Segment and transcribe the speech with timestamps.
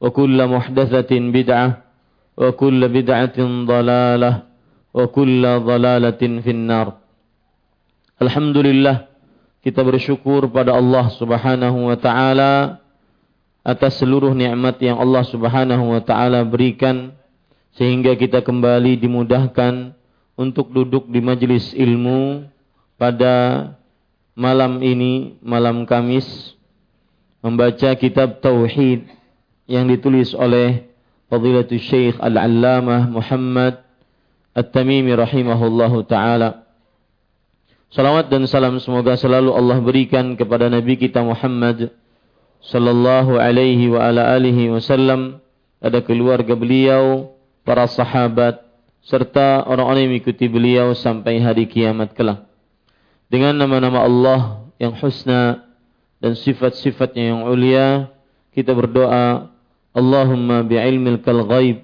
[0.00, 1.68] وكل محدثة بدعة
[2.36, 4.32] وكل بدعة ضلالة
[4.94, 6.88] وكل ضلالة في النار
[8.16, 9.12] Alhamdulillah
[9.60, 12.80] kita bersyukur pada Allah Subhanahu wa taala
[13.60, 17.12] atas seluruh nikmat yang Allah Subhanahu wa taala berikan
[17.76, 19.92] sehingga kita kembali dimudahkan
[20.32, 22.48] untuk duduk di majelis ilmu
[22.96, 23.68] pada
[24.32, 26.56] malam ini, malam Kamis
[27.44, 29.08] membaca kitab tauhid
[29.69, 30.89] yang ditulis oleh
[31.31, 33.79] Fadilatul Syekh Al-Allamah Muhammad
[34.51, 36.67] At-Tamimi rahimahullahu taala.
[37.91, 41.91] Salawat dan salam semoga selalu Allah berikan kepada Nabi kita Muhammad
[42.63, 45.43] sallallahu alaihi wa ala alihi wasallam,
[45.83, 47.35] ada keluarga beliau,
[47.67, 48.63] para sahabat
[49.01, 52.47] serta orang-orang yang mengikuti beliau sampai hari kiamat kelak.
[53.27, 54.39] Dengan nama-nama Allah
[54.79, 55.67] yang husna
[56.21, 58.13] dan sifat-sifatnya yang ulia,
[58.55, 59.50] kita berdoa
[59.97, 61.77] اللهم بعلمك الغيب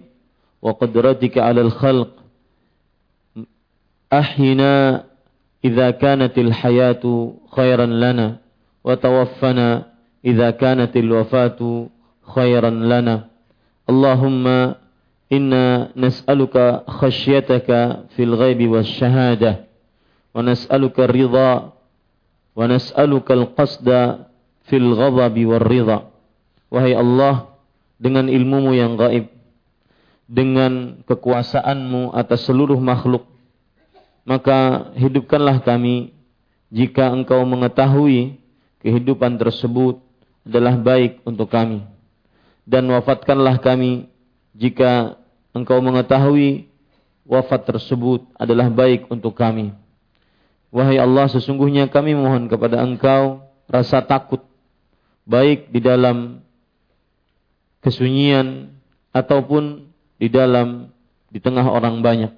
[0.62, 2.10] وقدرتك على الخلق
[4.14, 5.04] أحينا
[5.66, 7.04] إذا كانت الحياة
[7.52, 8.38] خيرا لنا
[8.84, 9.86] وتوفنا
[10.26, 11.88] إذا كانت الوفاة
[12.36, 13.28] خيرا لنا.
[13.90, 14.74] اللهم
[15.32, 17.68] إنا نسألك خشيتك
[18.16, 19.52] في الغيب والشهادة
[20.36, 21.74] ونسألك الرضا
[22.56, 23.90] ونسألك القصد
[24.64, 26.00] في الغضب والرضا.
[26.72, 27.46] وهي الله
[27.98, 29.30] dengan ilmumu yang gaib,
[30.30, 33.26] dengan kekuasaanmu atas seluruh makhluk,
[34.28, 36.14] maka hidupkanlah kami
[36.70, 38.38] jika engkau mengetahui
[38.84, 40.04] kehidupan tersebut
[40.48, 41.84] adalah baik untuk kami.
[42.68, 44.12] Dan wafatkanlah kami
[44.52, 45.16] jika
[45.56, 46.68] engkau mengetahui
[47.24, 49.72] wafat tersebut adalah baik untuk kami.
[50.72, 54.44] Wahai Allah, sesungguhnya kami mohon kepada engkau rasa takut
[55.28, 56.44] baik di dalam
[57.88, 58.76] kesunyian
[59.16, 59.88] ataupun
[60.20, 60.92] di dalam
[61.32, 62.36] di tengah orang banyak.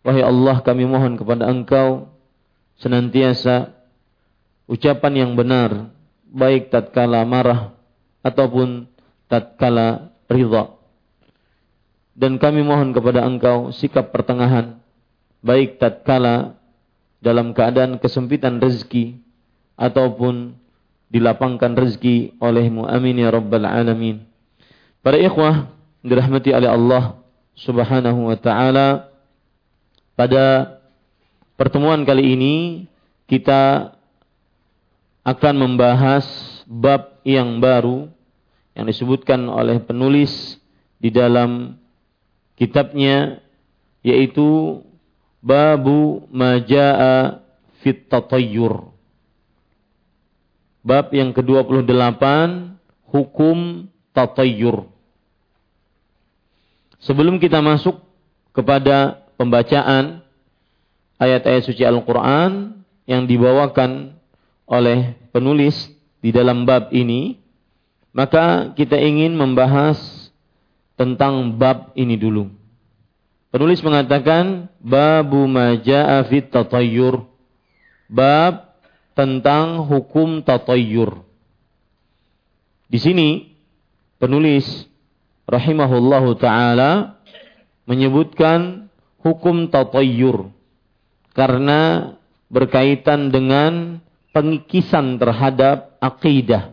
[0.00, 2.08] Wahai Allah kami mohon kepada Engkau
[2.80, 3.76] senantiasa
[4.64, 5.92] ucapan yang benar
[6.32, 7.76] baik tatkala marah
[8.24, 8.88] ataupun
[9.28, 10.72] tatkala ridha.
[12.16, 14.80] Dan kami mohon kepada Engkau sikap pertengahan
[15.44, 16.56] baik tatkala
[17.20, 19.20] dalam keadaan kesempitan rezeki
[19.76, 20.56] ataupun
[21.12, 24.31] dilapangkan rezeki olehmu amin ya rabbal alamin.
[25.02, 25.66] Para ikhwah
[26.06, 27.18] dirahmati oleh Allah
[27.58, 29.10] Subhanahu wa taala
[30.14, 30.78] pada
[31.58, 32.54] pertemuan kali ini
[33.26, 33.90] kita
[35.26, 36.22] akan membahas
[36.70, 38.14] bab yang baru
[38.78, 40.62] yang disebutkan oleh penulis
[41.02, 41.82] di dalam
[42.54, 43.42] kitabnya
[44.06, 44.78] yaitu
[45.42, 47.42] babu majaa
[47.82, 48.86] fit tatayyur.
[50.86, 52.22] Bab yang ke-28
[53.10, 54.92] hukum tatayyur
[57.02, 57.98] Sebelum kita masuk
[58.54, 60.22] kepada pembacaan
[61.18, 64.14] ayat-ayat suci Al-Quran yang dibawakan
[64.70, 65.90] oleh penulis
[66.22, 67.42] di dalam bab ini,
[68.14, 69.98] maka kita ingin membahas
[70.94, 72.46] tentang bab ini dulu.
[73.50, 77.26] Penulis mengatakan babu maja'a fit tatayyur.
[78.06, 78.78] Bab
[79.18, 81.20] tentang hukum tatayyur.
[82.86, 83.58] Di sini
[84.22, 84.91] penulis
[85.52, 87.20] rahimahullahu taala
[87.84, 88.88] menyebutkan
[89.20, 90.48] hukum tatayyur
[91.36, 92.12] karena
[92.48, 94.00] berkaitan dengan
[94.32, 96.72] pengikisan terhadap akidah,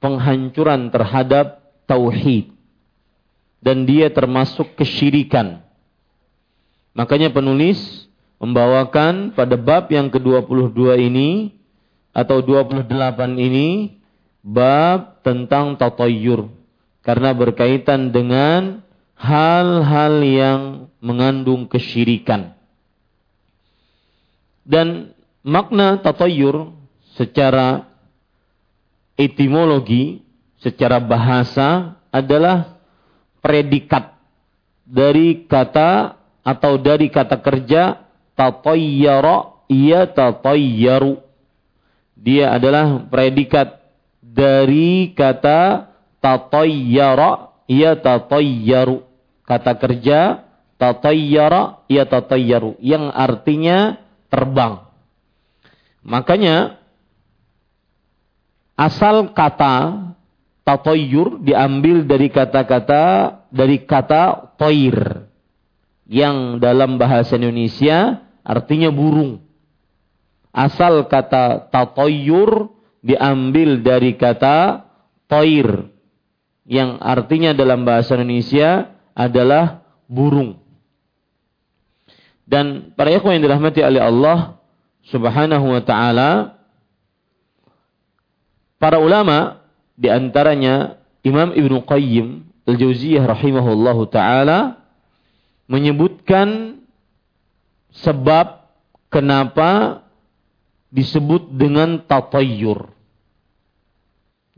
[0.00, 2.52] penghancuran terhadap tauhid.
[3.60, 5.64] Dan dia termasuk kesyirikan.
[6.92, 8.06] Makanya penulis
[8.38, 11.56] membawakan pada bab yang ke-22 ini
[12.12, 12.86] atau 28
[13.36, 13.98] ini
[14.44, 16.55] bab tentang tatayyur
[17.06, 18.82] karena berkaitan dengan
[19.14, 20.60] hal-hal yang
[20.98, 22.50] mengandung kesyirikan.
[24.66, 25.14] Dan
[25.46, 26.74] makna tatayur
[27.14, 27.86] secara
[29.14, 30.26] etimologi,
[30.58, 32.74] secara bahasa adalah
[33.38, 34.18] predikat
[34.82, 38.02] dari kata atau dari kata kerja
[38.34, 41.22] tatayyara ia tatayyaru.
[42.18, 43.78] Dia adalah predikat
[44.18, 45.94] dari kata
[46.26, 49.06] tatayyara ia tatayyaru.
[49.46, 50.42] Kata kerja
[50.74, 54.82] tatayyara ia tatayyaru yang artinya terbang.
[56.02, 56.82] Makanya
[58.74, 60.02] asal kata
[60.66, 63.02] tatoyur diambil dari kata-kata
[63.54, 65.30] dari kata toir
[66.10, 69.46] yang dalam bahasa Indonesia artinya burung.
[70.50, 74.82] Asal kata tatoyur diambil dari kata
[75.30, 75.95] toir
[76.66, 80.58] yang artinya dalam bahasa Indonesia adalah burung.
[82.46, 84.58] Dan para ikhwan yang dirahmati oleh Allah
[85.06, 86.30] Subhanahu wa taala
[88.78, 89.62] para ulama
[89.94, 94.82] di antaranya Imam Ibnu Qayyim Al-Jauziyah rahimahullahu taala
[95.70, 96.78] menyebutkan
[97.94, 98.66] sebab
[99.10, 100.02] kenapa
[100.90, 102.90] disebut dengan tatayyur.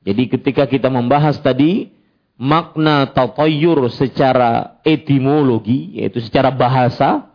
[0.05, 1.93] Jadi ketika kita membahas tadi
[2.39, 7.29] makna tatayyur secara etimologi yaitu secara bahasa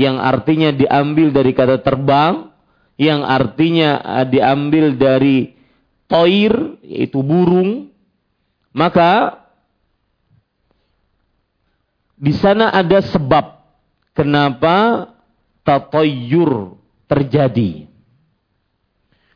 [0.00, 2.48] yang artinya diambil dari kata terbang,
[2.96, 5.52] yang artinya eh, diambil dari
[6.08, 7.92] toir, yaitu burung,
[8.72, 9.44] maka
[12.16, 13.60] di sana ada sebab
[14.16, 15.08] kenapa
[15.64, 17.88] tatoyur terjadi.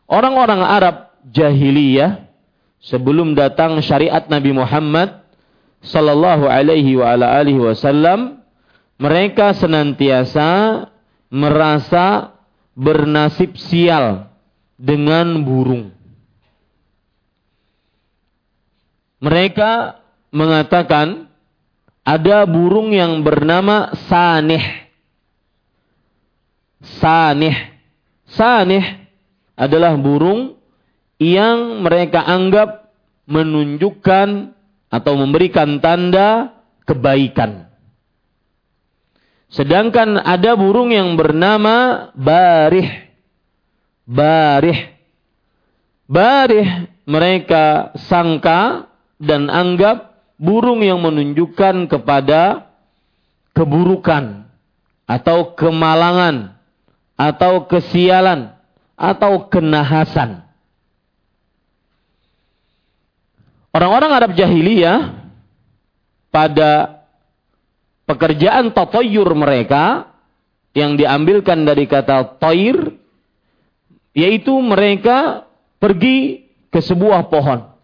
[0.08, 0.96] Orang-orang Arab
[1.28, 2.23] jahiliyah
[2.84, 5.24] sebelum datang syariat Nabi Muhammad
[5.80, 8.44] sallallahu alaihi wa ala alihi wasallam
[9.00, 10.84] mereka senantiasa
[11.32, 12.36] merasa
[12.76, 14.28] bernasib sial
[14.76, 15.90] dengan burung.
[19.24, 20.04] Mereka
[20.34, 21.32] mengatakan
[22.04, 24.84] ada burung yang bernama sanih.
[27.00, 27.56] Sanih.
[28.28, 29.08] Sanih
[29.56, 30.60] adalah burung
[31.18, 32.90] yang mereka anggap
[33.24, 34.54] menunjukkan
[34.90, 37.66] atau memberikan tanda kebaikan.
[39.50, 42.90] Sedangkan ada burung yang bernama barih.
[44.04, 44.80] Barih.
[46.04, 46.68] Barih
[47.08, 52.68] mereka sangka dan anggap burung yang menunjukkan kepada
[53.54, 54.44] keburukan
[55.06, 56.58] atau kemalangan
[57.14, 58.52] atau kesialan
[58.98, 60.43] atau kenahasan.
[63.74, 65.26] Orang-orang Arab jahiliyah
[66.30, 67.02] pada
[68.06, 70.14] pekerjaan tatoyur mereka
[70.78, 72.94] yang diambilkan dari kata toir
[74.14, 75.42] yaitu mereka
[75.82, 77.74] pergi ke sebuah pohon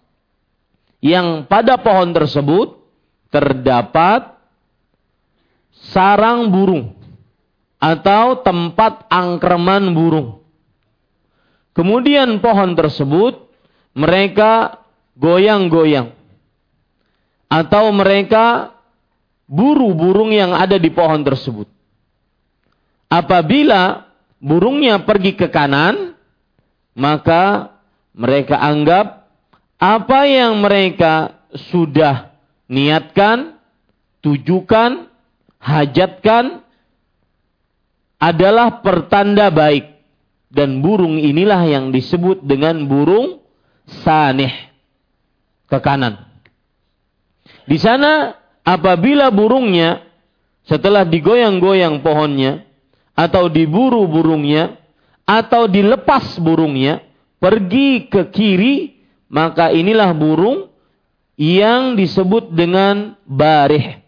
[1.03, 2.79] yang pada pohon tersebut
[3.35, 4.31] terdapat
[5.91, 6.95] sarang burung
[7.81, 10.45] atau tempat angkerman burung.
[11.73, 13.49] Kemudian pohon tersebut
[13.97, 14.80] mereka
[15.21, 16.17] goyang-goyang
[17.53, 18.73] atau mereka
[19.45, 21.69] buru burung yang ada di pohon tersebut.
[23.11, 24.09] Apabila
[24.39, 26.15] burungnya pergi ke kanan,
[26.95, 27.75] maka
[28.15, 29.27] mereka anggap
[29.77, 32.33] apa yang mereka sudah
[32.71, 33.59] niatkan,
[34.23, 35.11] tujukan,
[35.59, 36.63] hajatkan
[38.23, 40.01] adalah pertanda baik.
[40.51, 43.39] Dan burung inilah yang disebut dengan burung
[44.03, 44.70] sanih
[45.71, 46.27] ke kanan.
[47.65, 48.35] Di sana
[48.67, 50.03] apabila burungnya
[50.67, 52.67] setelah digoyang-goyang pohonnya
[53.15, 54.77] atau diburu burungnya
[55.25, 57.01] atau dilepas burungnya
[57.39, 58.99] pergi ke kiri
[59.31, 60.69] maka inilah burung
[61.39, 64.03] yang disebut dengan barih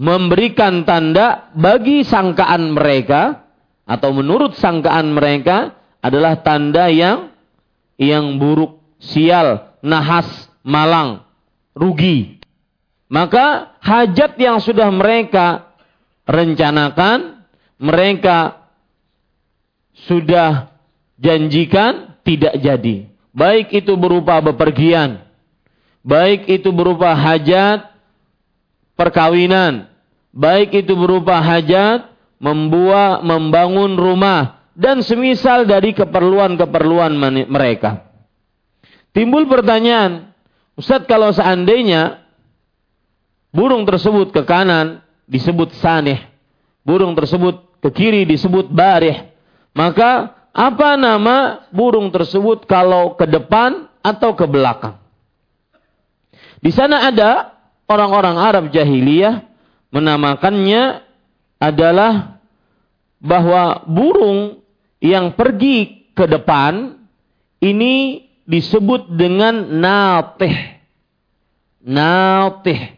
[0.00, 3.44] memberikan tanda bagi sangkaan mereka
[3.84, 7.28] atau menurut sangkaan mereka adalah tanda yang
[8.00, 10.28] yang buruk, sial, nahas,
[10.64, 11.24] malang,
[11.76, 12.40] rugi.
[13.10, 15.74] Maka hajat yang sudah mereka
[16.30, 17.42] rencanakan,
[17.80, 18.70] mereka
[20.06, 20.70] sudah
[21.18, 23.10] janjikan tidak jadi.
[23.30, 25.22] Baik itu berupa bepergian,
[26.02, 27.90] baik itu berupa hajat
[28.98, 29.90] perkawinan,
[30.34, 32.10] baik itu berupa hajat
[32.42, 37.14] membuat membangun rumah dan semisal dari keperluan-keperluan
[37.46, 38.09] mereka.
[39.10, 40.30] Timbul pertanyaan,
[40.78, 42.22] Ustaz kalau seandainya
[43.50, 46.30] burung tersebut ke kanan disebut sanih,
[46.86, 49.34] burung tersebut ke kiri disebut barih,
[49.74, 54.98] maka apa nama burung tersebut kalau ke depan atau ke belakang?
[56.62, 57.56] Di sana ada
[57.90, 59.42] orang-orang Arab jahiliyah
[59.90, 61.02] menamakannya
[61.58, 62.38] adalah
[63.18, 64.62] bahwa burung
[65.02, 67.00] yang pergi ke depan
[67.60, 70.80] ini disebut dengan natih.
[71.84, 72.96] Natih.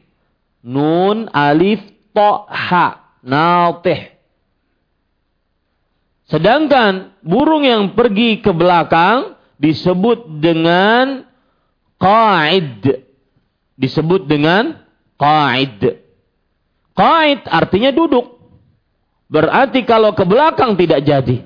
[0.62, 1.82] Nun alif
[2.14, 3.18] to ha.
[3.22, 4.12] Natih.
[6.30, 11.28] Sedangkan burung yang pergi ke belakang disebut dengan
[12.00, 13.04] qaid.
[13.76, 14.80] Disebut dengan
[15.20, 16.02] qaid.
[16.96, 18.32] Qaid artinya duduk.
[19.32, 21.44] Berarti kalau ke belakang tidak jadi.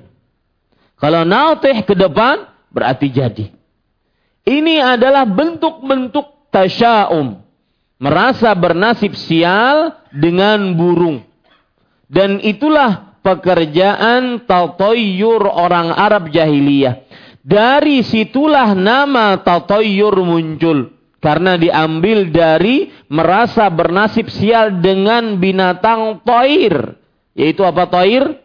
[0.97, 3.56] Kalau nautih ke depan berarti jadi.
[4.47, 7.43] Ini adalah bentuk-bentuk tasya'um.
[7.99, 11.19] Merasa bernasib sial dengan burung.
[12.07, 17.03] Dan itulah pekerjaan tatoyur orang Arab jahiliyah.
[17.43, 20.95] Dari situlah nama tatoyur muncul.
[21.19, 26.95] Karena diambil dari merasa bernasib sial dengan binatang toir.
[27.35, 28.39] Yaitu apa toir?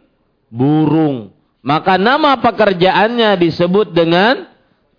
[0.51, 1.31] Burung.
[1.63, 4.52] Maka nama pekerjaannya disebut dengan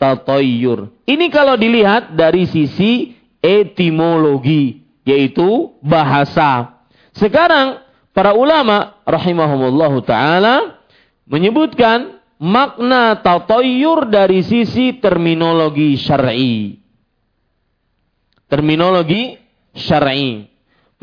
[0.03, 0.91] tatoyur.
[1.07, 4.83] Ini kalau dilihat dari sisi etimologi.
[5.03, 6.79] Yaitu bahasa.
[7.11, 7.83] Sekarang
[8.15, 10.79] para ulama rahimahumullahu taala
[11.27, 16.79] menyebutkan makna tatoyur dari sisi terminologi syar'i.
[18.47, 19.35] Terminologi
[19.75, 20.47] syar'i.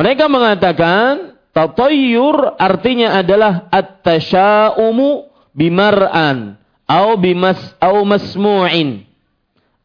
[0.01, 6.60] Mereka mengatakan tatoyur artinya adalah at-tasya'umu bimar'an
[6.91, 9.07] au bimas au masmu'in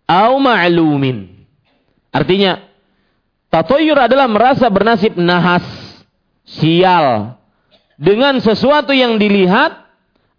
[0.09, 1.29] au ma'lumin.
[2.09, 2.65] Artinya
[3.53, 5.65] tatoyur adalah merasa bernasib nahas
[6.45, 7.37] sial
[8.01, 9.85] dengan sesuatu yang dilihat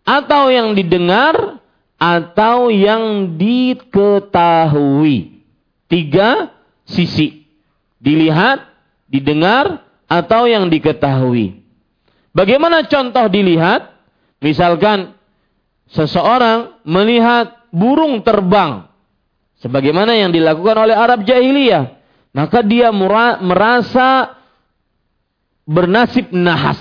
[0.06, 1.62] atau yang didengar
[1.96, 5.42] atau yang diketahui.
[5.86, 6.52] Tiga
[6.84, 7.46] sisi.
[7.96, 8.60] Dilihat,
[9.08, 11.64] didengar, atau yang diketahui.
[12.36, 13.96] Bagaimana contoh dilihat?
[14.38, 15.15] Misalkan
[15.90, 18.88] seseorang melihat burung terbang.
[19.60, 21.96] Sebagaimana yang dilakukan oleh Arab jahiliyah.
[22.36, 24.36] Maka dia merasa
[25.64, 26.78] bernasib nahas.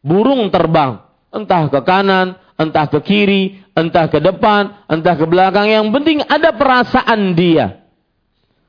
[0.00, 1.02] Burung terbang.
[1.34, 5.66] Entah ke kanan, entah ke kiri, entah ke depan, entah ke belakang.
[5.66, 7.82] Yang penting ada perasaan dia.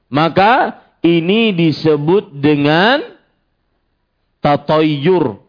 [0.10, 3.06] Maka ini disebut dengan
[4.42, 5.49] tatoyur.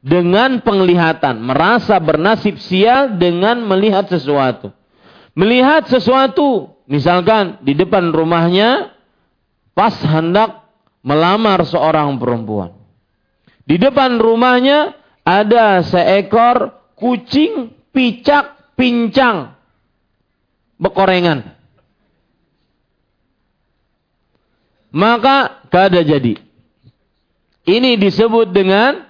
[0.00, 1.44] Dengan penglihatan.
[1.44, 4.72] Merasa bernasib sial dengan melihat sesuatu.
[5.36, 6.72] Melihat sesuatu.
[6.88, 8.96] Misalkan di depan rumahnya
[9.76, 10.66] pas hendak
[11.04, 12.74] melamar seorang perempuan.
[13.64, 19.54] Di depan rumahnya ada seekor kucing picak pincang
[20.80, 21.54] bekorengan.
[24.90, 26.34] Maka kada jadi.
[27.62, 29.09] Ini disebut dengan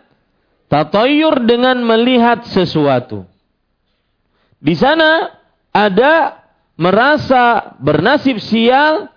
[0.71, 3.27] tatoyur dengan melihat sesuatu.
[4.63, 5.35] Di sana
[5.75, 6.41] ada
[6.79, 9.11] merasa bernasib sial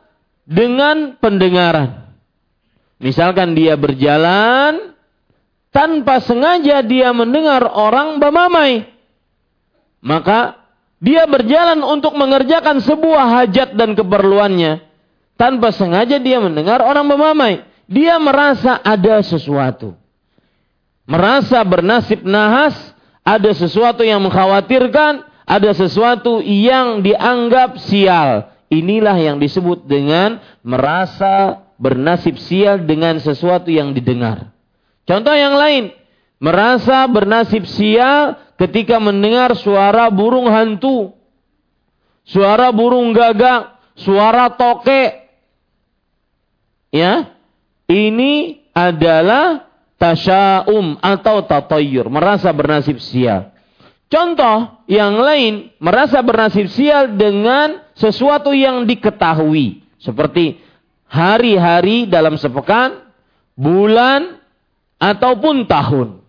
[0.44, 2.10] dengan pendengaran.
[2.98, 4.96] Misalkan dia berjalan
[5.70, 8.90] tanpa sengaja dia mendengar orang bamamai.
[10.04, 10.60] Maka
[11.04, 14.84] dia berjalan untuk mengerjakan sebuah hajat dan keperluannya.
[15.36, 17.64] Tanpa sengaja dia mendengar orang bamamai.
[17.92, 20.00] Dia merasa ada sesuatu.
[21.04, 22.76] Merasa bernasib nahas,
[23.24, 28.52] ada sesuatu yang mengkhawatirkan, ada sesuatu yang dianggap sial.
[28.72, 34.50] Inilah yang disebut dengan merasa bernasib sial dengan sesuatu yang didengar.
[35.04, 35.92] Contoh yang lain,
[36.40, 41.12] merasa bernasib sial ketika mendengar suara burung hantu,
[42.24, 45.28] suara burung gagak, suara toke.
[46.94, 47.36] Ya,
[47.92, 53.54] ini adalah tasyaum atau tatoyur, merasa bernasib sial.
[54.12, 59.82] Contoh yang lain, merasa bernasib sial dengan sesuatu yang diketahui.
[59.98, 60.62] Seperti
[61.10, 63.10] hari-hari dalam sepekan,
[63.58, 64.38] bulan,
[65.02, 66.24] ataupun tahun.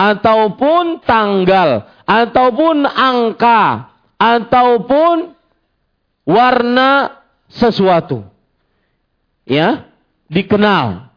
[0.00, 5.36] ataupun tanggal, ataupun angka, ataupun
[6.24, 7.20] warna
[7.52, 8.24] sesuatu.
[9.44, 9.84] Ya,
[10.32, 11.09] dikenal.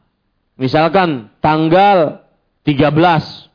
[0.63, 2.23] Misalkan tanggal
[2.63, 3.51] 13,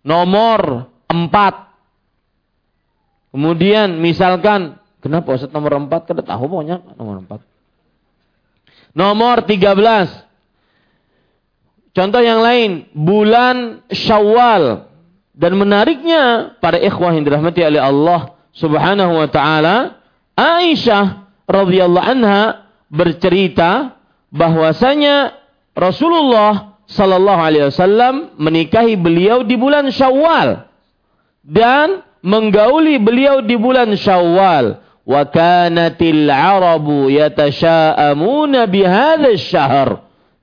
[0.00, 3.36] nomor 4.
[3.36, 6.08] Kemudian misalkan, kenapa Ustaz nomor 4?
[6.08, 7.36] Kada tahu pokoknya nomor 4.
[8.96, 10.24] Nomor 13,
[11.94, 14.88] Contoh yang lain, bulan Syawal.
[15.34, 19.98] Dan menariknya para ikhwah yang dirahmati oleh Allah Subhanahu wa taala,
[20.38, 23.98] Aisyah radhiyallahu anha bercerita
[24.30, 25.43] bahwasanya
[25.74, 30.70] Rasulullah sallallahu alaihi wasallam menikahi beliau di bulan Syawal
[31.42, 34.80] dan menggauli beliau di bulan Syawal.
[35.04, 39.88] Wa kanatil Arabu yatasha'amuna bihadzal syahr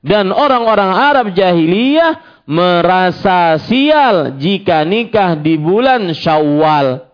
[0.05, 7.09] dan orang-orang Arab jahiliyah merasa sial jika nikah di bulan Syawal.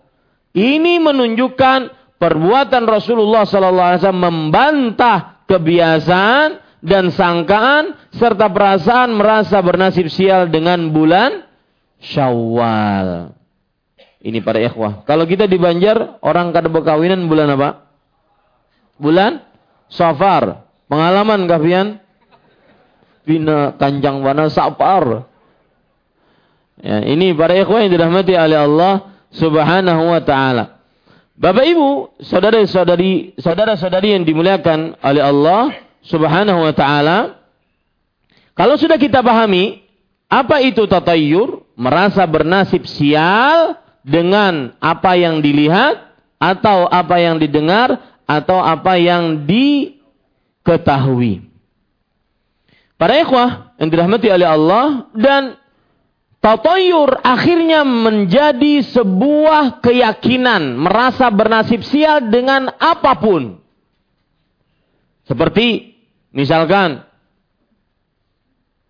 [0.52, 1.80] Ini menunjukkan
[2.20, 11.46] perbuatan Rasulullah SAW membantah kebiasaan dan sangkaan serta perasaan merasa bernasib sial dengan bulan
[11.98, 13.34] Syawal.
[14.22, 15.02] Ini para ikhwah.
[15.10, 17.90] Kalau kita di Banjar, orang kada berkawinan bulan apa?
[19.02, 19.42] Bulan
[19.90, 20.70] Safar.
[20.86, 22.02] Pengalaman kafian?
[23.28, 25.28] bina kanjang wana sapar.
[26.80, 28.94] Ya, ini para ikhwan yang dirahmati oleh Allah
[29.36, 30.80] Subhanahu wa taala.
[31.38, 35.70] Bapak Ibu, saudara-saudari, saudara-saudari yang dimuliakan oleh Allah
[36.08, 37.44] Subhanahu wa taala,
[38.56, 39.84] kalau sudah kita pahami
[40.32, 43.76] apa itu tatayyur, merasa bernasib sial
[44.08, 51.44] dengan apa yang dilihat atau apa yang didengar atau apa yang diketahui.
[52.98, 55.60] Para ikhwah yang dirahmati oleh Allah dan
[56.42, 63.60] tatayur akhirnya menjadi sebuah keyakinan merasa bernasib sial dengan apa pun.
[65.28, 65.97] Seperti
[66.38, 67.02] misalkan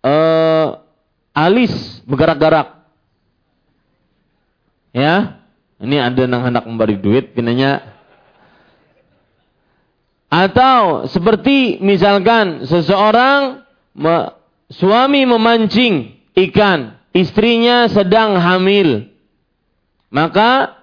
[0.04, 0.84] uh,
[1.32, 1.72] alis
[2.04, 2.76] bergerak-gerak.
[4.92, 5.40] Ya,
[5.80, 7.96] ini ada yang hendak memberi duit, pinanya
[10.28, 13.64] atau seperti misalkan seseorang
[13.96, 14.36] me,
[14.68, 19.08] suami memancing ikan, istrinya sedang hamil.
[20.12, 20.76] Maka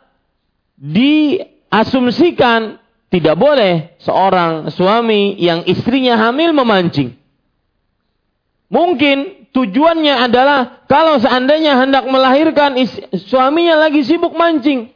[0.78, 2.78] diasumsikan
[3.16, 7.16] tidak boleh seorang suami yang istrinya hamil memancing.
[8.68, 12.76] Mungkin tujuannya adalah kalau seandainya hendak melahirkan
[13.16, 14.92] suaminya lagi sibuk mancing.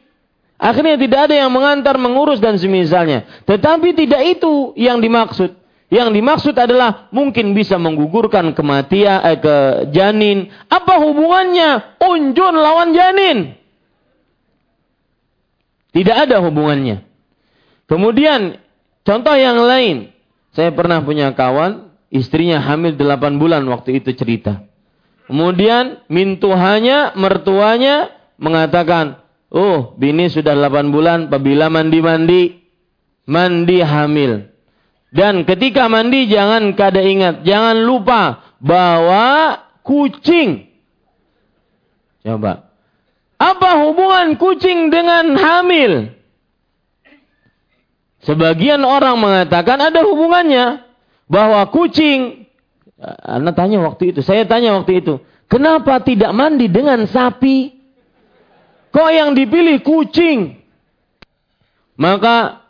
[0.59, 3.23] Akhirnya tidak ada yang mengantar, mengurus dan semisalnya.
[3.47, 5.55] Tetapi tidak itu yang dimaksud.
[5.87, 9.55] Yang dimaksud adalah mungkin bisa menggugurkan kematian eh, ke
[9.95, 10.51] janin.
[10.67, 13.55] Apa hubungannya unjun lawan janin?
[15.95, 17.08] Tidak ada hubungannya.
[17.89, 18.61] Kemudian
[19.01, 20.13] contoh yang lain.
[20.53, 24.61] Saya pernah punya kawan, istrinya hamil 8 bulan waktu itu cerita.
[25.25, 32.61] Kemudian mintuhanya, mertuanya mengatakan, Oh, bini sudah 8 bulan, apabila mandi-mandi,
[33.25, 34.45] mandi hamil.
[35.09, 40.69] Dan ketika mandi jangan kada ingat, jangan lupa bawa kucing.
[42.21, 42.69] Coba.
[43.41, 46.18] Apa hubungan kucing dengan hamil?
[48.23, 50.85] Sebagian orang mengatakan ada hubungannya.
[51.29, 52.49] Bahwa kucing,
[53.21, 55.21] Anda tanya waktu itu, saya tanya waktu itu.
[55.45, 57.69] Kenapa tidak mandi dengan sapi?
[58.89, 60.57] Kok yang dipilih kucing?
[62.01, 62.65] Maka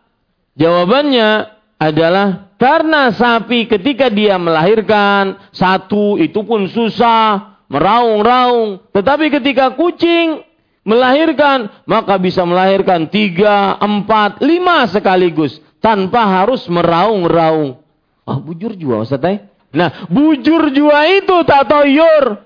[0.60, 8.84] jawabannya adalah karena sapi ketika dia melahirkan satu itu pun susah, meraung-raung.
[8.92, 10.44] Tetapi ketika kucing
[10.84, 17.80] melahirkan maka bisa melahirkan tiga, empat, lima sekaligus tanpa harus meraung-raung.
[18.28, 19.44] Ah bujur jua Ustaz eh?
[19.74, 22.46] Nah bujur jua itu tak toyor.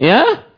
[0.00, 0.48] Ya,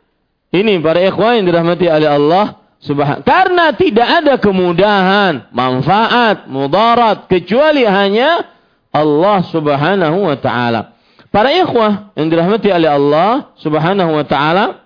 [0.54, 7.82] ini para ikhwan yang dirahmati oleh Allah Subhan karena tidak ada kemudahan, manfaat, mudarat kecuali
[7.82, 8.46] hanya
[8.92, 10.91] Allah Subhanahu wa taala.
[11.32, 14.84] Para ikhwah yang dirahmati oleh Allah Subhanahu wa taala,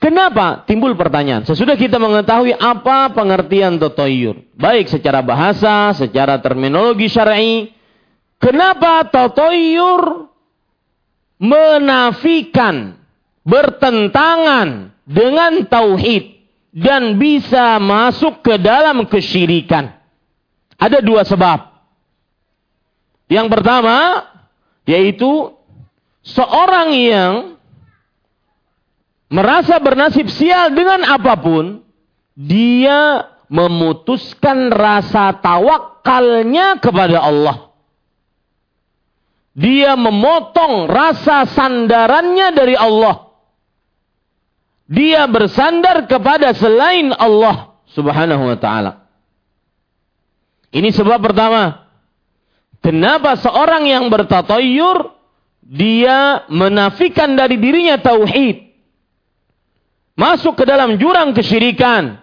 [0.00, 1.44] kenapa timbul pertanyaan?
[1.44, 7.68] Sesudah kita mengetahui apa pengertian tatoyur, baik secara bahasa, secara terminologi syar'i,
[8.40, 10.32] kenapa tatoyur
[11.36, 12.96] menafikan,
[13.44, 19.92] bertentangan dengan tauhid dan bisa masuk ke dalam kesyirikan.
[20.80, 21.76] Ada dua sebab.
[23.28, 24.24] Yang pertama
[24.88, 25.52] yaitu
[26.24, 27.60] seorang yang
[29.28, 31.84] merasa bernasib sial dengan apa pun,
[32.32, 37.68] dia memutuskan rasa tawakalnya kepada Allah.
[39.58, 43.28] Dia memotong rasa sandarannya dari Allah.
[44.88, 48.92] Dia bersandar kepada selain Allah subhanahu wa ta'ala.
[50.72, 51.87] Ini sebab pertama.
[52.88, 55.12] Kenapa seorang yang bertatayur,
[55.60, 58.64] dia menafikan dari dirinya tauhid.
[60.16, 62.16] Masuk ke dalam jurang kesyirikan.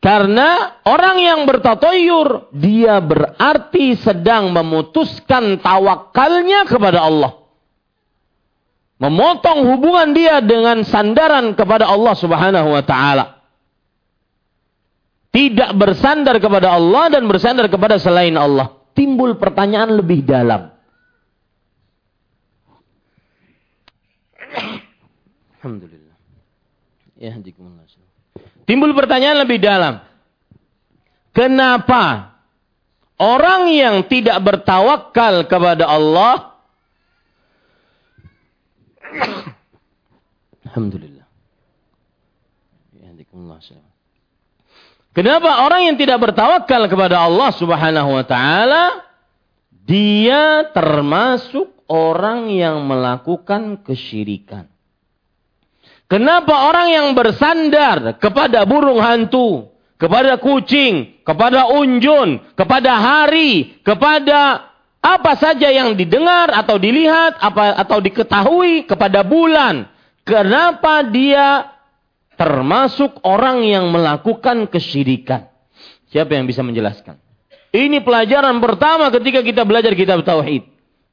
[0.00, 7.44] Karena orang yang bertatoyur, dia berarti sedang memutuskan tawakalnya kepada Allah.
[8.96, 13.41] Memotong hubungan dia dengan sandaran kepada Allah subhanahu wa ta'ala.
[15.32, 18.76] Tidak bersandar kepada Allah dan bersandar kepada selain Allah.
[18.92, 20.68] Timbul pertanyaan lebih dalam.
[25.56, 26.16] Alhamdulillah.
[27.16, 27.32] Ya,
[28.68, 30.04] Timbul pertanyaan lebih dalam.
[31.32, 32.36] Kenapa
[33.16, 36.52] orang yang tidak bertawakal kepada Allah
[40.72, 41.11] Alhamdulillah.
[45.12, 49.04] Kenapa orang yang tidak bertawakal kepada Allah Subhanahu wa taala
[49.84, 54.70] dia termasuk orang yang melakukan kesyirikan.
[56.08, 64.70] Kenapa orang yang bersandar kepada burung hantu, kepada kucing, kepada unjun, kepada hari, kepada
[65.02, 69.88] apa saja yang didengar atau dilihat atau diketahui kepada bulan,
[70.24, 71.68] kenapa dia
[72.42, 75.46] termasuk orang yang melakukan kesyirikan?
[76.10, 77.14] Siapa yang bisa menjelaskan?
[77.70, 80.66] Ini pelajaran pertama ketika kita belajar kitab tauhid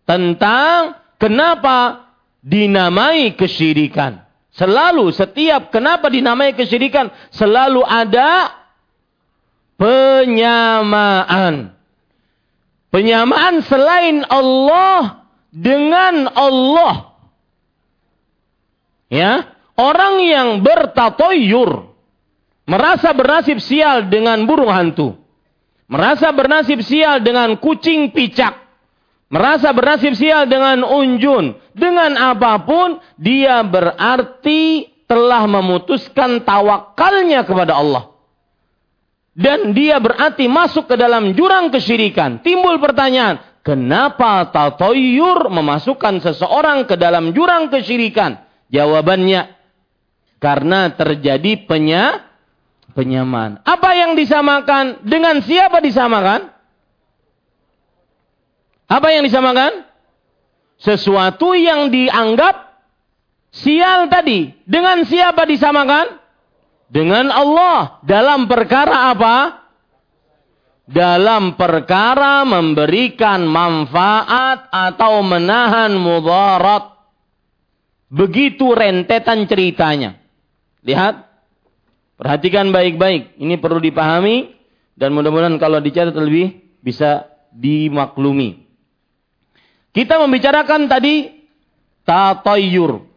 [0.10, 2.10] tentang kenapa
[2.42, 4.26] dinamai kesyirikan.
[4.50, 7.14] Selalu setiap kenapa dinamai kesyirikan?
[7.30, 8.50] Selalu ada
[9.78, 11.78] penyamaan.
[12.90, 17.14] Penyamaan selain Allah dengan Allah.
[19.14, 21.88] Ya, orang yang bertatoyur
[22.68, 25.16] merasa bernasib sial dengan burung hantu.
[25.90, 28.70] Merasa bernasib sial dengan kucing picak
[29.30, 38.04] merasa bernasib sial dengan unjun, dengan apa pun, dia berarti telah memutuskan tawakalnya kepada Allah.
[39.40, 42.44] Dan dia berarti masuk ke dalam jurang kesyirikan.
[42.44, 48.44] Timbul pertanyaan, kenapa tatoyur memasukkan seseorang ke dalam jurang kesyirikan?
[48.68, 49.48] Jawabannya,
[50.40, 52.24] karena terjadi penya,
[52.96, 53.60] penyamaan.
[53.68, 55.04] Apa yang disamakan?
[55.04, 56.52] Dengan siapa disamakan?
[58.90, 59.86] Apa yang disamakan?
[60.80, 62.56] Sesuatu yang dianggap
[63.52, 64.56] sial tadi.
[64.64, 66.18] Dengan siapa disamakan?
[66.88, 68.00] Dengan Allah.
[68.08, 69.60] Dalam perkara apa?
[70.90, 76.98] Dalam perkara memberikan manfaat atau menahan mudarat.
[78.10, 80.18] Begitu rentetan ceritanya.
[80.84, 81.28] Lihat.
[82.20, 83.40] Perhatikan baik-baik.
[83.40, 84.56] Ini perlu dipahami.
[85.00, 88.68] Dan mudah-mudahan kalau dicatat lebih bisa dimaklumi.
[89.96, 91.48] Kita membicarakan tadi
[92.04, 93.10] tatoyur.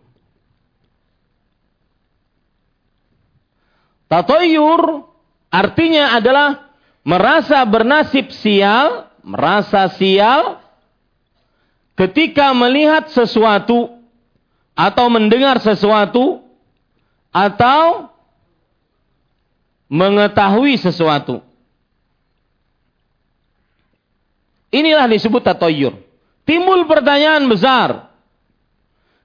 [4.06, 5.08] Tatoyur
[5.48, 10.60] artinya adalah merasa bernasib sial, merasa sial
[11.96, 13.88] ketika melihat sesuatu
[14.76, 16.41] atau mendengar sesuatu
[17.32, 18.12] atau
[19.88, 21.40] mengetahui sesuatu.
[24.72, 26.00] Inilah disebut tatoyur.
[26.48, 28.12] Timbul pertanyaan besar.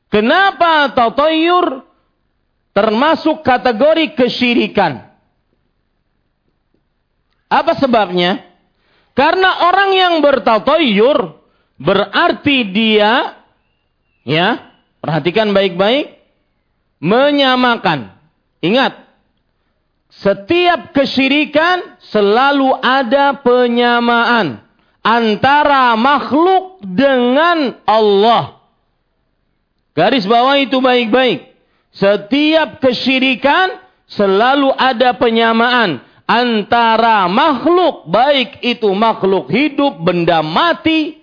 [0.07, 1.83] Kenapa tatoyur
[2.71, 5.07] termasuk kategori kesyirikan?
[7.47, 8.43] Apa sebabnya?
[9.15, 11.39] Karena orang yang bertatoyur
[11.79, 13.39] berarti dia
[14.27, 16.16] ya, perhatikan baik-baik
[16.97, 18.13] menyamakan.
[18.61, 18.97] Ingat,
[20.09, 24.63] setiap kesyirikan selalu ada penyamaan
[25.05, 28.57] antara makhluk dengan Allah.
[29.93, 31.53] Garis bawah itu baik-baik.
[31.93, 41.16] Setiap kesyirikan selalu ada penyamaan antara makhluk, baik itu makhluk hidup, benda mati,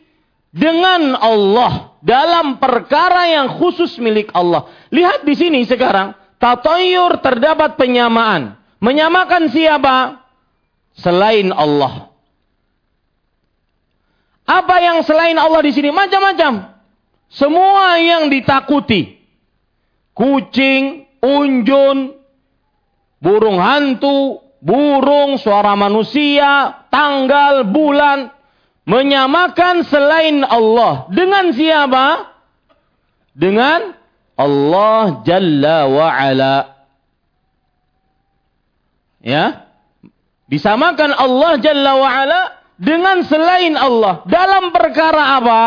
[0.54, 4.70] dengan Allah dalam perkara yang khusus milik Allah.
[4.94, 8.54] Lihat di sini sekarang, tatoyur terdapat penyamaan.
[8.78, 10.22] Menyamakan siapa?
[10.94, 12.14] Selain Allah.
[14.46, 15.90] Apa yang selain Allah di sini?
[15.90, 16.70] Macam-macam.
[17.32, 19.18] Semua yang ditakuti.
[20.14, 22.14] Kucing, unjun,
[23.18, 28.30] burung hantu, burung, suara manusia, tanggal, bulan.
[28.84, 31.08] Menyamakan selain Allah.
[31.08, 32.36] Dengan siapa?
[33.32, 33.96] Dengan
[34.36, 36.56] Allah Jalla wa'ala.
[39.24, 39.66] Ya.
[40.46, 42.40] Disamakan Allah Jalla wa'ala
[42.78, 44.22] dengan selain Allah.
[44.28, 45.62] Dalam perkara apa?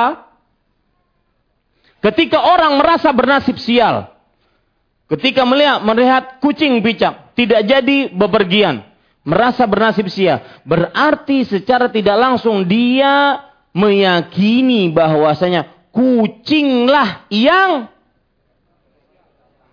[2.06, 4.14] Ketika orang merasa bernasib sial.
[5.12, 7.36] Ketika melihat, melihat kucing picak.
[7.36, 8.87] Tidak jadi bepergian.
[9.28, 10.40] Merasa bernasib sial.
[10.64, 13.44] Berarti secara tidak langsung dia
[13.76, 17.92] meyakini bahwasanya kucinglah yang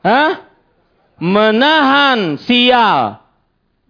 [0.02, 0.50] ha?
[1.22, 3.24] menahan sial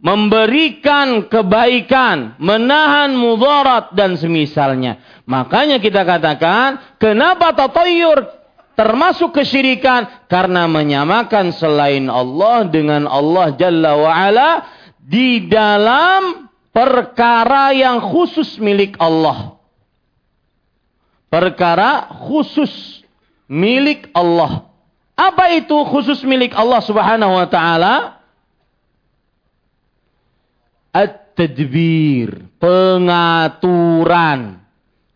[0.05, 5.01] memberikan kebaikan, menahan mudarat dan semisalnya.
[5.25, 8.29] Makanya kita katakan, kenapa tatayur
[8.77, 10.29] termasuk kesyirikan?
[10.29, 14.49] Karena menyamakan selain Allah dengan Allah Jalla wa'ala
[15.05, 19.61] di dalam perkara yang khusus milik Allah.
[21.29, 23.05] Perkara khusus
[23.45, 24.65] milik Allah.
[25.15, 28.25] Apa itu khusus milik Allah subhanahu wa ta'ala?
[30.95, 34.63] at-tadbir, pengaturan.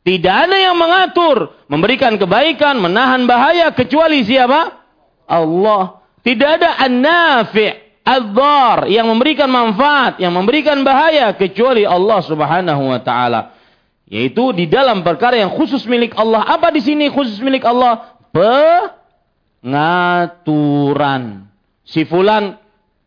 [0.03, 4.75] Tidak ada yang mengatur, memberikan kebaikan, menahan bahaya kecuali siapa?
[5.31, 6.03] Allah.
[6.27, 13.53] Tidak ada an-nafi' ad-dhar yang memberikan manfaat, yang memberikan bahaya kecuali Allah Subhanahu wa taala.
[14.09, 16.41] Yaitu di dalam perkara yang khusus milik Allah.
[16.49, 18.17] Apa di sini khusus milik Allah?
[19.61, 21.45] Pengaturan.
[21.85, 22.57] Si fulan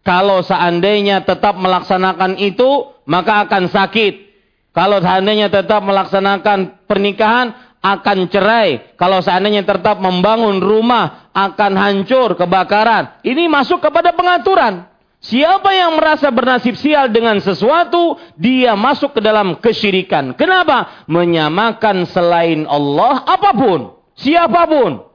[0.06, 4.30] kalau seandainya tetap melaksanakan itu, maka akan sakit.
[4.78, 8.94] Kalau seandainya tetap melaksanakan pernikahan, akan cerai.
[8.94, 13.26] Kalau seandainya tetap membangun rumah, akan hancur, kebakaran.
[13.26, 14.91] Ini masuk kepada pengaturan.
[15.22, 20.34] Siapa yang merasa bernasib sial dengan sesuatu, dia masuk ke dalam kesyirikan.
[20.34, 21.06] Kenapa?
[21.06, 25.12] Menyamakan selain Allah apa pun, siapa pun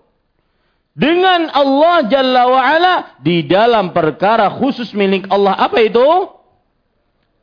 [0.97, 5.53] dengan Allah Jalla wa'ala di dalam perkara khusus milik Allah.
[5.53, 6.01] Apa itu?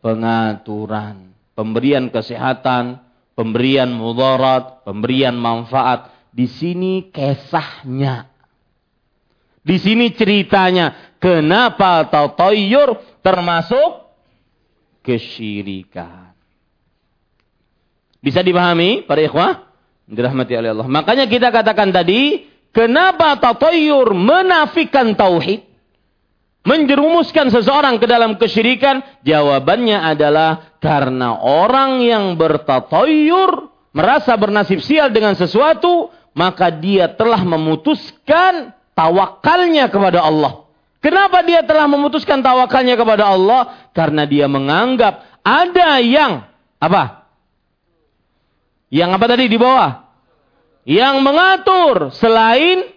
[0.02, 1.30] Pengaturan.
[1.54, 2.98] Pemberian kesehatan,
[3.38, 6.10] pemberian mudarat, pemberian manfaat.
[6.34, 8.26] Di sini kesahnya.
[9.62, 11.13] Di sini ceritanya.
[11.24, 14.12] Kenapa tatayyur termasuk
[15.08, 16.36] kesyirikan.
[18.20, 19.72] Bisa dipahami para ikhwah?
[20.04, 20.88] Dirahmati oleh Allah.
[20.92, 25.62] Makanya kita katakan tadi, Kenapa tatayur menafikan tauhid?
[26.66, 29.22] Menjerumuskan seseorang ke dalam kesyirikan?
[29.22, 38.74] Jawabannya adalah karena orang yang bertatayur merasa bernasib sial dengan sesuatu, maka dia telah memutuskan
[38.98, 40.63] tawakalnya kepada Allah.
[41.04, 43.92] Kenapa dia telah memutuskan tawakalnya kepada Allah?
[43.92, 46.48] Karena dia menganggap ada yang
[46.80, 47.28] apa?
[48.88, 50.04] Yang apa tadi di bawah?
[50.84, 52.88] yang mengatur selain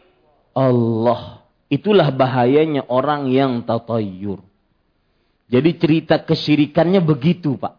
[0.54, 1.42] Allah.
[1.66, 4.38] Itulah bahayanya orang yang tatayur.
[5.50, 7.74] Jadi cerita kesyirikannya begitu, Pak.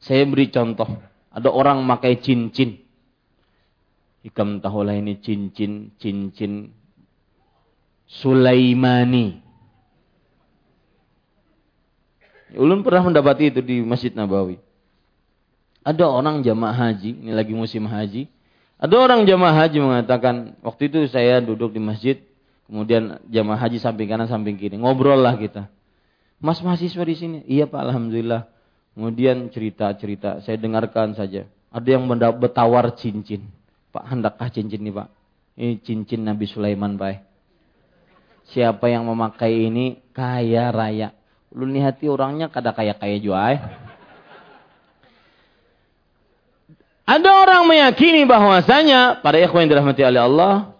[0.00, 0.88] Saya beri contoh.
[1.28, 2.80] Ada orang pakai cincin.
[4.24, 6.72] Ikam tahulah ini cincin, cincin
[8.08, 9.44] Sulaimani.
[12.56, 14.56] Ulun pernah mendapati itu di Masjid Nabawi.
[15.84, 18.28] Ada orang jamaah haji, ini lagi musim haji,
[18.78, 22.16] ada orang jamaah haji mengatakan, waktu itu saya duduk di masjid,
[22.70, 25.68] kemudian jamaah haji samping kanan samping kiri, ngobrol lah kita.
[26.38, 28.48] Mas mahasiswa di sini, iya pak, alhamdulillah.
[28.94, 31.46] Kemudian cerita-cerita, saya dengarkan saja.
[31.70, 33.46] Ada yang bertawar cincin.
[33.92, 35.08] Pak, hendakkah cincin ini pak?
[35.58, 37.27] Ini cincin Nabi Sulaiman pak.
[38.48, 41.12] Siapa yang memakai ini kaya raya.
[41.52, 43.56] Lu hati orangnya kada kaya-kaya juga.
[43.56, 43.60] Eh.
[47.08, 50.76] Ada orang meyakini bahwasanya para ikhwan yang dirahmati oleh Allah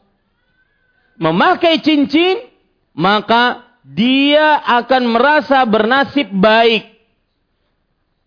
[1.17, 2.47] memakai cincin
[2.93, 6.85] maka dia akan merasa bernasib baik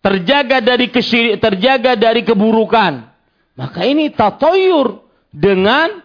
[0.02, 0.90] terjaga dari
[1.38, 3.06] terjaga dari keburukan
[3.54, 6.02] maka ini tatoyur dengan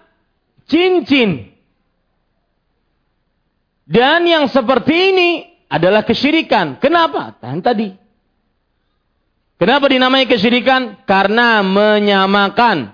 [0.70, 1.57] cincin
[3.88, 5.30] dan yang seperti ini
[5.72, 8.08] adalah kesyirikan kenapa tahan tadi
[9.58, 11.02] Kenapa dinamai kesyirikan?
[11.10, 12.94] Karena menyamakan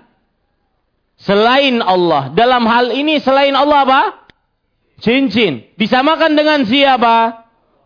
[1.20, 2.32] selain Allah.
[2.32, 4.02] Dalam hal ini selain Allah apa?
[5.04, 5.68] Cincin.
[5.76, 7.44] Disamakan dengan siapa?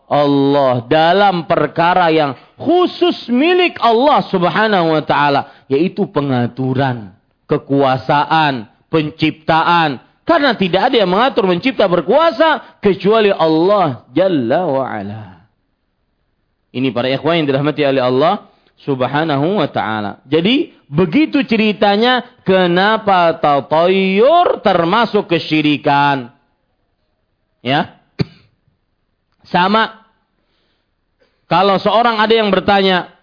[0.09, 7.13] Allah dalam perkara yang khusus milik Allah Subhanahu wa taala, yaitu pengaturan,
[7.45, 10.01] kekuasaan, penciptaan.
[10.29, 15.21] Karena tidak ada yang mengatur mencipta berkuasa kecuali Allah Jalla wa'ala.
[16.69, 18.45] Ini para ikhwan yang dirahmati oleh Allah
[18.77, 20.21] subhanahu wa ta'ala.
[20.29, 26.29] Jadi begitu ceritanya kenapa tatayur termasuk kesyirikan.
[27.65, 27.97] Ya.
[29.51, 30.05] Sama.
[31.49, 33.17] Kalau seorang ada yang bertanya,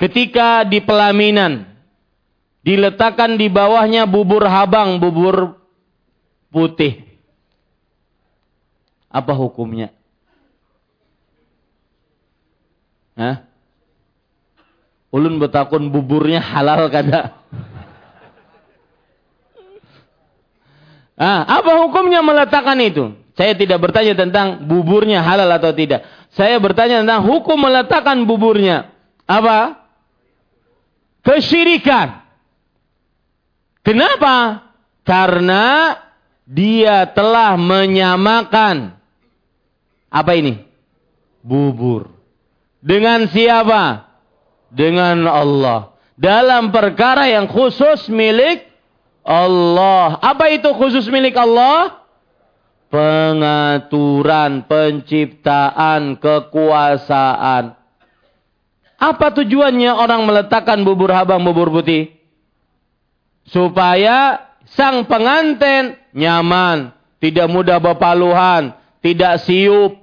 [0.00, 1.71] ketika di pelaminan,
[2.62, 5.58] diletakkan di bawahnya bubur habang, bubur
[6.50, 7.04] putih.
[9.12, 9.92] Apa hukumnya?
[13.18, 13.44] Hah?
[15.12, 17.36] Ulun betakun buburnya halal kada?
[21.12, 23.12] Ah, apa hukumnya meletakkan itu?
[23.36, 26.04] Saya tidak bertanya tentang buburnya halal atau tidak.
[26.32, 28.88] Saya bertanya tentang hukum meletakkan buburnya.
[29.28, 29.76] Apa?
[31.20, 32.21] Kesyirikan.
[33.82, 34.70] Kenapa?
[35.02, 35.98] Karena
[36.46, 38.94] dia telah menyamakan
[40.06, 40.62] apa ini?
[41.42, 42.14] Bubur.
[42.78, 44.06] Dengan siapa?
[44.70, 45.94] Dengan Allah.
[46.14, 48.62] Dalam perkara yang khusus milik
[49.26, 50.22] Allah.
[50.22, 52.04] Apa itu khusus milik Allah?
[52.92, 57.74] Pengaturan, penciptaan, kekuasaan.
[59.02, 62.21] Apa tujuannya orang meletakkan bubur habang, bubur putih?
[63.48, 69.98] Supaya sang pengantin nyaman, tidak mudah berpaluhan, tidak siup.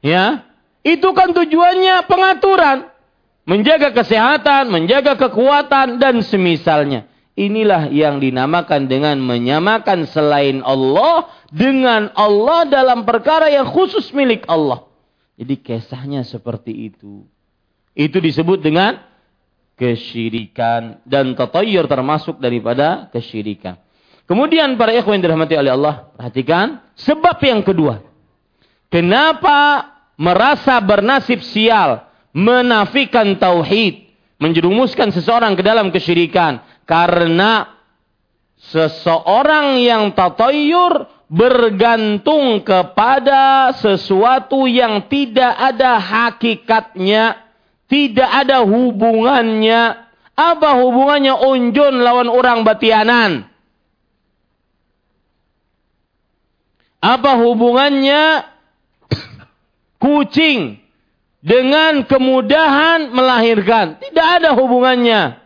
[0.00, 0.48] Ya,
[0.80, 2.88] itu kan tujuannya pengaturan.
[3.48, 7.10] Menjaga kesehatan, menjaga kekuatan, dan semisalnya.
[7.34, 14.86] Inilah yang dinamakan dengan menyamakan selain Allah dengan Allah dalam perkara yang khusus milik Allah.
[15.40, 17.24] Jadi kisahnya seperti itu.
[17.96, 19.00] Itu disebut dengan
[19.80, 23.80] kesyirikan dan tatayyur termasuk daripada kesyirikan.
[24.28, 28.04] Kemudian para ikhwan yang dirahmati oleh Allah, perhatikan sebab yang kedua.
[28.92, 29.88] Kenapa
[30.20, 32.04] merasa bernasib sial,
[32.36, 37.80] menafikan tauhid, menjerumuskan seseorang ke dalam kesyirikan karena
[38.60, 47.49] seseorang yang tatayyur bergantung kepada sesuatu yang tidak ada hakikatnya,
[47.90, 50.08] tidak ada hubungannya.
[50.38, 53.50] Apa hubungannya unjun lawan orang batianan?
[57.02, 58.48] Apa hubungannya
[60.00, 60.80] kucing
[61.44, 64.00] dengan kemudahan melahirkan.
[64.00, 65.36] Tidak ada hubungannya.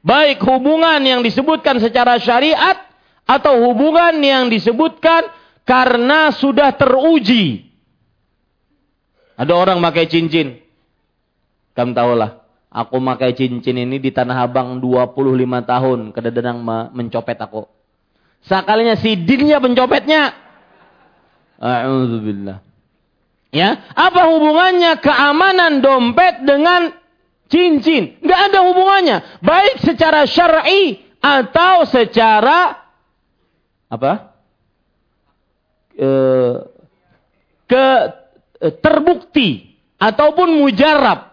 [0.00, 2.76] Baik hubungan yang disebutkan secara syariat
[3.24, 5.28] atau hubungan yang disebutkan
[5.64, 7.68] karena sudah teruji.
[9.36, 10.59] Ada orang pakai cincin.
[11.74, 15.98] Kamu tahulah, aku pakai cincin ini di Tanah Abang 25 tahun.
[16.10, 16.58] Kadang-kadang
[16.90, 17.66] mencopet aku.
[18.42, 20.32] Sekalinya si dinnya pencopetnya.
[21.60, 22.64] A'udzubillah.
[23.50, 26.94] Ya, apa hubungannya keamanan dompet dengan
[27.50, 28.16] cincin?
[28.22, 29.42] Gak ada hubungannya.
[29.42, 32.78] Baik secara syar'i atau secara
[33.90, 34.32] apa?
[35.98, 36.10] E,
[37.66, 37.86] ke
[38.62, 41.29] e, terbukti ataupun mujarab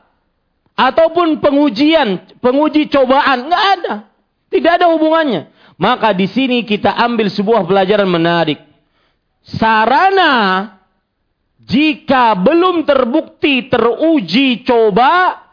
[0.77, 3.93] ataupun pengujian, penguji cobaan, nggak ada.
[4.47, 5.49] Tidak ada hubungannya.
[5.75, 8.61] Maka di sini kita ambil sebuah pelajaran menarik.
[9.41, 10.77] Sarana
[11.67, 15.43] jika belum terbukti, teruji, coba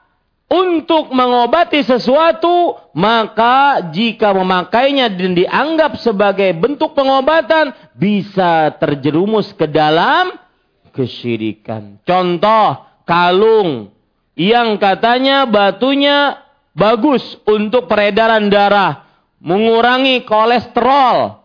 [0.47, 10.39] untuk mengobati sesuatu, maka jika memakainya dan dianggap sebagai bentuk pengobatan, bisa terjerumus ke dalam
[10.95, 11.99] kesyirikan.
[12.07, 13.94] Contoh, kalung
[14.35, 16.43] yang katanya batunya
[16.75, 19.07] bagus untuk peredaran darah,
[19.39, 21.45] mengurangi kolesterol,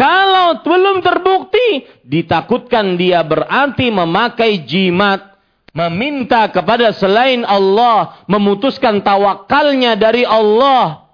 [0.00, 5.36] kalau belum terbukti, ditakutkan dia berarti memakai jimat,
[5.76, 11.04] meminta kepada selain Allah, memutuskan tawakalnya dari Allah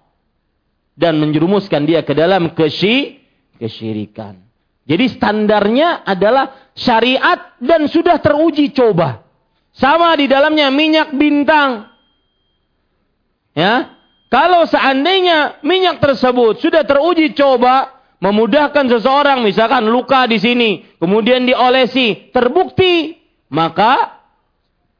[0.95, 3.19] dan menjerumuskan dia ke dalam kesy
[3.59, 4.39] kesyirikan.
[4.87, 9.26] Jadi standarnya adalah syariat dan sudah teruji coba.
[9.77, 11.93] Sama di dalamnya minyak bintang.
[13.53, 13.93] Ya.
[14.27, 22.33] Kalau seandainya minyak tersebut sudah teruji coba, memudahkan seseorang misalkan luka di sini kemudian diolesi
[22.33, 23.17] terbukti
[23.53, 24.25] maka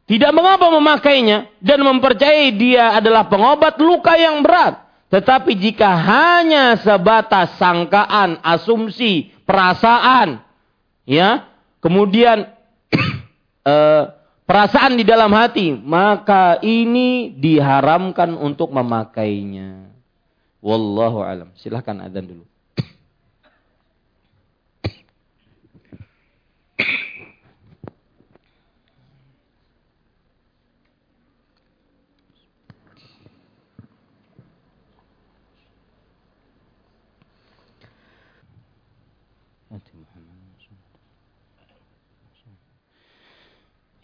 [0.07, 7.57] tidak mengapa memakainya dan mempercayai dia adalah pengobat luka yang berat tetapi jika hanya sebatas
[7.57, 10.45] sangkaan asumsi perasaan
[11.09, 11.49] ya
[11.81, 12.53] kemudian
[13.71, 14.03] eh,
[14.47, 19.87] perasaan di dalam hati maka ini diharamkan untuk memakainya
[20.67, 21.55] Wallahu alam.
[21.55, 22.45] Silahkan adzan dulu.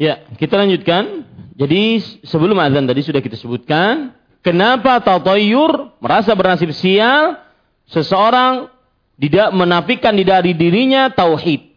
[0.02, 1.30] Ya, kita lanjutkan.
[1.54, 4.10] Jadi sebelum azan tadi sudah kita sebutkan,
[4.42, 7.38] kenapa tatoyur merasa bernasib sial
[7.86, 8.66] seseorang
[9.14, 11.70] tidak menafikan di dari dirinya tauhid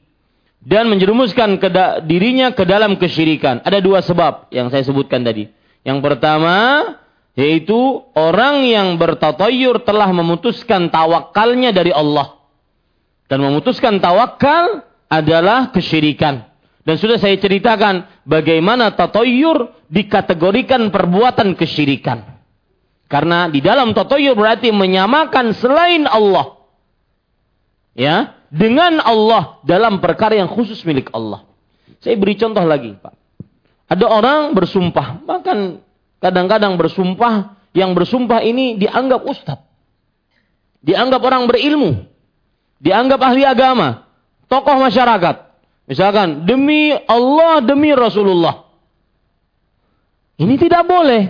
[0.65, 1.69] dan menjerumuskan ke
[2.09, 3.61] dirinya ke dalam kesyirikan.
[3.61, 5.45] Ada dua sebab yang saya sebutkan tadi.
[5.85, 6.57] Yang pertama
[7.37, 7.77] yaitu
[8.17, 12.41] orang yang bertatoyur telah memutuskan tawakalnya dari Allah.
[13.29, 14.81] Dan memutuskan tawakal
[15.13, 16.54] adalah kesyirikan.
[16.85, 22.21] Dan sudah saya ceritakan bagaimana tatoyur dikategorikan perbuatan kesyirikan.
[23.09, 26.61] Karena di dalam tatoyur berarti menyamakan selain Allah.
[27.97, 31.47] Ya, dengan Allah dalam perkara yang khusus milik Allah.
[32.05, 33.13] Saya beri contoh lagi, Pak.
[33.89, 35.81] Ada orang bersumpah, bahkan
[36.21, 39.65] kadang-kadang bersumpah, yang bersumpah ini dianggap ustadz.
[40.85, 42.05] Dianggap orang berilmu.
[42.77, 44.05] Dianggap ahli agama.
[44.45, 45.44] Tokoh masyarakat.
[45.85, 48.65] Misalkan demi Allah, demi Rasulullah.
[50.35, 51.29] Ini tidak boleh.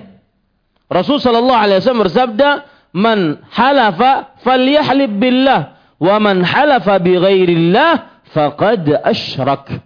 [0.88, 2.50] Rasul sallallahu alaihi wasallam bersabda,
[2.96, 9.84] "Man halafa falyahlib billah wa man halafa bi ghairillah faqad asyrak."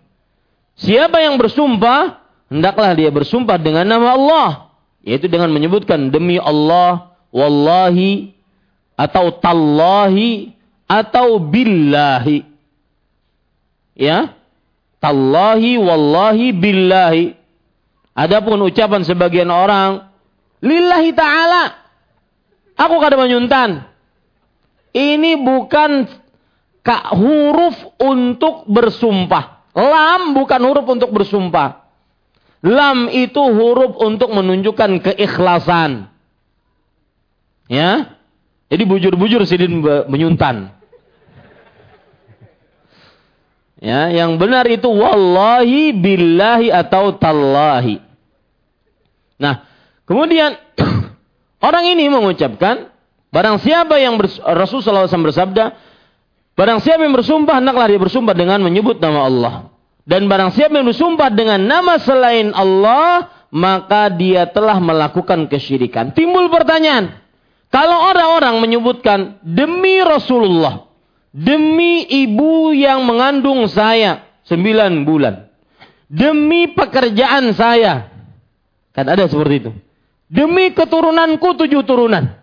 [0.80, 4.50] Siapa yang bersumpah, hendaklah dia bersumpah dengan nama Allah,
[5.04, 8.32] yaitu dengan menyebutkan demi Allah, wallahi
[8.96, 10.56] atau tallahi
[10.88, 12.48] atau billahi.
[14.00, 14.39] Ya,
[15.00, 17.26] Tallahi wallahi billahi.
[18.16, 20.12] Adapun ucapan sebagian orang,
[20.60, 21.72] lillahi ta'ala.
[22.76, 23.88] Aku kada menyuntan.
[24.92, 26.08] Ini bukan
[26.84, 29.72] kak huruf untuk bersumpah.
[29.76, 31.88] Lam bukan huruf untuk bersumpah.
[32.60, 36.12] Lam itu huruf untuk menunjukkan keikhlasan.
[37.72, 38.20] Ya.
[38.68, 39.80] Jadi bujur-bujur sidin
[40.12, 40.79] menyuntan.
[43.80, 48.04] Ya, yang benar itu wallahi billahi atau tallahi.
[49.40, 49.64] Nah,
[50.04, 50.60] kemudian
[51.68, 52.92] orang ini mengucapkan
[53.32, 55.66] barang siapa yang Rasulullah SAW bersabda,
[56.60, 59.56] barang siapa yang bersumpah hendaklah dia bersumpah dengan menyebut nama Allah.
[60.04, 66.12] Dan barang siapa yang bersumpah dengan nama selain Allah, maka dia telah melakukan kesyirikan.
[66.12, 67.16] Timbul pertanyaan,
[67.70, 70.89] kalau orang-orang menyebutkan demi Rasulullah,
[71.30, 75.36] Demi ibu yang mengandung saya sembilan bulan.
[76.10, 78.10] Demi pekerjaan saya.
[78.94, 79.72] Kan ada seperti itu.
[80.26, 82.40] Demi keturunanku tujuh turunan.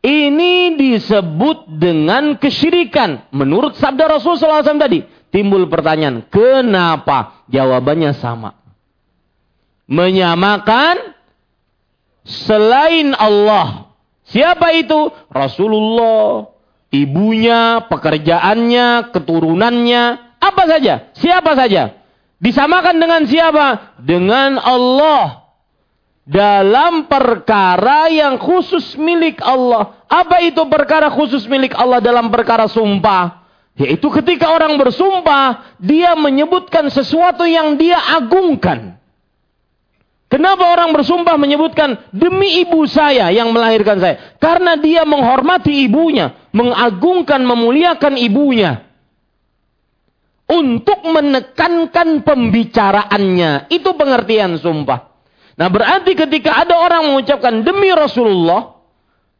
[0.00, 3.30] Ini disebut dengan kesyirikan.
[3.34, 5.04] Menurut sabda Rasul SAW tadi.
[5.30, 6.26] Timbul pertanyaan.
[6.30, 7.44] Kenapa?
[7.50, 8.56] Jawabannya sama.
[9.90, 11.14] Menyamakan
[12.26, 13.90] selain Allah.
[14.30, 15.10] Siapa itu?
[15.30, 16.49] Rasulullah,
[16.90, 20.02] ibunya, pekerjaannya, keturunannya,
[20.42, 21.94] apa saja, siapa saja.
[22.40, 23.96] Disamakan dengan siapa?
[24.00, 25.52] Dengan Allah.
[26.24, 29.98] Dalam perkara yang khusus milik Allah.
[30.06, 33.44] Apa itu perkara khusus milik Allah dalam perkara sumpah?
[33.76, 39.00] Yaitu ketika orang bersumpah, dia menyebutkan sesuatu yang dia agungkan.
[40.30, 44.38] Kenapa orang bersumpah menyebutkan demi ibu saya yang melahirkan saya?
[44.38, 48.86] Karena dia menghormati ibunya, mengagungkan, memuliakan ibunya.
[50.50, 53.70] Untuk menekankan pembicaraannya.
[53.70, 55.14] Itu pengertian sumpah.
[55.54, 58.74] Nah berarti ketika ada orang mengucapkan demi Rasulullah.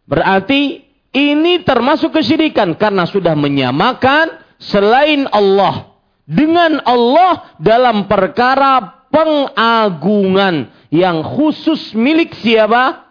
[0.07, 2.79] Berarti ini termasuk kesyirikan.
[2.79, 5.99] Karena sudah menyamakan selain Allah.
[6.31, 13.03] Dengan Allah dalam perkara pengagungan yang khusus milik siapa?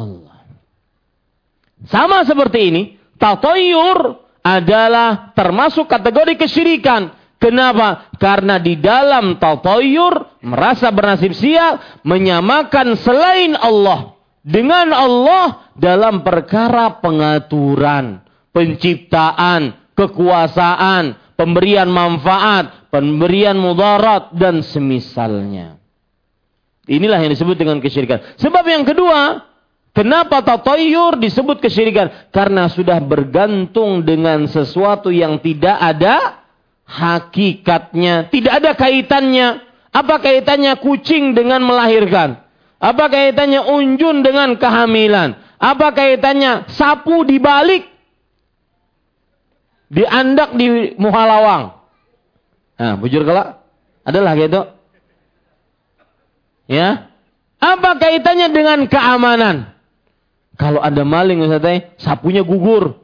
[0.00, 0.40] Allah.
[1.84, 2.82] Sama seperti ini,
[3.16, 7.14] tatoyur adalah termasuk kategori kesyirikan.
[7.40, 8.08] Kenapa?
[8.16, 18.24] Karena di dalam tatoyur merasa bernasib sial menyamakan selain Allah dengan Allah dalam perkara pengaturan,
[18.52, 25.80] penciptaan, kekuasaan, pemberian manfaat, pemberian mudarat dan semisalnya.
[26.84, 28.36] Inilah yang disebut dengan kesyirikan.
[28.36, 29.40] Sebab yang kedua,
[29.94, 32.28] kenapa tatoyur disebut kesyirikan?
[32.34, 36.44] Karena sudah bergantung dengan sesuatu yang tidak ada
[36.84, 39.64] hakikatnya, tidak ada kaitannya.
[39.94, 42.42] Apa kaitannya kucing dengan melahirkan?
[42.82, 45.38] Apa kaitannya unjun dengan kehamilan?
[45.56, 47.86] Apa kaitannya sapu dibalik
[49.88, 51.78] diandak di Muhalawang?
[52.74, 53.62] Nah, bujur kelak
[54.02, 54.60] adalah gitu.
[56.66, 57.08] Ya.
[57.62, 59.73] Apa kaitannya dengan keamanan?
[60.54, 63.02] Kalau ada maling Ustaz, sapunya gugur.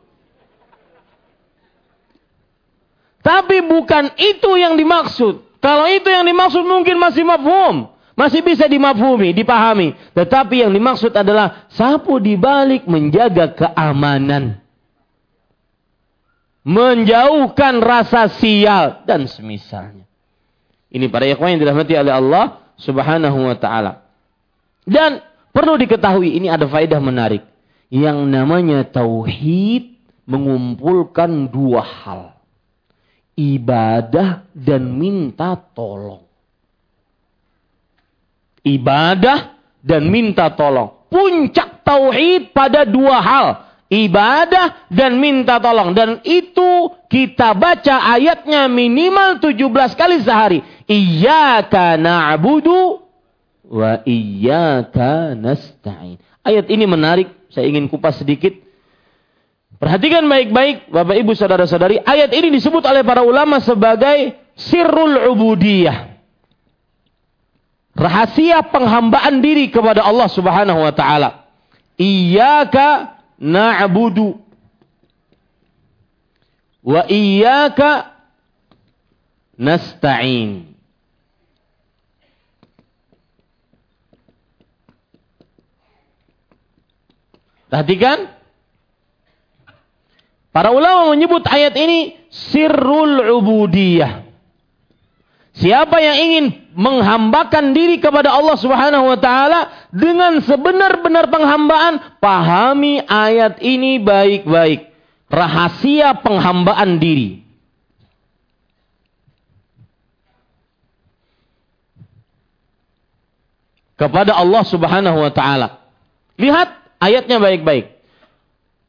[3.20, 5.60] Tapi bukan itu yang dimaksud.
[5.60, 7.92] Kalau itu yang dimaksud mungkin masih mafhum.
[8.16, 9.96] Masih bisa dimafhumi, dipahami.
[10.12, 14.60] Tetapi yang dimaksud adalah sapu dibalik menjaga keamanan.
[16.64, 20.04] Menjauhkan rasa sial dan semisalnya.
[20.90, 22.44] Ini para ikhwan yang dirahmati oleh Allah
[22.76, 24.04] subhanahu wa ta'ala.
[24.84, 27.44] Dan perlu diketahui ini ada faedah menarik.
[27.90, 32.22] Yang namanya tauhid mengumpulkan dua hal.
[33.34, 36.22] Ibadah dan minta tolong.
[38.62, 41.08] Ibadah dan minta tolong.
[41.10, 45.92] Puncak tauhid pada dua hal ibadah dan minta tolong.
[45.92, 50.62] Dan itu kita baca ayatnya minimal 17 kali sehari.
[50.86, 53.09] Iyaka na'budu
[53.70, 56.18] wa iyaka nasta'in.
[56.42, 58.50] Ayat ini menarik, saya ingin kupas sedikit.
[59.78, 66.10] Perhatikan baik-baik Bapak Ibu Saudara-saudari, ayat ini disebut oleh para ulama sebagai sirrul ubudiyah.
[67.96, 71.48] Rahasia penghambaan diri kepada Allah Subhanahu wa taala.
[71.96, 74.40] Iyaka na'budu
[76.84, 78.16] wa iyyaka
[79.60, 80.69] nasta'in.
[87.70, 88.26] Perhatikan.
[90.50, 94.26] Para ulama menyebut ayat ini sirrul ubudiyah.
[95.54, 96.44] Siapa yang ingin
[96.74, 104.90] menghambakan diri kepada Allah Subhanahu wa taala dengan sebenar-benar penghambaan, pahami ayat ini baik-baik.
[105.30, 107.46] Rahasia penghambaan diri.
[113.94, 115.68] Kepada Allah Subhanahu wa taala.
[116.40, 117.98] Lihat ayatnya baik-baik.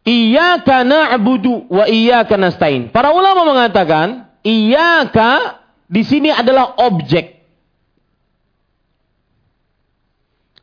[0.01, 2.91] Iyyaka na'budu wa iyyaka nasta'in.
[2.91, 7.41] Para ulama mengatakan, iyyaka di sini adalah objek.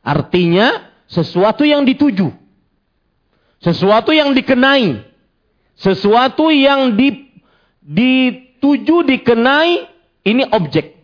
[0.03, 2.33] Artinya sesuatu yang dituju.
[3.63, 5.05] Sesuatu yang dikenai.
[5.79, 7.31] Sesuatu yang di,
[7.79, 9.87] dituju, dikenai,
[10.27, 10.99] ini objek.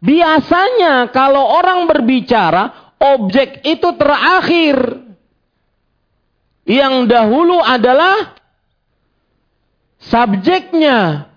[0.00, 5.03] Biasanya kalau orang berbicara, objek itu terakhir.
[6.64, 8.40] Yang dahulu adalah
[10.00, 11.28] subjeknya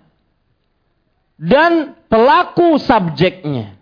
[1.36, 3.76] dan pelaku subjeknya.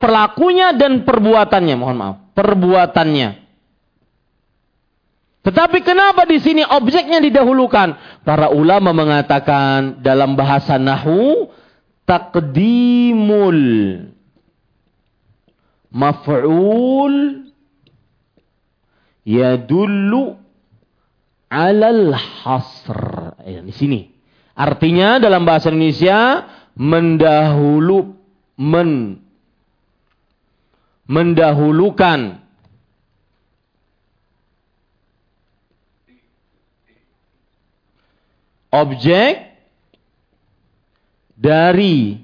[0.00, 3.44] Pelakunya dan perbuatannya, mohon maaf, perbuatannya.
[5.44, 8.20] Tetapi kenapa di sini objeknya didahulukan?
[8.24, 11.52] Para ulama mengatakan dalam bahasa nahu
[12.08, 13.60] takdimul
[15.92, 17.43] maf'ul
[19.24, 20.36] yadullu
[21.48, 23.00] alal hasr.
[23.44, 24.00] Ya, di sini.
[24.54, 26.46] Artinya dalam bahasa Indonesia
[26.78, 28.14] mendahulu
[28.54, 29.18] men
[31.04, 32.40] mendahulukan
[38.74, 39.54] objek
[41.38, 42.18] dari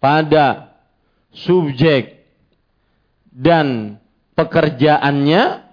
[0.00, 0.72] pada
[1.36, 2.24] subjek
[3.28, 3.99] dan
[4.40, 5.68] pekerjaannya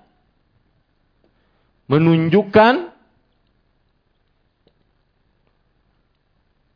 [1.88, 2.91] menunjukkan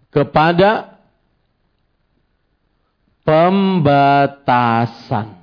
[0.08, 0.96] kepada
[3.28, 5.36] pembatasan.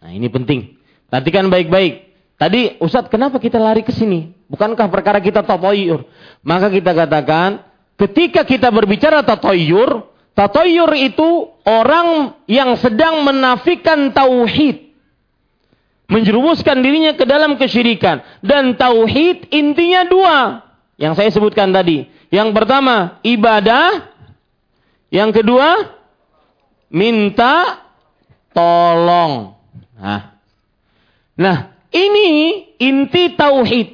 [0.00, 0.80] Nah, ini penting.
[1.12, 2.08] Perhatikan baik-baik.
[2.40, 4.32] Tadi Ustadz, kenapa kita lari ke sini?
[4.48, 6.08] Bukankah perkara kita tatoyur?
[6.40, 7.68] Maka kita katakan,
[8.00, 14.90] ketika kita berbicara tatoyur, tatoyur itu orang yang sedang menafikan tauhid.
[16.10, 18.22] Menjerumuskan dirinya ke dalam kesyirikan.
[18.42, 20.38] Dan tauhid intinya dua.
[20.98, 22.10] Yang saya sebutkan tadi.
[22.34, 24.10] Yang pertama, ibadah.
[25.10, 25.68] Yang kedua,
[26.90, 27.86] minta
[28.54, 29.54] tolong.
[29.98, 30.34] Nah,
[31.38, 31.58] nah
[31.90, 32.28] ini
[32.78, 33.88] inti tauhid.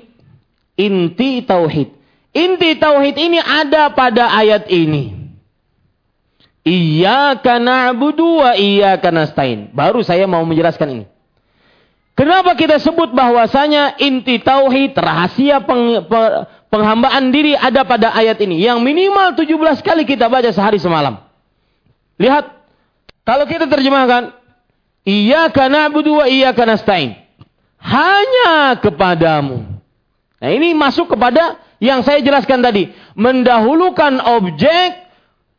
[0.77, 1.89] Inti tauhid.
[2.37, 5.16] Inti tauhid ini ada pada ayat ini.
[6.67, 9.71] Iyyaka na'budu wa iyyaka nasta'in.
[9.71, 11.05] Baru saya mau menjelaskan ini.
[12.19, 16.03] Kenapa kita sebut bahwasanya inti tauhid, rahasia peng,
[16.73, 18.67] penghambaan diri ada pada ayat ini.
[18.67, 21.23] Yang minimal 17 kali kita baca sehari semalam.
[22.19, 22.51] Lihat,
[23.23, 24.35] kalau kita terjemahkan,
[25.07, 27.15] Iyyaka na'budu wa iyyaka nasta'in.
[27.79, 29.63] Hanya kepadamu.
[30.43, 35.07] Nah, ini masuk kepada yang saya jelaskan tadi, mendahulukan objek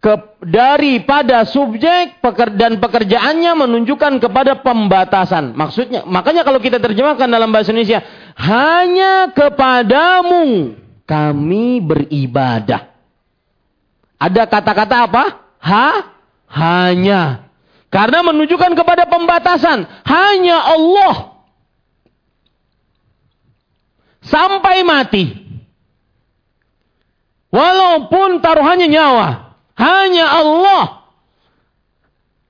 [0.04, 0.14] ke,
[0.48, 2.24] daripada subjek
[2.56, 5.52] dan pekerjaannya menunjukkan kepada pembatasan.
[5.52, 8.00] Maksudnya, makanya kalau kita terjemahkan dalam bahasa Indonesia,
[8.40, 10.72] hanya kepadamu
[11.04, 12.96] kami beribadah.
[14.16, 15.24] Ada kata-kata apa?
[15.60, 15.90] Ha?
[16.48, 17.52] Hanya.
[17.92, 19.84] Karena menunjukkan kepada pembatasan.
[20.08, 21.16] Hanya Allah.
[24.24, 25.44] Sampai mati.
[27.52, 29.47] Walaupun taruhannya nyawa.
[29.78, 30.84] Hanya Allah.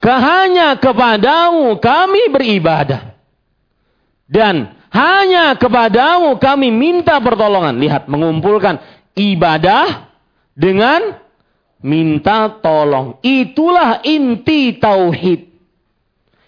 [0.07, 3.11] Hanya kepadamu kami beribadah.
[4.27, 7.75] Dan hanya kepadamu kami minta pertolongan.
[7.75, 8.79] Lihat, mengumpulkan
[9.19, 10.07] ibadah
[10.55, 11.19] dengan
[11.83, 13.19] minta tolong.
[13.19, 15.47] Itulah inti tauhid.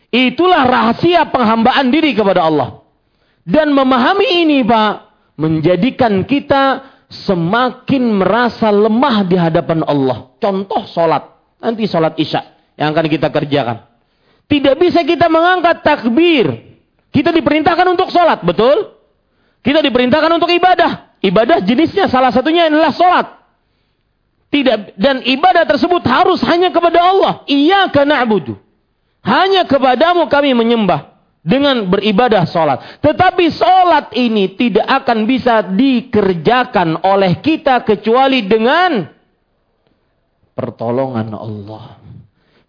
[0.10, 2.82] Itulah rahasia penghambaan diri kepada Allah.
[3.46, 4.94] Dan memahami ini Pak,
[5.38, 10.30] menjadikan kita semakin merasa lemah di hadapan Allah.
[10.38, 11.26] Contoh sholat.
[11.60, 12.46] Nanti sholat isya
[12.78, 13.90] yang akan kita kerjakan.
[14.46, 16.78] Tidak bisa kita mengangkat takbir.
[17.10, 18.94] Kita diperintahkan untuk sholat, betul?
[19.66, 21.20] Kita diperintahkan untuk ibadah.
[21.20, 23.28] Ibadah jenisnya salah satunya adalah sholat.
[24.50, 27.34] Tidak dan ibadah tersebut harus hanya kepada Allah.
[27.46, 28.26] Iya karena.
[29.20, 31.19] Hanya kepadamu kami menyembah
[31.50, 33.02] dengan beribadah sholat.
[33.02, 39.10] Tetapi sholat ini tidak akan bisa dikerjakan oleh kita kecuali dengan
[40.54, 41.98] pertolongan Allah.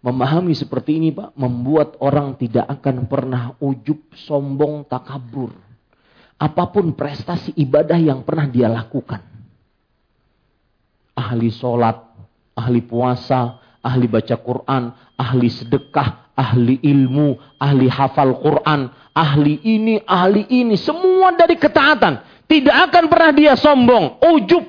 [0.01, 5.53] Memahami seperti ini Pak, membuat orang tidak akan pernah ujub, sombong, takabur.
[6.41, 9.21] Apa pun prestasi ibadah yang pernah dia lakukan.
[11.13, 12.01] Ahli sholat,
[12.57, 20.45] ahli puasa, ahli baca Quran, ahli sedekah, ahli ilmu, ahli hafal Quran, ahli ini, ahli
[20.49, 22.45] ini, semua dari ketaatan.
[22.45, 24.63] Tidak akan pernah dia sombong, ujub.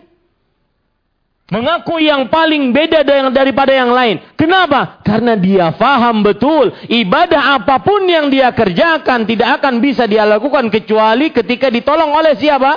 [1.53, 4.25] Mengaku yang paling beda daripada yang lain.
[4.41, 5.05] Kenapa?
[5.05, 6.73] Karena dia faham betul.
[6.89, 12.41] Ibadah apa pun yang dia kerjakan tidak akan bisa dia lakukan kecuali ketika ditolong oleh
[12.41, 12.73] siapa?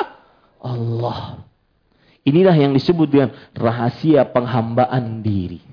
[0.59, 1.39] Allah.
[2.27, 5.64] Inilah yang disebut dengan rahasia penghambaan diri.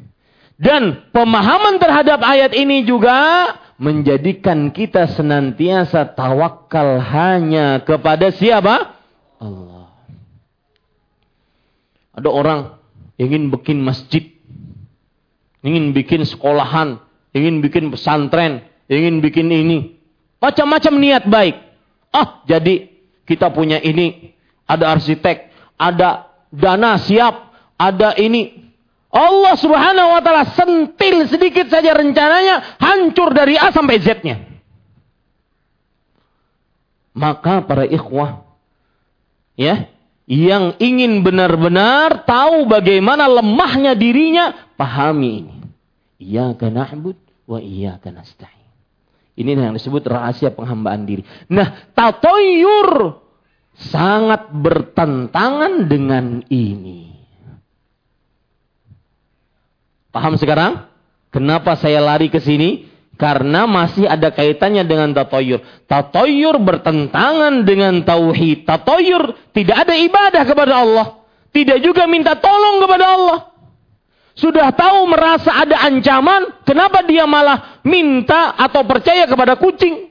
[0.63, 3.51] Dan pemahaman terhadap ayat ini juga
[3.83, 8.95] menjadikan kita senantiasa tawakal hanya kepada siapa?
[9.43, 9.91] Allah.
[12.15, 12.61] Ada orang
[13.19, 14.23] ingin bikin masjid,
[15.67, 17.03] ingin bikin sekolahan,
[17.35, 19.99] ingin bikin pesantren, ingin bikin ini.
[20.39, 21.59] Macam-macam niat baik.
[22.15, 22.87] Ah, jadi
[23.27, 24.31] kita punya ini,
[24.71, 28.62] ada arsitek, ada dana siap, ada ini.
[29.13, 34.41] Allah subhanahu wa ta'ala sentil sedikit saja rencananya hancur dari A sampai Z-nya.
[37.13, 38.41] Maka para ikhwah
[39.53, 39.93] ya
[40.25, 45.57] yang ingin benar-benar tahu bagaimana lemahnya dirinya, pahami ini.
[46.17, 48.65] Iyyaka na'bud wa iyyaka nasta'in.
[49.37, 51.21] Ini yang disebut rahasia penghambaan diri.
[51.53, 53.21] Nah, tatoyur
[53.77, 57.12] sangat bertentangan dengan ini.
[60.13, 60.87] Paham sekarang?
[61.33, 62.93] Kenapa saya lari ke sini?
[63.17, 65.65] Karena masih ada kaitannya dengan tatoyur.
[65.89, 68.69] Tatoyur bertentangan dengan tauhid.
[68.69, 71.07] Tatoyur tidak ada ibadah kepada Allah.
[71.53, 73.39] Tidak juga minta tolong kepada Allah.
[74.33, 80.09] Sudah tahu merasa ada ancaman, kenapa dia malah minta atau percaya kepada kucing?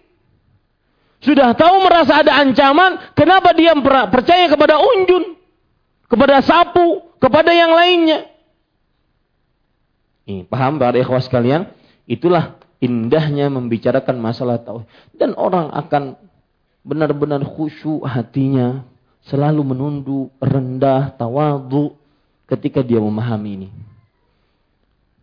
[1.21, 3.73] Sudah tahu merasa ada ancaman, kenapa dia
[4.09, 5.37] percaya kepada unjun?
[6.05, 8.30] Kepada sapu, kepada yang lainnya?
[10.25, 11.69] Ini, paham para ikhwas sekalian?
[12.05, 14.89] Itulah indahnya membicarakan masalah tauhid.
[15.13, 16.17] Dan orang akan
[16.85, 18.85] benar-benar khusyuk hatinya.
[19.21, 21.93] Selalu menunduk, rendah, tawadu
[22.49, 23.69] ketika dia memahami ini.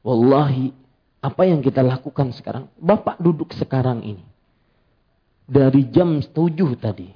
[0.07, 0.71] Wallahi,
[1.19, 2.71] apa yang kita lakukan sekarang?
[2.79, 4.23] Bapak duduk sekarang ini.
[5.49, 7.11] Dari jam 7 tadi.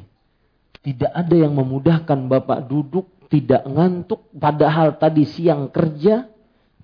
[0.82, 4.26] Tidak ada yang memudahkan Bapak duduk, tidak ngantuk.
[4.34, 6.31] Padahal tadi siang kerja,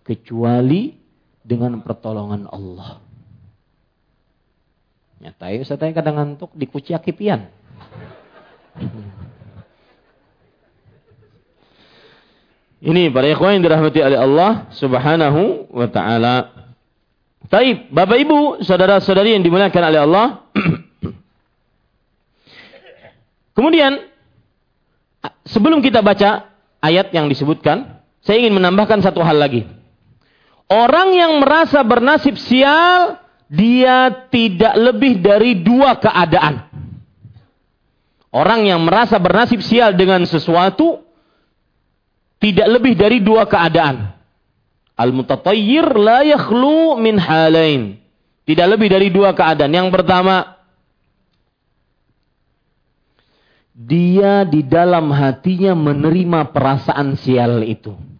[0.08, 0.96] kecuali
[1.44, 2.96] dengan pertolongan Allah.
[5.20, 7.52] Nyata ya, saya tanya kadang ngantuk di kuci akipian.
[12.78, 16.56] Ini para ikhwan yang dirahmati oleh Allah Subhanahu wa taala.
[17.50, 20.26] Taib, Bapak Ibu, saudara-saudari yang dimuliakan oleh Allah.
[23.56, 23.98] Kemudian
[25.42, 29.66] sebelum kita baca ayat yang disebutkan, saya ingin menambahkan satu hal lagi.
[30.68, 33.16] Orang yang merasa bernasib sial
[33.48, 36.68] dia tidak lebih dari dua keadaan.
[38.28, 41.00] Orang yang merasa bernasib sial dengan sesuatu
[42.36, 44.12] tidak lebih dari dua keadaan.
[44.92, 47.96] Al-mutatayyir la yakhlu min halain.
[48.44, 49.72] Tidak lebih dari dua keadaan.
[49.72, 50.60] Yang pertama,
[53.72, 58.17] dia di dalam hatinya menerima perasaan sial itu.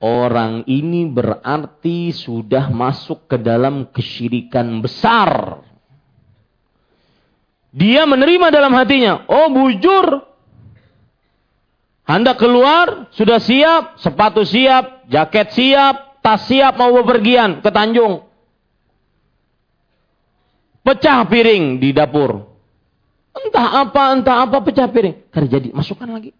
[0.00, 5.60] Orang ini berarti sudah masuk ke dalam kesyirikan besar.
[7.70, 10.24] Dia menerima dalam hatinya, oh bujur.
[12.08, 18.24] Anda keluar, sudah siap, sepatu siap, jaket siap, tas siap mau bepergian ke Tanjung.
[20.80, 22.50] Pecah piring di dapur.
[23.30, 25.30] Entah apa, entah apa pecah piring.
[25.30, 26.34] Kada jadi, masukkan lagi.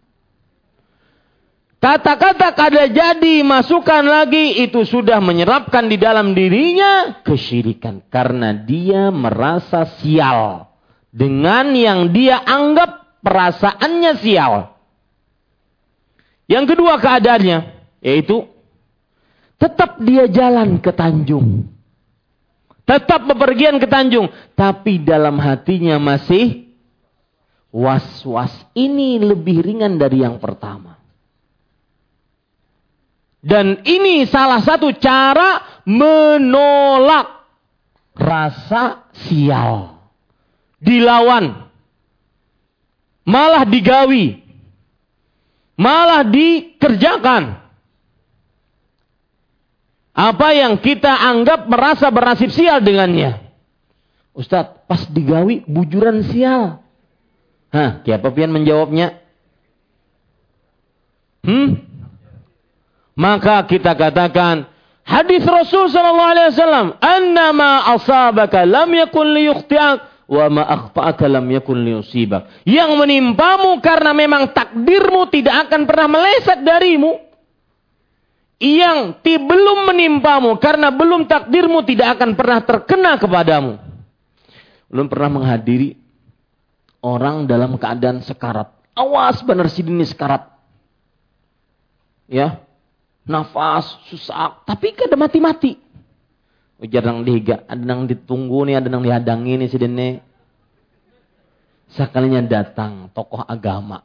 [1.81, 9.89] Kata-kata kada jadi masukkan lagi itu sudah menyerapkan di dalam dirinya kesyirikan karena dia merasa
[9.97, 10.69] sial
[11.09, 14.77] dengan yang dia anggap perasaannya sial.
[16.53, 17.59] Yang kedua keadaannya
[18.05, 18.45] yaitu
[19.57, 21.65] tetap dia jalan ke Tanjung.
[22.85, 26.69] Tetap bepergian ke Tanjung, tapi dalam hatinya masih
[27.73, 28.53] was-was.
[28.77, 31.00] Ini lebih ringan dari yang pertama.
[33.41, 37.49] Dan ini salah satu cara menolak
[38.13, 39.97] rasa sial.
[40.77, 41.69] Dilawan.
[43.25, 44.45] Malah digawi.
[45.81, 47.57] Malah dikerjakan.
[50.13, 53.41] Apa yang kita anggap merasa bernasib sial dengannya.
[54.37, 56.85] Ustadz, pas digawi bujuran sial.
[57.73, 59.17] Hah, siapa pian menjawabnya?
[61.41, 61.90] Hmm?
[63.21, 64.65] Maka kita katakan
[65.05, 71.85] hadis Rasul sallallahu alaihi wasallam, "Annama asabaka lam yakun liyukhti'ak wa ma akhta'aka lam yakun
[71.85, 77.21] liyusibak." Yang menimpamu karena memang takdirmu tidak akan pernah meleset darimu.
[78.57, 83.77] Yang ti belum menimpamu karena belum takdirmu tidak akan pernah terkena kepadamu.
[84.89, 85.93] Belum pernah menghadiri
[87.05, 88.73] orang dalam keadaan sekarat.
[88.97, 90.45] Awas benar si ini sekarat.
[92.29, 92.70] Ya,
[93.29, 95.77] nafas, susah, tapi kada mati-mati.
[96.81, 100.11] Ujar nang dihiga, ada nang ditunggu nih, ada nang dihadangi nih si dene.
[101.93, 104.01] Sekalinya datang tokoh agama.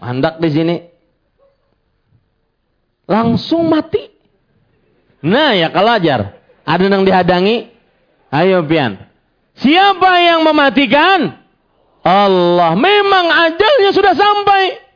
[0.00, 0.76] Mandak di sini.
[3.04, 4.00] Langsung mati.
[5.26, 6.40] Nah ya kalau ajar.
[6.64, 7.68] Ada nang dihadangi.
[8.30, 8.96] Ayo pian.
[9.58, 11.36] Siapa yang mematikan?
[12.00, 12.72] Allah.
[12.78, 14.89] Memang ajalnya sudah sampai.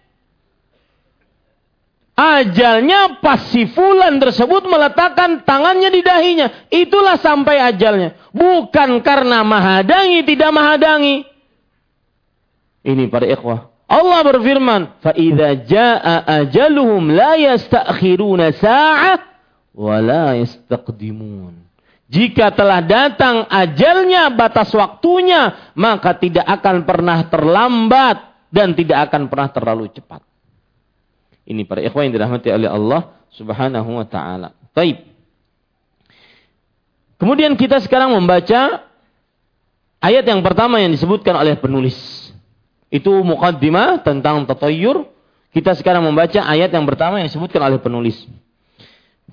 [2.20, 6.68] Ajalnya pas si fulan tersebut meletakkan tangannya di dahinya.
[6.68, 8.12] Itulah sampai ajalnya.
[8.36, 11.24] Bukan karena mahadangi, tidak mahadangi.
[12.84, 13.72] Ini para ikhwah.
[13.90, 19.16] Allah berfirman, فَإِذَا جَاءَ أَجَلُهُمْ لَا يَسْتَأْخِرُونَ سَاعَةً
[19.74, 21.54] وَلَا يَسْتَقْدِمُونَ
[22.10, 28.18] Jika telah datang ajalnya, batas waktunya, maka tidak akan pernah terlambat
[28.52, 30.22] dan tidak akan pernah terlalu cepat.
[31.45, 34.57] Ini para ikhwan yang dirahmati oleh Allah Subhanahu wa taala.
[34.73, 35.05] Baik.
[37.21, 38.85] Kemudian kita sekarang membaca
[40.01, 41.97] ayat yang pertama yang disebutkan oleh penulis.
[42.89, 45.09] Itu muqaddimah tentang tatayyur.
[45.55, 48.27] Kita sekarang membaca ayat yang pertama yang disebutkan oleh penulis.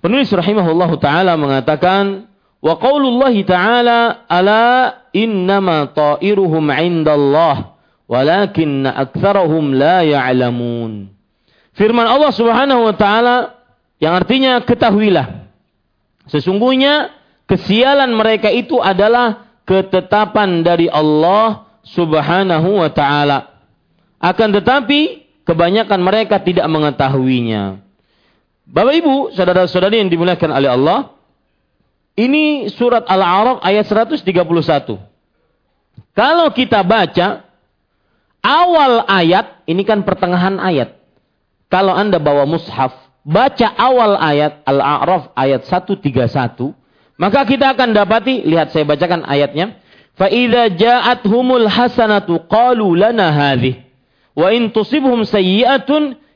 [0.01, 2.29] Penulis rahimahullahu taala mengatakan
[2.61, 7.77] wa qaulullahi taala ala innama ta'iruhum 'indallah
[8.09, 11.20] walakinna aktsarahum la ya'lamun.
[11.75, 13.59] Firman Allah Subhanahu wa taala
[14.01, 15.47] yang artinya ketahuilah
[16.27, 17.15] sesungguhnya
[17.47, 23.55] kesialan mereka itu adalah ketetapan dari Allah Subhanahu wa taala.
[24.21, 27.81] Akan tetapi kebanyakan mereka tidak mengetahuinya.
[28.71, 31.11] Bapak Ibu, saudara-saudari yang dimuliakan oleh Allah,
[32.15, 34.21] ini surat Al-A'raf ayat 131.
[36.13, 37.41] Kalau kita baca
[38.45, 41.00] awal ayat, ini kan pertengahan ayat.
[41.70, 42.94] Kalau Anda bawa mushaf,
[43.26, 46.72] baca awal ayat Al-A'raf ayat 131,
[47.18, 49.82] maka kita akan dapati, lihat saya bacakan ayatnya.
[50.16, 53.74] فَإِذَا جَاءَتْهُمُ الْحَسَنَةُ قَالُوا لَنَا هَذِهِ
[54.32, 55.90] وَإِن تُصِبْهُمْ سَيِّئَةٌ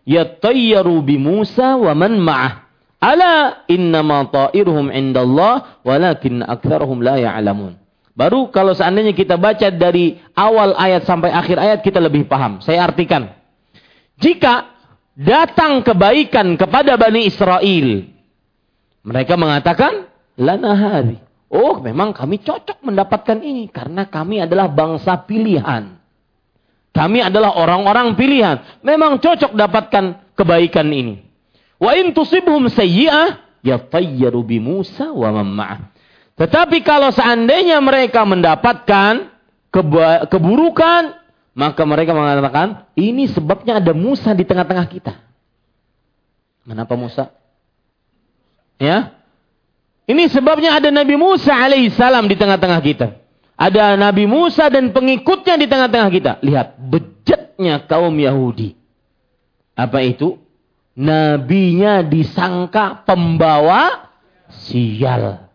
[0.05, 2.53] يَطَّيَّرُوا بِمُوسَى وَمَنْ مَعَهُ
[3.01, 7.81] Ala innama ta'iruhum indallah walakin aktsarahum la ya'lamun.
[8.13, 12.61] Baru kalau seandainya kita baca dari awal ayat sampai akhir ayat kita lebih paham.
[12.61, 13.33] Saya artikan.
[14.21, 14.74] Jika
[15.16, 17.88] datang kebaikan kepada Bani Israel.
[19.02, 21.18] Mereka mengatakan, lana hari.
[21.48, 25.96] Oh, memang kami cocok mendapatkan ini karena kami adalah bangsa pilihan.
[26.92, 28.60] Kami adalah orang-orang pilihan.
[28.84, 31.24] Memang cocok dapatkan kebaikan ini.
[31.76, 35.92] Wa in tusibhum sayyi'ah yatayyaru bi Musa wa man
[36.40, 39.32] Tetapi kalau seandainya mereka mendapatkan
[40.32, 41.25] keburukan,
[41.56, 45.16] maka mereka mengatakan, ini sebabnya ada Musa di tengah-tengah kita.
[46.68, 47.32] Kenapa Musa?
[48.76, 49.16] Ya.
[50.04, 53.08] Ini sebabnya ada Nabi Musa alaihissalam di tengah-tengah kita.
[53.56, 56.32] Ada Nabi Musa dan pengikutnya di tengah-tengah kita.
[56.44, 58.76] Lihat, bejatnya kaum Yahudi.
[59.80, 60.36] Apa itu?
[60.92, 64.12] Nabinya disangka pembawa
[64.52, 65.48] sial.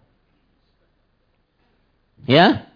[2.24, 2.69] Ya,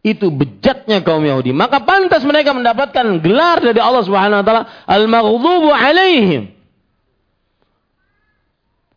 [0.00, 1.52] itu bejatnya kaum Yahudi.
[1.52, 6.56] Maka pantas mereka mendapatkan gelar dari Allah Subhanahu wa taala al-maghdubu alaihim.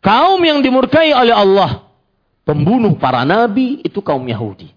[0.00, 1.88] Kaum yang dimurkai oleh Allah,
[2.44, 4.72] pembunuh para nabi itu kaum Yahudi.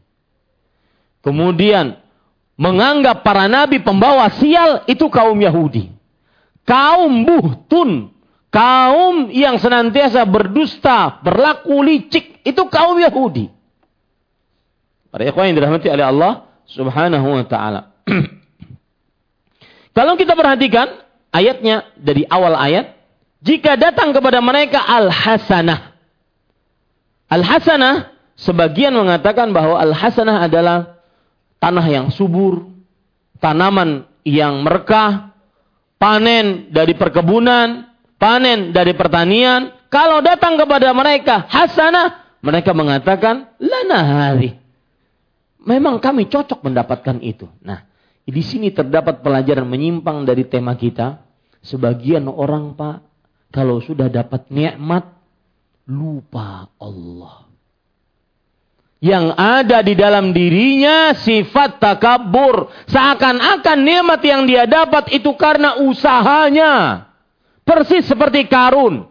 [1.23, 1.99] Kemudian
[2.55, 5.91] menganggap para nabi pembawa sial itu kaum Yahudi.
[6.67, 8.11] Kaum buhtun,
[8.51, 13.56] kaum yang senantiasa berdusta, berlaku licik, itu kaum Yahudi.
[15.07, 16.31] Para ikhwan yang dirahmati oleh Allah
[16.67, 17.95] Subhanahu wa taala.
[19.97, 21.01] Kalau kita perhatikan
[21.33, 22.93] ayatnya dari awal ayat,
[23.41, 25.95] jika datang kepada mereka al-hasanah.
[27.27, 31.01] Al-hasanah, sebagian mengatakan bahwa al-hasanah adalah
[31.57, 32.69] tanah yang subur,
[33.41, 35.33] tanaman yang merekah,
[36.01, 37.89] panen dari perkebunan,
[38.21, 39.73] panen dari pertanian.
[39.87, 44.66] Kalau datang kepada mereka hasanah, mereka mengatakan lana hari.
[45.67, 47.51] Memang kami cocok mendapatkan itu.
[47.59, 47.83] Nah,
[48.23, 51.27] di sini terdapat pelajaran menyimpang dari tema kita.
[51.59, 53.03] Sebagian orang, Pak,
[53.51, 55.03] kalau sudah dapat nikmat
[55.91, 57.51] lupa Allah.
[59.03, 62.71] Yang ada di dalam dirinya sifat takabur.
[62.87, 67.05] Seakan-akan nikmat yang dia dapat itu karena usahanya.
[67.67, 69.03] Persis seperti Karun.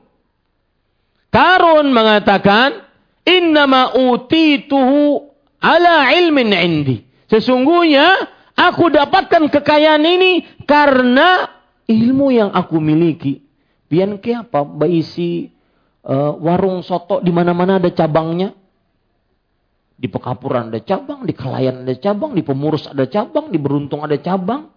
[1.29, 2.89] Karun mengatakan,
[3.27, 5.26] Innama utituhu
[5.67, 6.97] ala ilmin indi.
[7.27, 11.51] Sesungguhnya aku dapatkan kekayaan ini karena
[11.91, 13.43] ilmu yang aku miliki.
[13.91, 14.63] Pian ke apa?
[14.63, 15.51] Baisi
[16.07, 18.55] uh, warung soto di mana-mana ada cabangnya.
[19.97, 24.21] Di Pekapuran ada cabang, di Kelayan ada cabang, di Pemurus ada cabang, di Beruntung ada
[24.21, 24.69] cabang.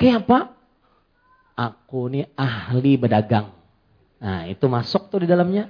[0.00, 0.38] Kayak apa?
[1.52, 3.52] Aku ini ahli berdagang.
[4.24, 5.68] Nah, itu masuk tuh di dalamnya.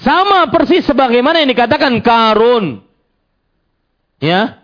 [0.00, 2.80] Sama persis sebagaimana yang dikatakan Karun.
[4.20, 4.60] Ya.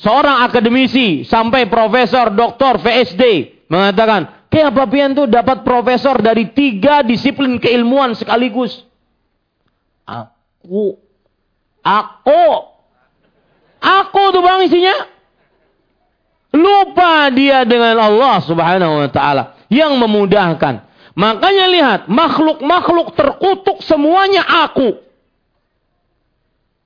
[0.00, 3.22] Seorang akademisi sampai profesor, doktor, VSD
[3.68, 8.84] mengatakan, Kayak Papian tuh dapat profesor dari tiga disiplin keilmuan sekaligus.
[10.04, 11.00] Aku,
[11.80, 12.44] aku,
[13.80, 15.08] aku tuh bang isinya.
[16.52, 19.56] Lupa dia dengan Allah subhanahu wa ta'ala.
[19.72, 20.84] Yang memudahkan.
[21.12, 24.96] Makanya lihat, makhluk-makhluk terkutuk semuanya aku.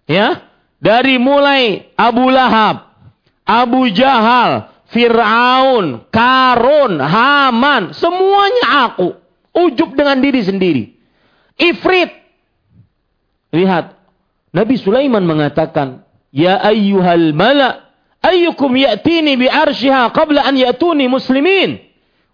[0.06, 0.42] Ya,
[0.82, 2.90] dari mulai Abu Lahab,
[3.46, 9.14] Abu Jahal, Fir'aun, Karun, Haman, semuanya aku.
[9.56, 10.84] Ujub dengan diri sendiri.
[11.56, 12.12] Ifrit.
[13.54, 13.94] Lihat,
[14.52, 16.02] Nabi Sulaiman mengatakan,
[16.34, 21.85] Ya ayyuhal mala, ayyukum ya'tini bi arsyiha qabla an ya'tuni muslimin.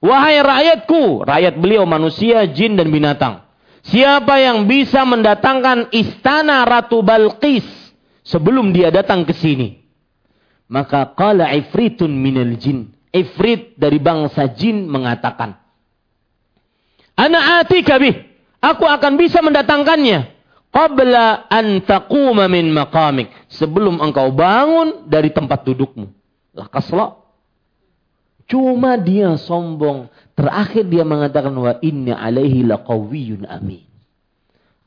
[0.03, 3.47] Wahai rakyatku, rakyat beliau manusia, jin dan binatang.
[3.87, 7.63] Siapa yang bisa mendatangkan istana Ratu Balqis
[8.27, 9.79] sebelum dia datang ke sini?
[10.67, 12.91] Maka qala ifritun minal jin.
[13.15, 15.55] Ifrit dari bangsa jin mengatakan.
[17.15, 18.27] Ana atika bih.
[18.59, 20.35] Aku akan bisa mendatangkannya.
[20.73, 23.31] Qabla an taquma min maqamik.
[23.53, 26.11] Sebelum engkau bangun dari tempat dudukmu.
[26.59, 27.22] Lakaslah.
[28.47, 30.11] Cuma dia sombong.
[30.35, 33.87] Terakhir dia mengatakan wa inna alaihi laqawiyyun amin.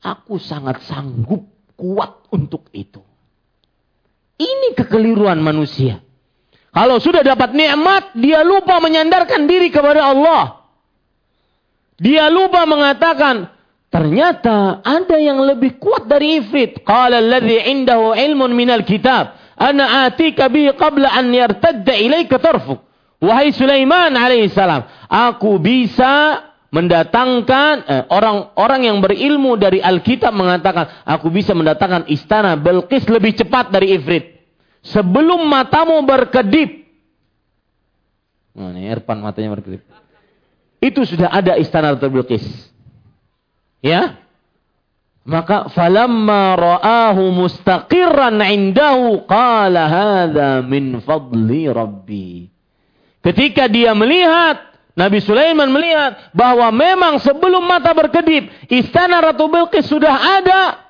[0.05, 3.01] Aku sangat sanggup kuat untuk itu.
[4.35, 6.03] Ini kekeliruan manusia.
[6.75, 10.67] Kalau sudah dapat nikmat, dia lupa menyandarkan diri kepada Allah.
[11.95, 13.47] Dia lupa mengatakan,
[13.87, 16.83] ternyata ada yang lebih kuat dari ifrit.
[16.83, 19.39] Qala alladhi indahu ilmun minal kitab.
[19.55, 22.83] Ana atika bihi qabla an yartadda ilaika tarfuk.
[23.23, 26.43] Wahai Sulaiman alaihissalam, aku bisa
[26.75, 33.71] mendatangkan orang-orang eh, yang berilmu dari Alkitab mengatakan aku bisa mendatangkan istana Belkis lebih cepat
[33.71, 34.35] dari Ifrit.
[34.83, 36.85] Sebelum matamu berkedip.
[38.53, 39.81] Nah, Irfan matanya berkedip.
[40.83, 42.45] Itu sudah ada istana Bilqis
[43.85, 44.21] ya?
[45.25, 52.54] Maka falamma ra'ahu mustaqirran indahu qala hadza min fadli rabbi.
[53.25, 60.13] Ketika dia melihat Nabi Sulaiman melihat bahwa memang sebelum mata berkedip istana Ratu Bilqis sudah
[60.13, 60.85] ada,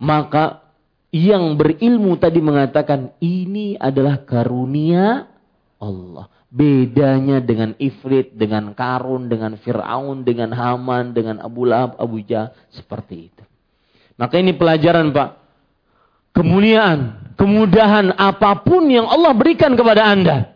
[0.00, 0.66] maka
[1.12, 5.28] yang berilmu tadi mengatakan ini adalah karunia
[5.76, 6.32] Allah.
[6.48, 13.28] Bedanya dengan Ifrit, dengan Karun, dengan Fir'aun, dengan Haman, dengan Abu Lahab, Abu Jah, seperti
[13.28, 13.44] itu.
[14.16, 15.30] Maka ini pelajaran Pak.
[16.32, 20.55] Kemuliaan, kemudahan apa pun yang Allah berikan kepada Anda.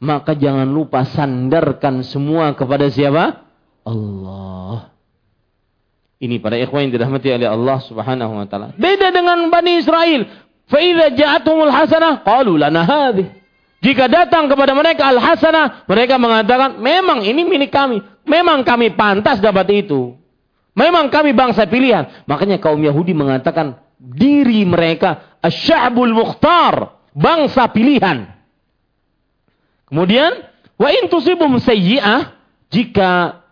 [0.00, 3.44] Maka jangan lupa sandarkan semua kepada siapa?
[3.84, 4.90] Allah.
[6.20, 8.72] Ini para ikhwan yang dirahmati oleh Allah Subhanahu wa taala.
[8.76, 10.24] Beda dengan Bani Israel.
[10.68, 13.40] Fa idza ja'atuhumul hasanah qalu lana hadhihi.
[13.80, 18.04] Jika datang kepada mereka al-hasanah, mereka mengatakan, memang ini milik kami.
[18.28, 20.20] Memang kami pantas dapat itu.
[20.76, 22.28] Memang kami bangsa pilihan.
[22.28, 28.28] Makanya kaum Yahudi mengatakan diri mereka asy'abul mukhtar, bangsa pilihan.
[29.90, 30.46] Kemudian
[30.78, 32.32] wa in tusibum sayyi'ah
[32.70, 33.42] jika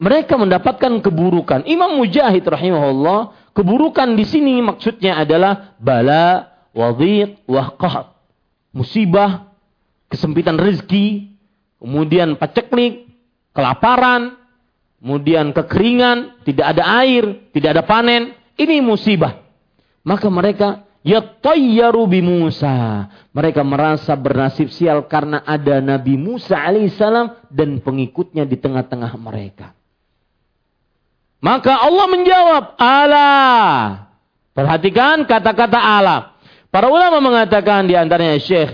[0.00, 1.62] mereka mendapatkan keburukan.
[1.68, 8.10] Imam Mujahid rahimahullah, keburukan di sini maksudnya adalah bala, wadhiq, wahqah.
[8.72, 9.52] Musibah,
[10.08, 11.36] kesempitan rezeki,
[11.78, 13.06] kemudian paceklik,
[13.52, 14.34] kelaparan,
[14.98, 19.44] kemudian kekeringan, tidak ada air, tidak ada panen, ini musibah.
[20.02, 23.06] Maka mereka yatayyaru bi Musa.
[23.30, 29.74] Mereka merasa bernasib sial karena ada Nabi Musa alaihissalam dan pengikutnya di tengah-tengah mereka.
[31.42, 33.66] Maka Allah menjawab, Allah.
[34.54, 36.38] Perhatikan kata-kata Allah.
[36.70, 38.70] Para ulama mengatakan di antaranya Syekh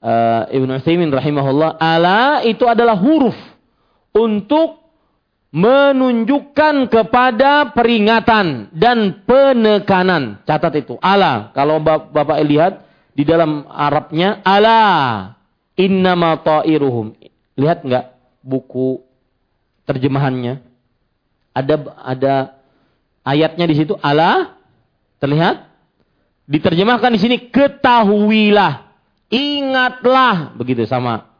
[0.00, 3.34] uh, Ibn Uthaymin rahimahullah, Allah itu adalah huruf
[4.14, 4.81] untuk
[5.52, 10.40] menunjukkan kepada peringatan dan penekanan.
[10.48, 10.96] Catat itu.
[10.98, 11.52] Ala.
[11.52, 14.80] Kalau Bapak lihat di dalam Arabnya ala
[15.76, 17.12] innama ta'iruhum.
[17.60, 19.04] Lihat enggak buku
[19.84, 20.64] terjemahannya?
[21.52, 22.34] Ada ada
[23.28, 24.56] ayatnya di situ ala
[25.22, 25.68] terlihat
[26.50, 28.90] diterjemahkan di sini ketahuilah
[29.30, 31.30] ingatlah begitu sama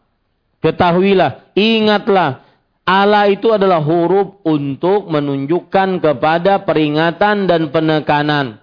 [0.63, 2.47] ketahuilah ingatlah
[2.93, 8.61] Ala itu adalah huruf untuk menunjukkan kepada peringatan dan penekanan.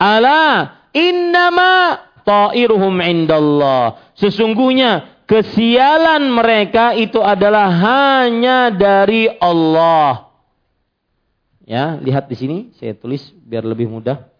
[0.00, 4.16] Ala innama ta'iruhum indallah.
[4.16, 10.32] Sesungguhnya kesialan mereka itu adalah hanya dari Allah.
[11.68, 14.32] Ya, lihat di sini saya tulis biar lebih mudah.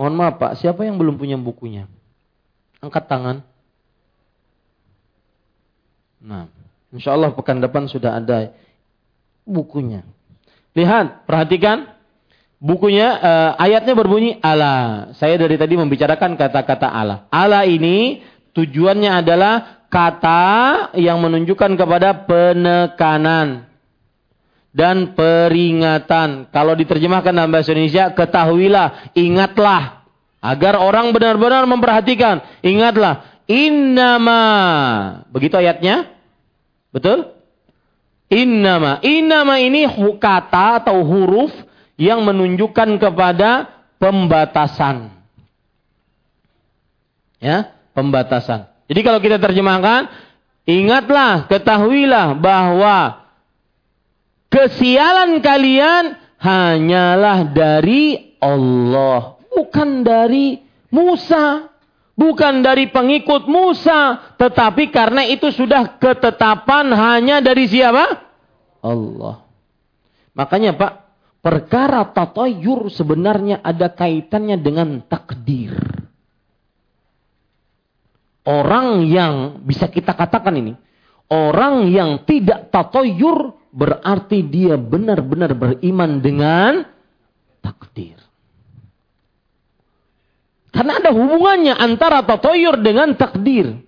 [0.00, 1.84] Mohon maaf Pak, siapa yang belum punya bukunya?
[2.80, 3.36] Angkat tangan.
[6.24, 6.48] Nah,
[6.96, 8.56] Insya Allah pekan depan sudah ada
[9.44, 10.02] bukunya.
[10.72, 11.92] Lihat, perhatikan.
[12.56, 15.12] Bukunya, uh, ayatnya berbunyi Allah.
[15.20, 17.28] Saya dari tadi membicarakan kata-kata Allah.
[17.28, 18.24] Allah ini
[18.56, 20.44] tujuannya adalah kata
[20.96, 23.68] yang menunjukkan kepada penekanan
[24.72, 26.48] dan peringatan.
[26.48, 30.08] Kalau diterjemahkan dalam bahasa Indonesia, ketahuilah, ingatlah.
[30.40, 32.40] Agar orang benar-benar memperhatikan.
[32.64, 34.42] Ingatlah, innama.
[35.28, 36.15] Begitu ayatnya.
[36.90, 37.36] Betul?
[38.26, 38.98] Innama.
[39.06, 39.86] Innama ini
[40.18, 41.54] kata atau huruf
[41.96, 43.70] yang menunjukkan kepada
[44.02, 45.14] pembatasan.
[47.38, 48.66] Ya, pembatasan.
[48.90, 50.08] Jadi kalau kita terjemahkan,
[50.66, 53.28] ingatlah, ketahuilah bahwa
[54.50, 61.75] kesialan kalian hanyalah dari Allah, bukan dari Musa
[62.16, 68.24] bukan dari pengikut Musa, tetapi karena itu sudah ketetapan hanya dari siapa?
[68.80, 69.44] Allah.
[70.32, 70.92] Makanya Pak,
[71.44, 75.76] perkara tatayur sebenarnya ada kaitannya dengan takdir.
[78.46, 80.72] Orang yang bisa kita katakan ini,
[81.28, 86.86] orang yang tidak tatayur berarti dia benar-benar beriman dengan
[87.60, 88.25] takdir.
[90.76, 93.80] Karena ada hubungannya antara tatoyur dengan takdir.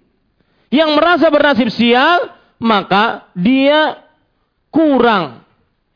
[0.72, 4.09] Yang merasa bernasib sial, maka dia
[4.72, 5.45] kurang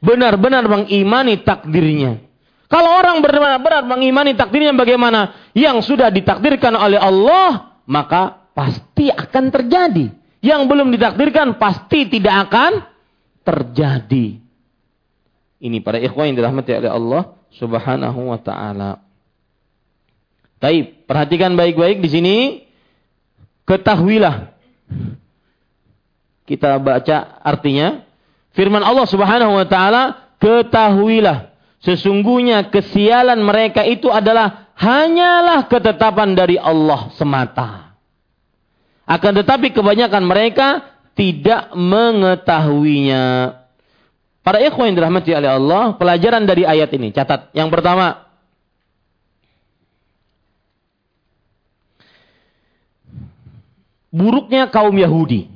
[0.04, 2.20] benar-benar mengimani takdirnya.
[2.68, 5.48] Kalau orang benar-benar mengimani takdirnya bagaimana?
[5.56, 10.12] Yang sudah ditakdirkan oleh Allah, maka pasti akan terjadi.
[10.44, 12.84] Yang belum ditakdirkan pasti tidak akan
[13.48, 14.40] terjadi.
[15.62, 17.22] Ini para ikhwan yang dirahmati oleh Allah
[17.54, 19.11] Subhanahu wa taala.
[20.62, 22.36] Taib, perhatikan baik-baik di sini.
[23.66, 24.54] Ketahuilah.
[26.46, 28.06] Kita baca artinya.
[28.54, 31.52] Firman Allah Subhanahu wa taala, ketahuilah
[31.82, 37.98] Sesungguhnya kesialan mereka itu adalah hanyalah ketetapan dari Allah semata.
[39.02, 43.58] Akan tetapi kebanyakan mereka tidak mengetahuinya.
[44.46, 47.10] Para ikhwan yang dirahmati oleh Allah, pelajaran dari ayat ini.
[47.10, 47.50] Catat.
[47.50, 48.21] Yang pertama,
[54.12, 55.48] buruknya kaum Yahudi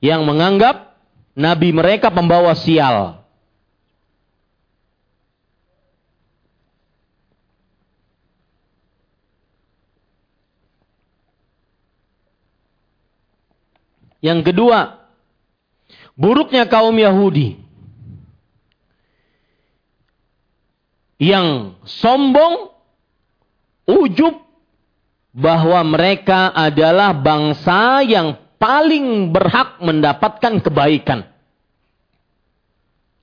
[0.00, 0.96] yang menganggap
[1.34, 3.20] nabi mereka pembawa sial.
[14.20, 15.00] Yang kedua,
[16.12, 17.56] buruknya kaum Yahudi
[21.16, 22.69] yang sombong
[23.90, 24.38] ujub
[25.34, 31.26] bahwa mereka adalah bangsa yang paling berhak mendapatkan kebaikan.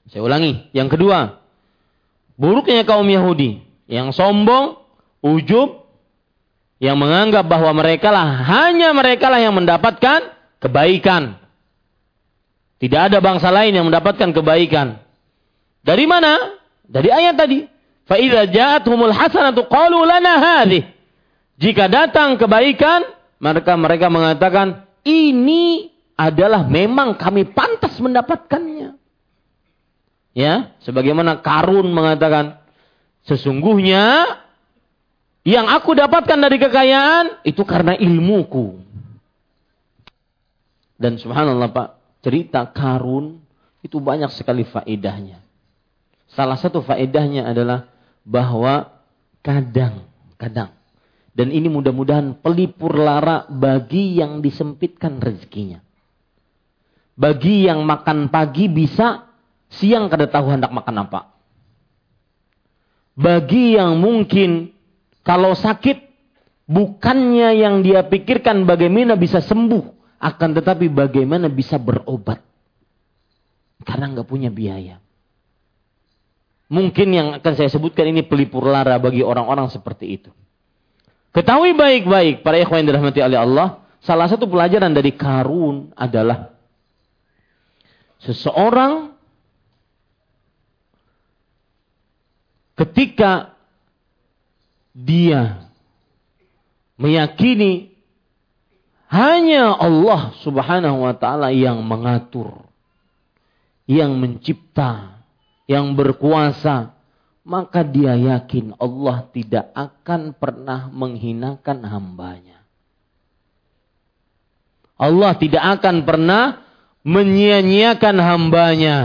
[0.07, 1.39] Saya ulangi, yang kedua,
[2.39, 3.59] buruknya kaum Yahudi
[3.91, 4.79] yang sombong,
[5.19, 5.83] ujub,
[6.79, 10.31] yang menganggap bahwa mereka lah hanya mereka lah yang mendapatkan
[10.63, 11.37] kebaikan.
[12.77, 15.01] Tidak ada bangsa lain yang mendapatkan kebaikan.
[15.81, 16.55] Dari mana?
[16.85, 17.76] Dari ayat tadi.
[18.07, 20.87] Fa'idha ja'athumul hasanatu qalu lana hadih.
[21.59, 23.03] Jika datang kebaikan,
[23.43, 28.95] maka mereka mengatakan, ini adalah memang kami pantas mendapatkannya.
[30.37, 32.61] Ya, sebagaimana Karun mengatakan,
[33.27, 34.37] sesungguhnya
[35.43, 38.79] yang aku dapatkan dari kekayaan itu karena ilmuku.
[40.97, 41.87] Dan subhanallah Pak,
[42.23, 43.41] cerita Karun
[43.83, 45.41] itu banyak sekali faedahnya.
[46.31, 47.96] Salah satu faedahnya adalah
[48.27, 48.91] bahwa
[49.39, 50.03] kadang,
[50.35, 50.75] kadang,
[51.31, 55.79] dan ini mudah-mudahan pelipur lara bagi yang disempitkan rezekinya.
[57.15, 59.31] Bagi yang makan pagi bisa
[59.71, 61.31] siang kada tahu hendak makan apa.
[63.17, 64.75] Bagi yang mungkin
[65.23, 65.97] kalau sakit
[66.67, 72.43] bukannya yang dia pikirkan bagaimana bisa sembuh, akan tetapi bagaimana bisa berobat.
[73.81, 75.01] Karena nggak punya biaya.
[76.67, 80.31] Mungkin yang akan saya sebutkan ini pelipur lara bagi orang-orang seperti itu.
[81.31, 83.67] Ketahui baik-baik para ikhwan yang dirahmati oleh Allah,
[84.03, 86.51] salah satu pelajaran dari Karun adalah
[88.19, 89.15] seseorang
[92.77, 93.53] ketika
[94.97, 95.69] dia
[96.97, 97.93] meyakini
[99.07, 102.67] hanya Allah Subhanahu wa taala yang mengatur,
[103.87, 105.16] yang mencipta,
[105.67, 106.95] yang berkuasa,
[107.43, 112.59] maka dia yakin Allah tidak akan pernah menghinakan hambanya.
[114.97, 116.65] Allah tidak akan pernah
[117.07, 118.97] menyia-nyiakan hambanya.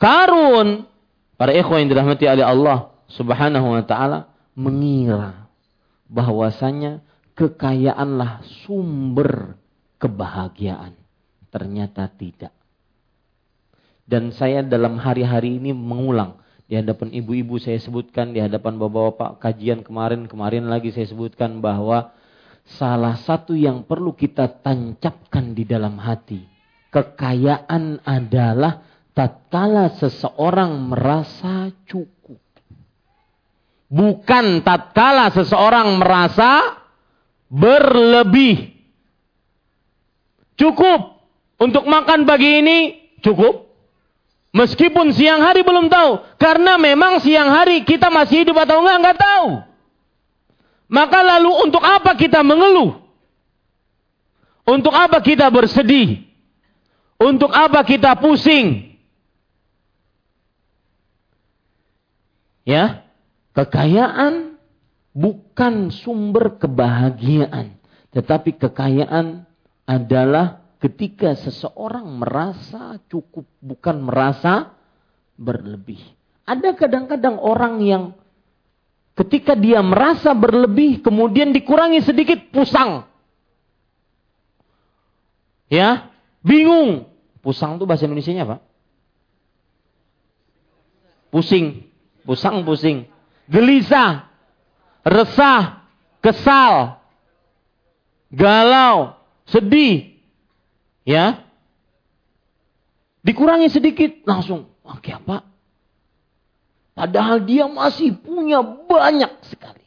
[0.00, 0.88] Karun,
[1.36, 2.78] para ikhwan yang dirahmati oleh Allah
[3.12, 5.52] subhanahu wa ta'ala, mengira
[6.08, 7.04] bahwasanya
[7.36, 9.60] kekayaanlah sumber
[10.00, 10.96] kebahagiaan.
[11.52, 12.55] Ternyata tidak.
[14.06, 16.38] Dan saya dalam hari-hari ini mengulang.
[16.66, 22.10] Di hadapan ibu-ibu saya sebutkan, di hadapan bapak-bapak kajian kemarin-kemarin lagi saya sebutkan bahwa
[22.66, 26.42] salah satu yang perlu kita tancapkan di dalam hati.
[26.90, 28.82] Kekayaan adalah
[29.14, 32.42] tatkala seseorang merasa cukup.
[33.86, 36.82] Bukan tatkala seseorang merasa
[37.46, 38.74] berlebih.
[40.58, 41.22] Cukup
[41.62, 42.78] untuk makan pagi ini
[43.22, 43.65] cukup.
[44.56, 46.24] Meskipun siang hari belum tahu.
[46.40, 49.48] Karena memang siang hari kita masih hidup atau enggak, enggak tahu.
[50.88, 52.96] Maka lalu untuk apa kita mengeluh?
[54.64, 56.24] Untuk apa kita bersedih?
[57.20, 58.96] Untuk apa kita pusing?
[62.64, 63.04] Ya,
[63.52, 64.56] kekayaan
[65.14, 67.78] bukan sumber kebahagiaan,
[68.10, 69.46] tetapi kekayaan
[69.86, 74.76] adalah ketika seseorang merasa cukup bukan merasa
[75.36, 76.00] berlebih.
[76.46, 78.02] Ada kadang-kadang orang yang
[79.16, 83.08] ketika dia merasa berlebih kemudian dikurangi sedikit pusang.
[85.66, 87.10] Ya, bingung.
[87.42, 88.56] Pusang itu bahasa Indonesia apa?
[91.30, 91.86] Pusing,
[92.22, 93.06] pusang pusing,
[93.50, 94.30] gelisah,
[95.02, 95.86] resah,
[96.22, 96.98] kesal,
[98.34, 99.14] galau,
[99.46, 100.15] sedih,
[101.06, 101.46] ya
[103.22, 105.46] dikurangi sedikit langsung oke apa
[106.92, 109.86] padahal dia masih punya banyak sekali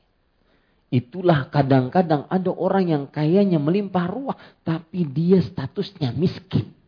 [0.89, 6.79] itulah kadang-kadang ada orang yang kayanya melimpah ruah tapi dia statusnya miskin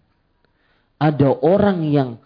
[1.02, 2.22] Ada orang yang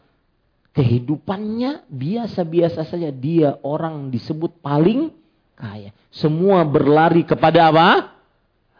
[0.75, 3.07] kehidupannya biasa-biasa saja.
[3.15, 5.15] Dia orang disebut paling
[5.55, 5.95] kaya.
[6.11, 8.11] Semua berlari kepada apa?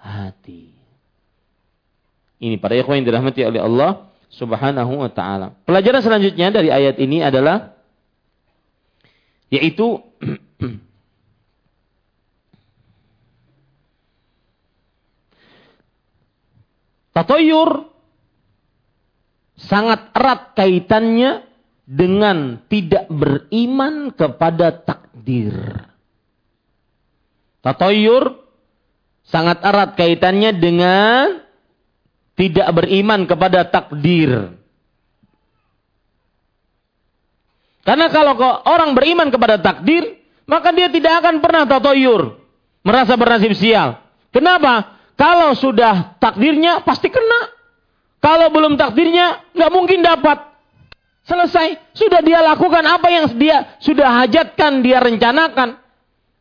[0.04, 0.75] Hati.
[2.40, 5.56] Ini para ikhwan yang dirahmati oleh Allah subhanahu wa ta'ala.
[5.64, 7.72] Pelajaran selanjutnya dari ayat ini adalah
[9.48, 10.02] yaitu
[17.16, 17.88] Tatoyur
[19.56, 21.48] sangat erat kaitannya
[21.88, 25.56] dengan tidak beriman kepada takdir.
[27.64, 28.36] Tatoyur
[29.24, 31.45] sangat erat kaitannya dengan
[32.36, 34.56] tidak beriman kepada takdir.
[37.88, 38.36] Karena kalau
[38.66, 42.38] orang beriman kepada takdir, maka dia tidak akan pernah tatoyur,
[42.84, 44.02] merasa bernasib sial.
[44.36, 45.00] Kenapa?
[45.16, 47.56] Kalau sudah takdirnya pasti kena.
[48.20, 50.44] Kalau belum takdirnya nggak mungkin dapat.
[51.26, 51.96] Selesai.
[51.96, 55.80] Sudah dia lakukan apa yang dia sudah hajatkan, dia rencanakan.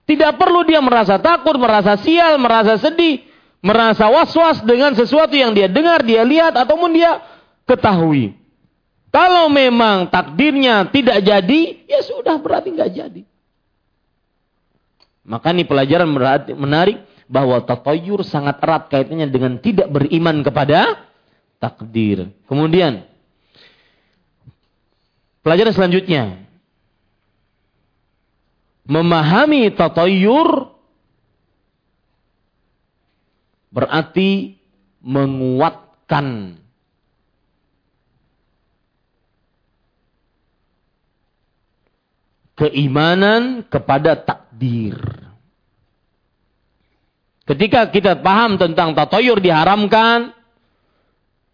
[0.05, 3.25] Tidak perlu dia merasa takut, merasa sial, merasa sedih,
[3.65, 7.25] merasa was-was dengan sesuatu yang dia dengar, dia lihat, ataupun dia
[7.65, 8.37] ketahui.
[9.09, 13.23] Kalau memang takdirnya tidak jadi, ya sudah berarti nggak jadi.
[15.25, 16.11] Maka ini pelajaran
[16.53, 21.09] menarik bahwa tatayur sangat erat kaitannya dengan tidak beriman kepada
[21.57, 22.29] takdir.
[22.45, 23.09] Kemudian
[25.41, 26.45] pelajaran selanjutnya
[28.85, 30.74] memahami tatayur
[33.75, 34.55] berarti
[35.03, 36.57] menguatkan
[42.55, 44.95] keimanan kepada takdir.
[47.45, 50.33] Ketika kita paham tentang tatayur diharamkan,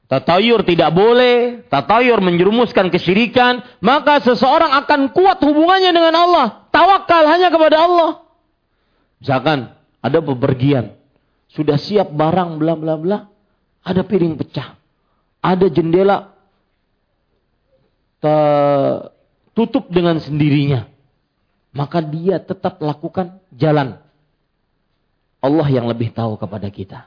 [0.07, 6.47] tatayur tidak boleh, tatayur menjerumuskan kesyirikan, maka seseorang akan kuat hubungannya dengan Allah.
[6.71, 8.11] Tawakal hanya kepada Allah.
[9.19, 11.00] Misalkan ada bepergian,
[11.51, 13.19] sudah siap barang bla bla bla,
[13.83, 14.79] ada piring pecah,
[15.43, 16.31] ada jendela
[19.57, 20.87] tutup dengan sendirinya.
[21.71, 23.95] Maka dia tetap lakukan jalan
[25.39, 27.07] Allah yang lebih tahu kepada kita.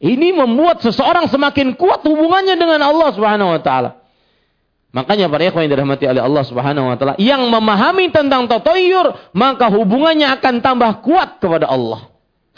[0.00, 4.00] Ini membuat seseorang semakin kuat hubungannya dengan Allah Subhanahu wa taala.
[4.90, 9.68] Makanya para ikhwan yang dirahmati oleh Allah Subhanahu wa taala yang memahami tentang tatoyur, maka
[9.72, 12.09] hubungannya akan tambah kuat kepada Allah.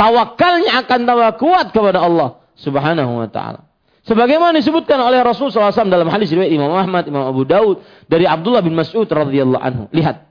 [0.03, 3.70] Tawakalnya akan tambah kuat kepada Allah Subhanahu wa taala.
[4.03, 8.66] Sebagaimana disebutkan oleh Rasul SAW dalam hadis riwayat Imam Ahmad, Imam Abu Daud dari Abdullah
[8.66, 9.87] bin Mas'ud radhiyallahu anhu.
[9.95, 10.27] Lihat.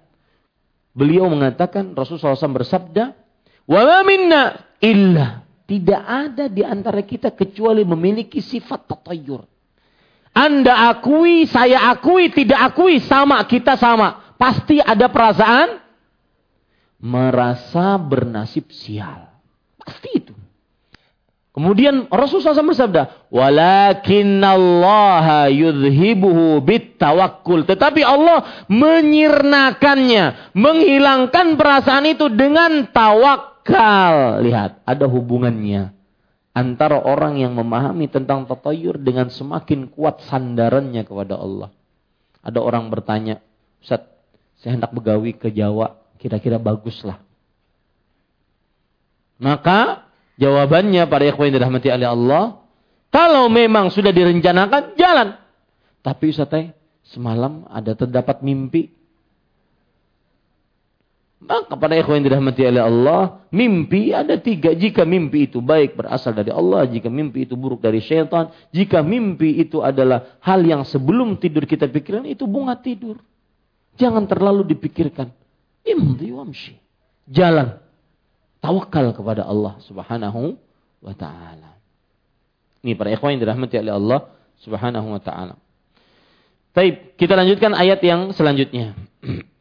[0.91, 3.15] Beliau mengatakan Rasul SAW bersabda,
[3.63, 9.47] Wa minna illa tidak ada di antara kita kecuali memiliki sifat tatayur.
[10.35, 14.35] Anda akui, saya akui, tidak akui, sama, kita sama.
[14.35, 15.79] Pasti ada perasaan
[16.99, 19.30] merasa bernasib sial.
[19.81, 20.37] Pasti itu.
[21.51, 33.51] Kemudian Rasulullah SAW bersabda, "Walakinallaha yudhibuhu bitawakkul." Tetapi Allah menyirnakannya, menghilangkan perasaan itu dengan tawakal
[33.61, 34.41] akal.
[34.41, 35.93] Lihat, ada hubungannya
[36.51, 41.69] antara orang yang memahami tentang tatayur dengan semakin kuat sandarannya kepada Allah.
[42.41, 43.39] Ada orang bertanya,
[43.79, 44.03] Ustaz,
[44.57, 47.21] saya hendak begawi ke Jawa, kira-kira baguslah.
[49.41, 50.05] Maka
[50.37, 52.43] jawabannya para ikhwan yang dirahmati oleh Allah,
[53.09, 55.35] kalau memang sudah direncanakan, jalan.
[56.05, 56.71] Tapi Ustaz,
[57.09, 59.01] semalam ada terdapat mimpi
[61.41, 64.77] maka pada ikhwan yang dirahmati oleh Allah, mimpi ada tiga.
[64.77, 69.57] Jika mimpi itu baik berasal dari Allah, jika mimpi itu buruk dari syaitan, jika mimpi
[69.57, 73.17] itu adalah hal yang sebelum tidur kita pikirkan, itu bunga tidur.
[73.97, 75.33] Jangan terlalu dipikirkan.
[75.81, 76.77] Imdi wamshi.
[77.25, 77.81] Jalan.
[78.61, 80.53] Tawakal kepada Allah subhanahu
[81.01, 81.81] wa ta'ala.
[82.85, 84.29] Ini para ikhwan yang dirahmati oleh Allah
[84.61, 85.57] subhanahu wa ta'ala.
[86.71, 88.93] Baik, kita lanjutkan ayat yang selanjutnya.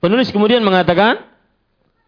[0.00, 1.28] Penulis kemudian mengatakan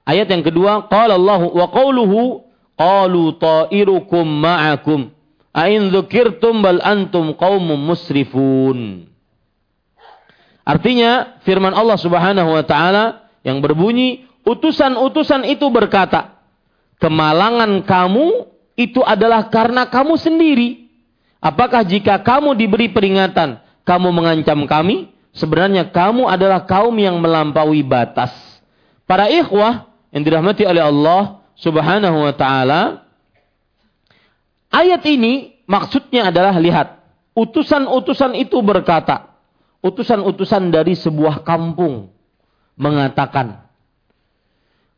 [0.09, 2.41] ayat yang kedua qala Allah wa qawluhu
[2.81, 5.13] qalu ta'irukum ma'akum
[5.53, 9.12] ain dzukirtum bal antum qaumun musrifun.
[10.63, 16.39] Artinya firman Allah Subhanahu wa taala yang berbunyi utusan-utusan itu berkata
[17.03, 18.47] kemalangan kamu
[18.79, 20.87] itu adalah karena kamu sendiri.
[21.43, 25.13] Apakah jika kamu diberi peringatan kamu mengancam kami?
[25.33, 28.33] sebenarnya kamu adalah kaum yang melampaui batas.
[29.09, 33.03] Para ikhwah yang dirahmati oleh Allah Subhanahu wa taala
[34.73, 36.97] Ayat ini maksudnya adalah lihat.
[37.37, 39.32] Utusan-utusan itu berkata.
[39.83, 42.15] Utusan-utusan dari sebuah kampung
[42.79, 43.67] mengatakan.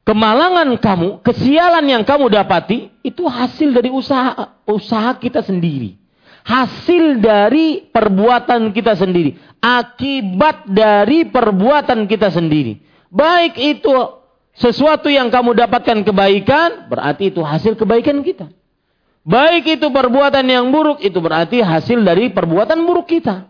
[0.05, 5.97] Kemalangan kamu, kesialan yang kamu dapati, itu hasil dari usaha usaha kita sendiri.
[6.45, 9.41] Hasil dari perbuatan kita sendiri.
[9.65, 12.85] Akibat dari perbuatan kita sendiri.
[13.09, 13.97] Baik itu
[14.53, 18.53] sesuatu yang kamu dapatkan kebaikan, berarti itu hasil kebaikan kita.
[19.25, 23.49] Baik itu perbuatan yang buruk, itu berarti hasil dari perbuatan buruk kita.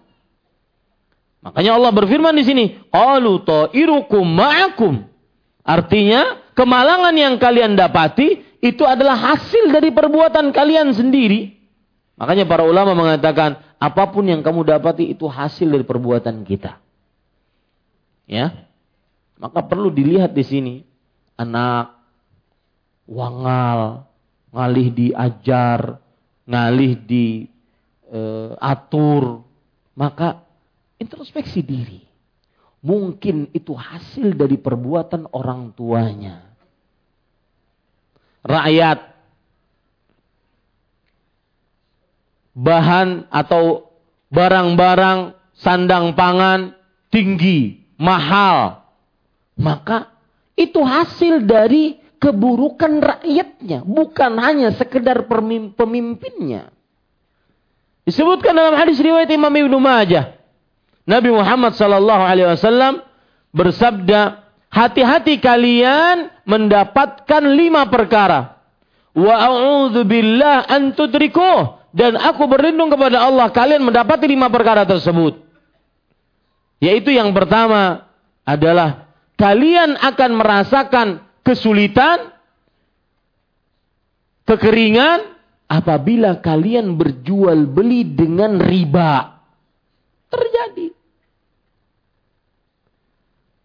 [1.44, 5.04] Makanya Allah berfirman di sini, "Qalu ta'irukum ma'akum."
[5.60, 11.52] Artinya, kemalangan yang kalian dapati itu adalah hasil dari perbuatan kalian sendiri.
[12.16, 16.80] Makanya para ulama mengatakan, apa pun yang kamu dapati itu hasil dari perbuatan kita.
[18.24, 18.64] Ya.
[19.36, 20.74] Maka perlu dilihat di sini
[21.36, 21.92] anak
[23.04, 24.08] wangal,
[24.54, 26.00] ngalih diajar,
[26.48, 27.50] ngalih di
[28.08, 28.20] e,
[28.56, 29.44] atur,
[29.92, 30.43] maka
[31.04, 32.00] introspeksi diri.
[32.84, 36.44] Mungkin itu hasil dari perbuatan orang tuanya.
[38.44, 38.98] Rakyat
[42.52, 43.88] bahan atau
[44.28, 46.76] barang-barang sandang pangan
[47.08, 48.84] tinggi, mahal.
[49.56, 50.12] Maka
[50.54, 55.24] itu hasil dari keburukan rakyatnya, bukan hanya sekedar
[55.74, 56.68] pemimpinnya.
[58.04, 60.36] Disebutkan dalam hadis riwayat Imam Ibnu Majah,
[61.04, 63.04] Nabi Muhammad sallallahu alaihi wasallam
[63.52, 64.40] bersabda,
[64.72, 68.56] "Hati-hati kalian mendapatkan lima perkara.
[69.12, 75.38] Wa a'udzu billah an tudrikuh." Dan aku berlindung kepada Allah kalian mendapati lima perkara tersebut.
[76.82, 78.10] Yaitu yang pertama
[78.42, 82.34] adalah kalian akan merasakan kesulitan,
[84.42, 85.38] kekeringan
[85.70, 89.38] apabila kalian berjual beli dengan riba.
[90.34, 90.93] Terjadi.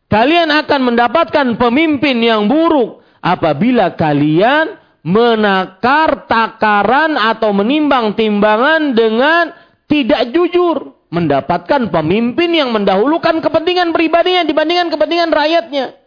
[0.09, 9.53] Kalian akan mendapatkan pemimpin yang buruk apabila kalian menakar takaran atau menimbang timbangan dengan
[9.85, 10.97] tidak jujur.
[11.09, 15.97] Mendapatkan pemimpin yang mendahulukan kepentingan pribadinya dibandingkan kepentingan rakyatnya.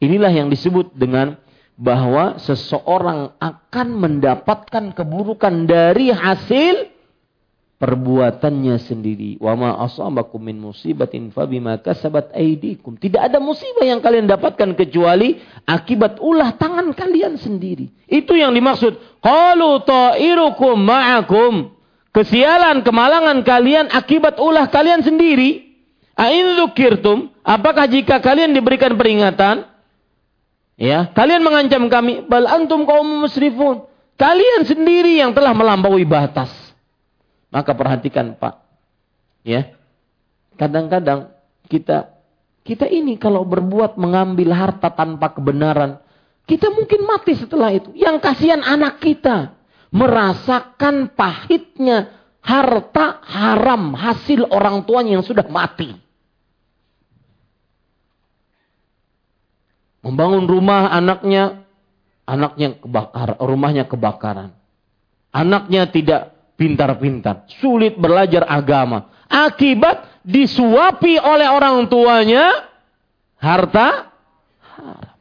[0.00, 1.36] Inilah yang disebut dengan
[1.76, 6.88] bahwa seseorang akan mendapatkan keburukan dari hasil
[7.80, 9.40] perbuatannya sendiri.
[9.40, 13.00] Wa ma asabakum min musibatin fabima kasabat aydikum.
[13.00, 17.88] Tidak ada musibah yang kalian dapatkan kecuali akibat ulah tangan kalian sendiri.
[18.04, 19.24] Itu yang dimaksud.
[19.24, 21.72] Qalu ta'irukum ma'akum.
[22.12, 25.72] Kesialan, kemalangan kalian akibat ulah kalian sendiri.
[26.20, 29.70] Ain dzukirtum, apakah jika kalian diberikan peringatan,
[30.80, 33.84] Ya, kalian mengancam kami, bal antum kaum musrifun.
[34.16, 36.48] Kalian sendiri yang telah melampaui batas.
[37.50, 38.62] Maka perhatikan, Pak.
[39.42, 39.74] Ya.
[40.54, 41.34] Kadang-kadang
[41.66, 42.20] kita
[42.66, 45.98] kita ini kalau berbuat mengambil harta tanpa kebenaran,
[46.44, 47.90] kita mungkin mati setelah itu.
[47.96, 49.58] Yang kasihan anak kita
[49.90, 55.96] merasakan pahitnya harta haram hasil orang tuanya yang sudah mati.
[60.00, 61.66] Membangun rumah anaknya,
[62.24, 64.56] anaknya kebakar, rumahnya kebakaran.
[65.30, 66.29] Anaknya tidak
[66.60, 69.08] pintar-pintar, sulit belajar agama.
[69.32, 72.68] Akibat disuapi oleh orang tuanya
[73.40, 74.12] harta
[74.76, 75.16] haram.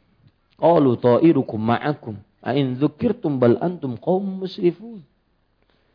[0.59, 2.19] Qalu ta'irukum ma'akum.
[2.43, 4.99] A'in dzukirtum bal antum qaum musrifun.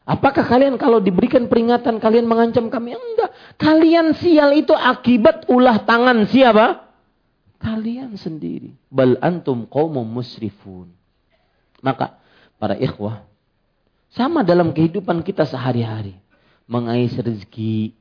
[0.05, 2.97] Apakah kalian kalau diberikan peringatan kalian mengancam kami?
[2.97, 3.33] Enggak.
[3.61, 6.89] Kalian sial itu akibat ulah tangan siapa?
[7.61, 8.73] Kalian sendiri.
[8.89, 10.93] Bal antum qawmum musrifun.
[11.81, 12.17] Maka
[12.57, 13.25] para ikhwah.
[14.15, 16.15] Sama dalam kehidupan kita sehari-hari.
[16.71, 17.93] Mengais rezeki.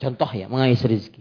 [0.00, 1.20] Contoh ya, mengais rezeki.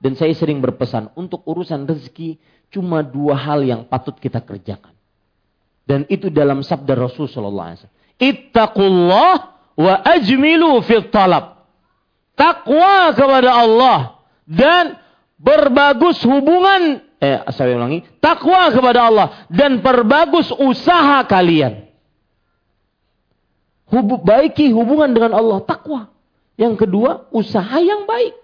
[0.00, 2.40] Dan saya sering berpesan untuk urusan rezeki
[2.72, 4.96] cuma dua hal yang patut kita kerjakan.
[5.84, 7.92] Dan itu dalam sabda Rasulullah SAW.
[8.16, 9.36] Ittaqullah
[9.76, 11.60] wa ajmilu fit talab.
[12.32, 14.00] Takwa kepada Allah.
[14.48, 14.96] Dan
[15.36, 21.87] berbagus hubungan eh saya ulangi takwa kepada Allah dan perbagus usaha kalian
[23.88, 26.12] Hub, baiki hubungan dengan Allah takwa
[26.60, 28.36] yang kedua usaha yang baik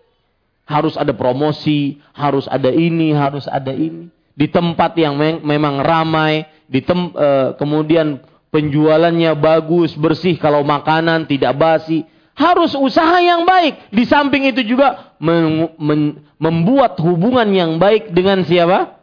[0.64, 6.48] harus ada promosi harus ada ini harus ada ini di tempat yang me memang ramai
[6.66, 13.94] di tem eh, kemudian penjualannya bagus bersih kalau makanan tidak basi harus usaha yang baik.
[13.94, 15.14] Di samping itu juga
[16.38, 18.98] membuat hubungan yang baik dengan siapa?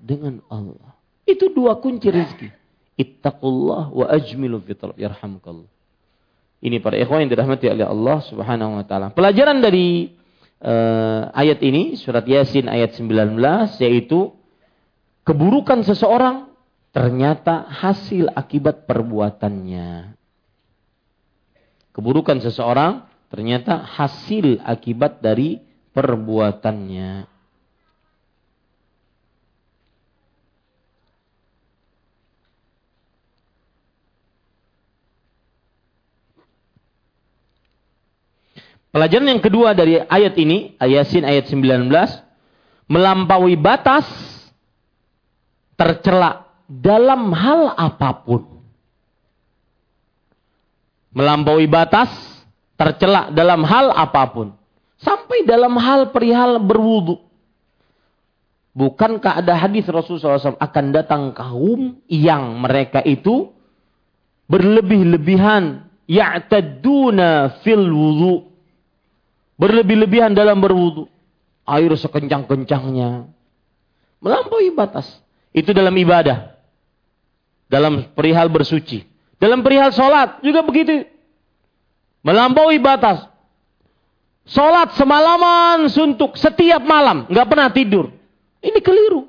[0.00, 0.96] Dengan Allah.
[1.24, 2.48] Itu dua kunci rezeki.
[2.94, 5.66] Ittaqullah wa ajmilu fi talab yarhamkallah.
[6.64, 9.12] Ini para ikhwan yang dirahmati oleh Allah Subhanahu wa taala.
[9.12, 10.14] Pelajaran dari
[10.64, 13.36] uh, ayat ini surat Yasin ayat 19
[13.84, 14.32] yaitu
[15.26, 16.48] keburukan seseorang
[16.94, 20.14] ternyata hasil akibat perbuatannya.
[21.92, 25.58] Keburukan seseorang ternyata hasil akibat dari
[25.92, 27.33] perbuatannya.
[38.94, 41.90] Pelajaran yang kedua dari ayat ini, Ayasin ayat 19,
[42.86, 44.06] melampaui batas
[45.74, 48.62] tercela dalam hal apa pun.
[51.10, 52.06] Melampaui batas
[52.78, 54.54] tercela dalam hal apa pun.
[55.02, 57.18] Sampai dalam hal perihal berwudu.
[58.78, 63.50] Bukankah ada hadis Rasulullah SAW akan datang kaum yang mereka itu
[64.46, 68.53] berlebih-lebihan ya'taduna fil wudu
[69.54, 71.06] Berlebih-lebihan dalam berwudu.
[71.64, 73.30] Air sekencang-kencangnya.
[74.20, 75.06] Melampaui batas.
[75.54, 76.54] Itu dalam ibadah.
[77.70, 79.06] Dalam perihal bersuci.
[79.38, 81.06] Dalam perihal sholat juga begitu.
[82.24, 83.28] Melampaui batas.
[84.44, 87.24] Sholat semalaman suntuk setiap malam.
[87.30, 88.12] Nggak pernah tidur.
[88.60, 89.28] Ini keliru.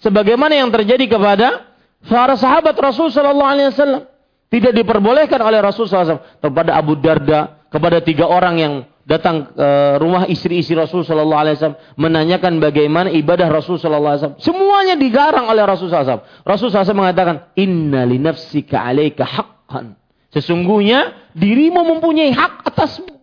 [0.00, 1.68] Sebagaimana yang terjadi kepada
[2.04, 4.02] para sahabat Rasul Sallallahu Alaihi Wasallam
[4.50, 8.74] tidak diperbolehkan oleh Rasul SAW kepada Abu Darda, kepada tiga orang yang
[9.10, 9.68] datang ke
[9.98, 14.38] rumah istri-istri Rasul Shallallahu Alaihi Wasallam menanyakan bagaimana ibadah Rasul Shallallahu Alaihi Wasallam.
[14.38, 16.22] Semuanya digarang oleh Rasul SAW.
[16.46, 19.98] Rasul SAW mengatakan, Inna li nafsika alaika haqqan.
[20.30, 23.18] Sesungguhnya dirimu mempunyai hak atasmu.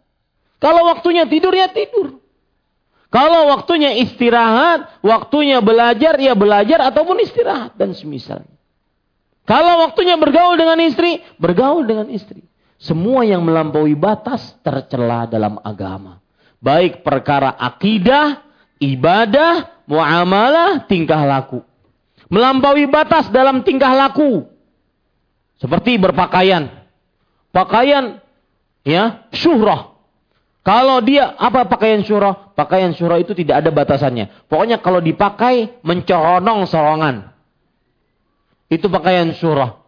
[0.59, 2.19] Kalau waktunya tidur ya tidur.
[3.07, 8.51] Kalau waktunya istirahat, waktunya belajar ya belajar ataupun istirahat dan semisalnya.
[9.47, 12.43] Kalau waktunya bergaul dengan istri, bergaul dengan istri.
[12.77, 16.21] Semua yang melampaui batas tercela dalam agama.
[16.61, 18.45] Baik perkara akidah,
[18.77, 21.65] ibadah, muamalah, tingkah laku.
[22.29, 24.45] Melampaui batas dalam tingkah laku.
[25.57, 26.69] Seperti berpakaian.
[27.49, 28.21] Pakaian
[28.85, 29.97] ya, syuhrah.
[30.61, 32.51] Kalau dia apa pakaian syuhrah?
[32.53, 34.45] Pakaian syuhrah itu tidak ada batasannya.
[34.51, 37.31] Pokoknya kalau dipakai mencorong sorongan.
[38.67, 39.79] Itu pakaian syuhrah.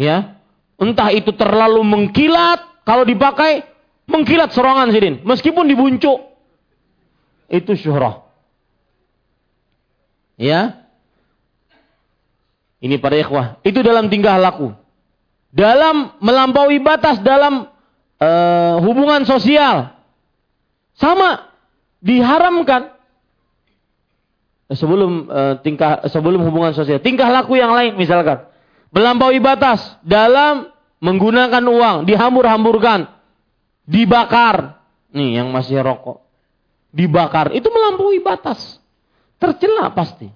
[0.00, 0.39] Ya,
[0.80, 3.68] Entah itu terlalu mengkilat, kalau dipakai
[4.08, 6.32] mengkilat serangan sidin, meskipun dibuncuk.
[7.52, 8.24] Itu syuhrah.
[10.40, 10.88] Ya.
[12.80, 14.72] Ini para ikhwah, itu dalam tingkah laku.
[15.52, 17.68] Dalam melampaui batas dalam
[18.16, 19.92] uh, hubungan sosial.
[20.96, 21.52] Sama
[22.00, 22.96] diharamkan
[24.72, 27.04] sebelum uh, tingkah sebelum hubungan sosial.
[27.04, 28.49] Tingkah laku yang lain misalkan
[28.90, 33.08] melampaui batas dalam menggunakan uang, dihambur-hamburkan,
[33.88, 34.78] dibakar.
[35.10, 36.22] Nih yang masih rokok.
[36.94, 38.78] Dibakar, itu melampaui batas.
[39.40, 40.28] Tercela pasti.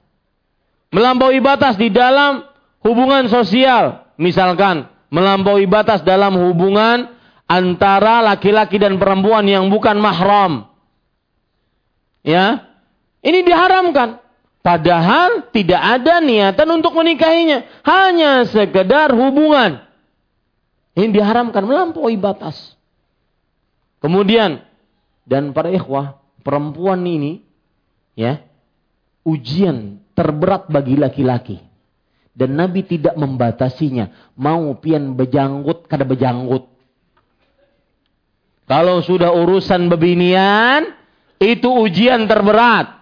[0.94, 2.42] Melampaui batas di dalam
[2.82, 4.06] hubungan sosial.
[4.16, 7.10] Misalkan, melampaui batas dalam hubungan
[7.44, 10.70] antara laki-laki dan perempuan yang bukan mahram.
[12.24, 12.64] Ya,
[13.20, 14.23] ini diharamkan.
[14.64, 17.68] Padahal tidak ada niatan untuk menikahinya.
[17.84, 19.84] Hanya sekedar hubungan.
[20.96, 22.72] Ini diharamkan melampaui batas.
[24.00, 24.64] Kemudian,
[25.28, 27.44] dan para ikhwah, perempuan ini,
[28.16, 28.40] ya,
[29.20, 31.60] ujian terberat bagi laki-laki.
[32.32, 34.32] Dan Nabi tidak membatasinya.
[34.40, 36.72] Mau pian bejanggut, kada bejanggut.
[38.64, 40.88] Kalau sudah urusan bebinian,
[41.36, 42.93] itu ujian terberat.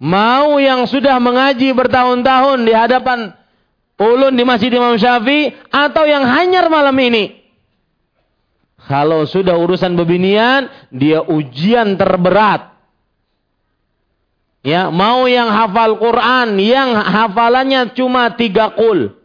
[0.00, 3.36] Mau yang sudah mengaji bertahun-tahun di hadapan
[4.00, 7.36] ulun di Masjid Imam Syafi'i atau yang hanyar malam ini.
[8.80, 12.72] Kalau sudah urusan bebinian, dia ujian terberat.
[14.64, 19.20] Ya, mau yang hafal Quran, yang hafalannya cuma tiga kul.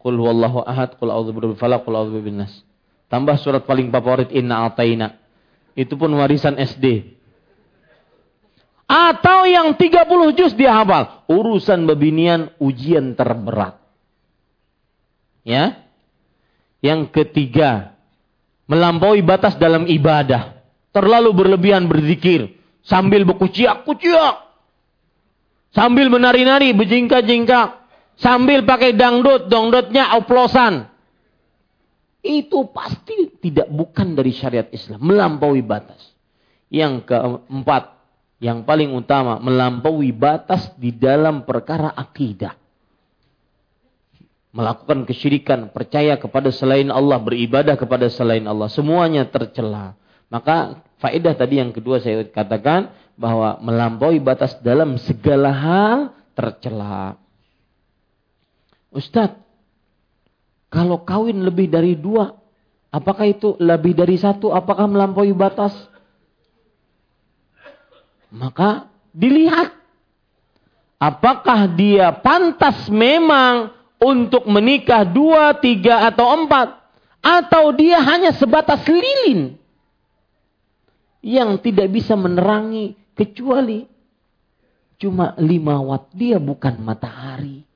[0.00, 2.52] Kul wallahu ahad, kul a'udzu birabbil falaq, kul a'udzu nas.
[3.08, 5.16] Tambah surat paling favorit inna ataina.
[5.72, 7.19] Itu pun warisan SD.
[8.90, 11.22] Atau yang 30 juz dia hafal.
[11.30, 13.78] Urusan bebinian ujian terberat.
[15.46, 15.86] Ya.
[16.82, 17.94] Yang ketiga,
[18.66, 20.58] melampaui batas dalam ibadah.
[20.90, 22.58] Terlalu berlebihan berzikir.
[22.82, 24.50] Sambil berkuciak-kuciak.
[25.70, 27.78] Sambil menari-nari, berjingkak-jingkak.
[28.18, 30.90] Sambil pakai dangdut, dangdutnya oplosan.
[32.26, 34.98] Itu pasti tidak bukan dari syariat Islam.
[34.98, 36.10] Melampaui batas.
[36.74, 37.99] Yang keempat,
[38.40, 42.56] yang paling utama melampaui batas di dalam perkara akidah.
[44.50, 49.94] Melakukan kesyirikan, percaya kepada selain Allah, beribadah kepada selain Allah, semuanya tercela.
[50.26, 55.98] Maka faedah tadi yang kedua saya katakan bahwa melampaui batas dalam segala hal
[56.34, 57.14] tercela.
[58.90, 59.38] Ustadz,
[60.72, 62.34] kalau kawin lebih dari dua,
[62.90, 64.50] apakah itu lebih dari satu?
[64.50, 65.76] Apakah melampaui batas?
[68.30, 69.74] Maka dilihat
[71.02, 76.78] apakah dia pantas memang untuk menikah dua, tiga, atau empat.
[77.20, 79.60] Atau dia hanya sebatas lilin.
[81.20, 83.84] Yang tidak bisa menerangi kecuali
[84.96, 86.08] cuma lima watt.
[86.16, 87.68] Dia bukan matahari.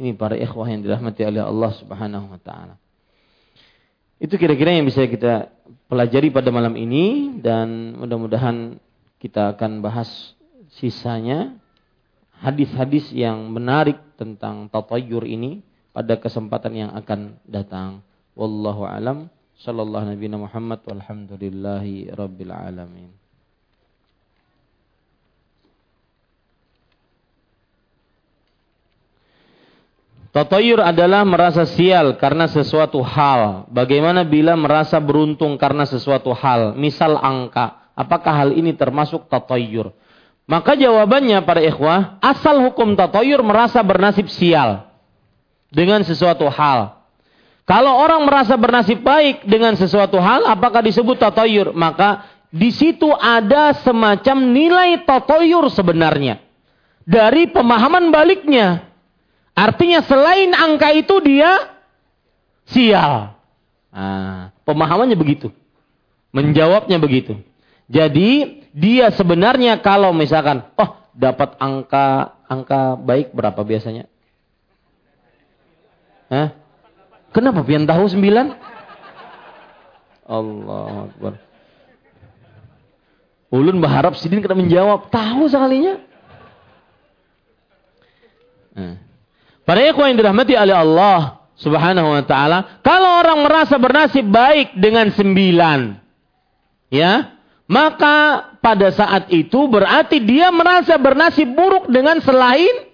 [0.00, 2.80] Ini para ikhwah yang dirahmati oleh Allah subhanahu wa ta'ala.
[4.16, 5.52] Itu kira-kira yang bisa kita
[5.90, 8.78] pelajari pada malam ini dan mudah-mudahan
[9.18, 10.38] kita akan bahas
[10.78, 11.58] sisanya
[12.38, 18.06] hadis-hadis yang menarik tentang tatayur ini pada kesempatan yang akan datang.
[18.38, 19.26] Wallahu alam
[19.58, 23.19] sallallahu nabi Muhammad walhamdulillahi rabbil alamin.
[30.30, 33.66] Tatayur adalah merasa sial karena sesuatu hal.
[33.66, 36.78] Bagaimana bila merasa beruntung karena sesuatu hal?
[36.78, 37.90] Misal angka.
[37.98, 39.90] Apakah hal ini termasuk tatayur?
[40.46, 44.86] Maka jawabannya para ikhwah, asal hukum tatayur merasa bernasib sial
[45.70, 46.98] dengan sesuatu hal.
[47.66, 51.70] Kalau orang merasa bernasib baik dengan sesuatu hal, apakah disebut tatayur?
[51.70, 56.42] Maka di situ ada semacam nilai tatayur sebenarnya.
[57.06, 58.89] Dari pemahaman baliknya.
[59.54, 61.74] Artinya selain angka itu dia
[62.70, 63.34] sial.
[63.90, 65.50] Nah, pemahamannya begitu.
[66.30, 67.42] Menjawabnya begitu.
[67.90, 74.06] Jadi dia sebenarnya kalau misalkan oh dapat angka angka baik berapa biasanya?
[76.30, 76.54] Hah?
[77.34, 78.46] Kenapa pian tahu sembilan?
[80.30, 81.32] Allah Akbar.
[83.50, 85.10] Ulun berharap Sidin kena menjawab.
[85.10, 85.98] Tahu sekalinya.
[88.78, 89.09] Nah.
[89.70, 92.82] Para ikhwan yang dirahmati oleh Allah subhanahu wa ta'ala.
[92.82, 95.94] Kalau orang merasa bernasib baik dengan sembilan.
[96.90, 97.38] Ya.
[97.70, 102.90] Maka pada saat itu berarti dia merasa bernasib buruk dengan selain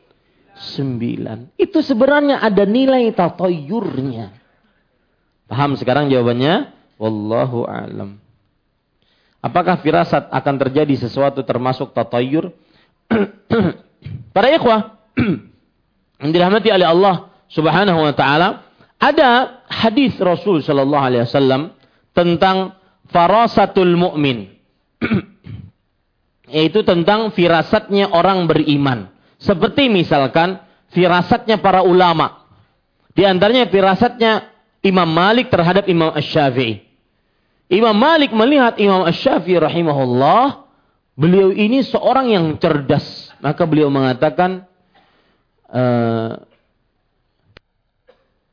[0.52, 1.56] sembilan.
[1.56, 4.36] Itu sebenarnya ada nilai tatoyurnya.
[5.48, 6.76] Paham sekarang jawabannya?
[7.00, 8.20] Wallahu alam.
[9.40, 12.52] Apakah firasat akan terjadi sesuatu termasuk tatoyur?
[14.36, 15.00] Para ikhwah,
[16.20, 17.14] yang dirahmati oleh Allah
[17.52, 18.66] Subhanahu wa taala,
[18.96, 21.76] ada hadis Rasul sallallahu alaihi wasallam
[22.16, 22.76] tentang
[23.12, 24.56] farasatul mukmin.
[26.56, 29.12] Yaitu tentang firasatnya orang beriman.
[29.36, 30.62] Seperti misalkan
[30.94, 32.48] firasatnya para ulama.
[33.12, 34.48] Di antaranya firasatnya
[34.80, 36.86] Imam Malik terhadap Imam Ash-Syafi'i.
[37.66, 40.70] Imam Malik melihat Imam Ash-Syafi'i rahimahullah,
[41.18, 43.34] beliau ini seorang yang cerdas.
[43.42, 44.64] Maka beliau mengatakan,
[45.70, 46.32] uh,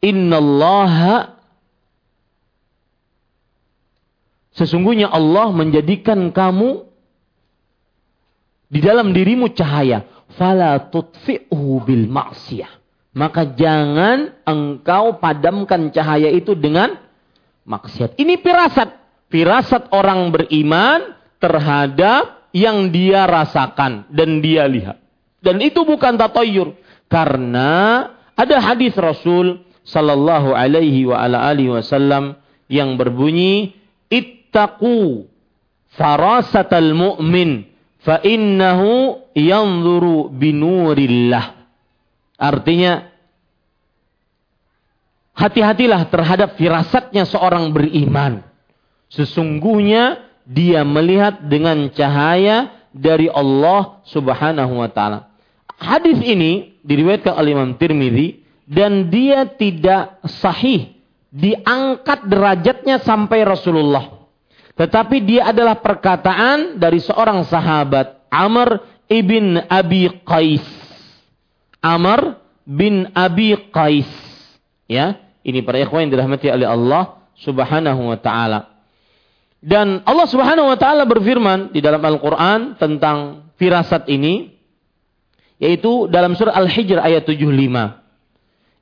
[0.03, 1.37] innallaha
[4.53, 6.85] sesungguhnya Allah menjadikan kamu
[8.69, 10.05] di dalam dirimu cahaya.
[10.33, 12.83] Fala tutfi'hu bil maksiyah
[13.13, 16.97] maka jangan engkau padamkan cahaya itu dengan
[17.63, 18.17] maksiat.
[18.17, 18.89] Ini firasat.
[19.29, 24.97] Firasat orang beriman terhadap yang dia rasakan dan dia lihat.
[25.41, 26.77] Dan itu bukan tatoyur
[27.13, 33.77] karena ada hadis Rasul sallallahu alaihi wa ala alihi wasallam yang berbunyi
[34.09, 35.29] ittaqu
[35.93, 37.69] farasatal mu'min
[38.01, 41.53] fa innahu yanzuru binurillah.
[42.41, 43.13] Artinya
[45.37, 48.41] hati-hatilah terhadap firasatnya seorang beriman.
[49.13, 55.29] Sesungguhnya dia melihat dengan cahaya dari Allah Subhanahu wa taala.
[55.77, 60.93] Hadis ini diriwayatkan oleh Imam Tirmidzi dan dia tidak sahih
[61.33, 64.29] diangkat derajatnya sampai Rasulullah.
[64.73, 70.65] Tetapi dia adalah perkataan dari seorang sahabat Amr ibn Abi Qais.
[71.81, 74.09] Amr bin Abi Qais.
[74.89, 78.73] Ya, ini para ikhwan yang dirahmati oleh Allah Subhanahu wa taala.
[79.63, 84.52] Dan Allah Subhanahu wa taala berfirman di dalam Al-Qur'an tentang firasat ini
[85.63, 88.03] yaitu dalam surah Al-Hijr ayat 75.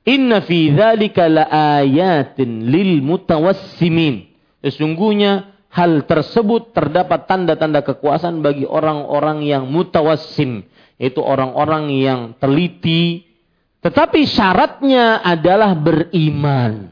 [0.02, 4.26] Inna fi dzalika laayatin lil mutawassimin.
[4.66, 10.66] Sesungguhnya hal tersebut terdapat tanda-tanda kekuasaan bagi orang-orang yang mutawassim,
[10.98, 13.30] yaitu orang-orang yang teliti,
[13.78, 16.90] tetapi syaratnya adalah beriman.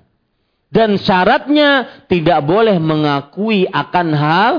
[0.71, 4.53] Dan syaratnya tidak boleh mengakui akan hal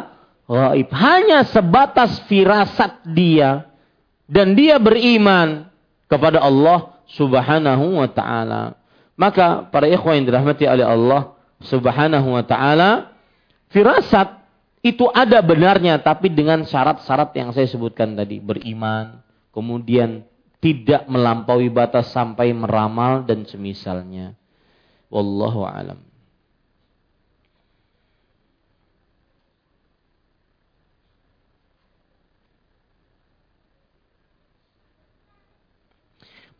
[0.43, 0.91] gaib.
[0.91, 3.70] Hanya sebatas firasat dia.
[4.31, 5.67] Dan dia beriman
[6.07, 8.79] kepada Allah subhanahu wa ta'ala.
[9.19, 11.35] Maka para ikhwan yang dirahmati oleh Allah
[11.67, 13.11] subhanahu wa ta'ala.
[13.71, 14.39] Firasat
[14.83, 18.39] itu ada benarnya tapi dengan syarat-syarat yang saya sebutkan tadi.
[18.39, 19.19] Beriman,
[19.51, 20.23] kemudian
[20.63, 24.35] tidak melampaui batas sampai meramal dan semisalnya.
[25.11, 26.10] Wallahu alam.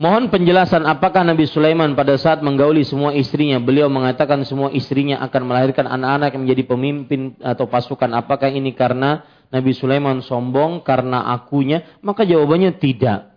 [0.02, 5.46] Mohon penjelasan apakah Nabi Sulaiman pada saat menggauli semua istrinya, beliau mengatakan semua istrinya akan
[5.46, 8.10] melahirkan anak-anak yang menjadi pemimpin atau pasukan.
[8.18, 9.22] Apakah ini karena
[9.54, 12.02] Nabi Sulaiman sombong karena akunya?
[12.02, 13.30] Maka jawabannya tidak.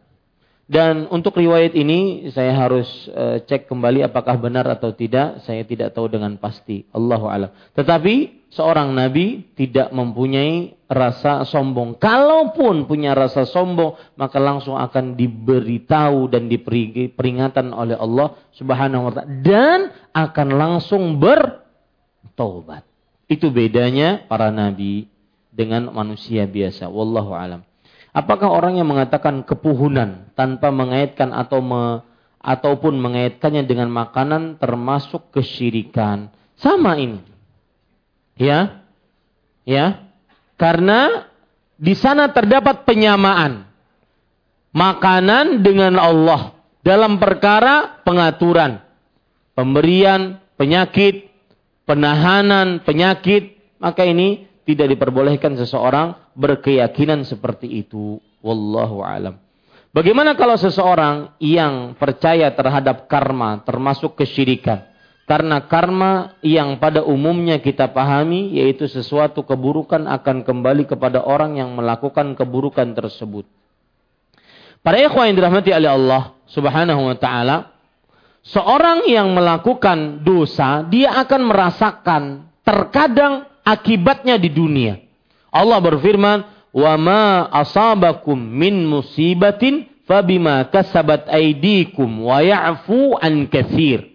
[0.64, 5.44] Dan untuk riwayat ini saya harus uh, cek kembali apakah benar atau tidak.
[5.44, 6.88] Saya tidak tahu dengan pasti.
[6.96, 7.52] Allahu alam.
[7.76, 11.98] Tetapi seorang nabi tidak mempunyai rasa sombong.
[11.98, 19.12] Kalaupun punya rasa sombong, maka langsung akan diberitahu dan diberi peringatan oleh Allah Subhanahu wa
[19.12, 22.86] taala dan akan langsung bertobat.
[23.26, 25.10] Itu bedanya para nabi
[25.50, 26.86] dengan manusia biasa.
[26.86, 27.66] Wallahu alam.
[28.14, 31.98] Apakah orang yang mengatakan kepuhunan tanpa mengaitkan atau me,
[32.38, 36.30] ataupun mengaitkannya dengan makanan termasuk kesyirikan?
[36.54, 37.18] Sama ini.
[38.38, 38.86] Ya.
[39.66, 40.03] Ya.
[40.54, 41.26] Karena
[41.74, 43.66] di sana terdapat penyamaan
[44.70, 46.54] makanan dengan Allah
[46.86, 48.78] dalam perkara pengaturan,
[49.58, 51.26] pemberian penyakit,
[51.88, 58.22] penahanan penyakit, maka ini tidak diperbolehkan seseorang berkeyakinan seperti itu.
[58.44, 59.40] Wallahu alam.
[59.94, 64.93] Bagaimana kalau seseorang yang percaya terhadap karma termasuk kesyirikan?
[65.24, 71.72] Karena karma yang pada umumnya kita pahami yaitu sesuatu keburukan akan kembali kepada orang yang
[71.72, 73.48] melakukan keburukan tersebut.
[74.84, 77.72] Para ikhwan yang dirahmati oleh Allah Subhanahu wa taala,
[78.44, 82.22] seorang yang melakukan dosa, dia akan merasakan
[82.60, 85.00] terkadang akibatnya di dunia.
[85.48, 94.13] Allah berfirman, "Wa ma asabakum min musibatin fabima kasabat aydikum wa ya'fu an katsir."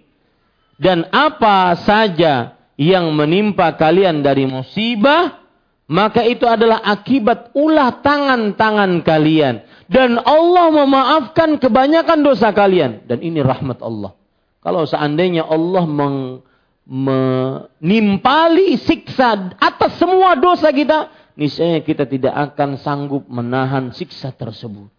[0.80, 5.44] Dan apa saja yang menimpa kalian dari musibah,
[5.92, 9.68] maka itu adalah akibat ulah tangan-tangan kalian.
[9.92, 13.04] Dan Allah memaafkan kebanyakan dosa kalian.
[13.04, 14.16] Dan ini rahmat Allah.
[14.64, 16.48] Kalau seandainya Allah meng,
[16.88, 24.99] menimpali siksa atas semua dosa kita, niscaya kita tidak akan sanggup menahan siksa tersebut.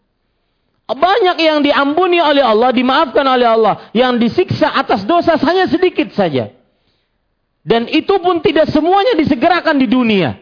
[0.91, 3.75] Banyak yang diampuni oleh Allah, dimaafkan oleh Allah.
[3.95, 6.51] Yang disiksa atas dosa hanya sedikit saja.
[7.63, 10.35] Dan itu pun tidak semuanya disegerakan di dunia.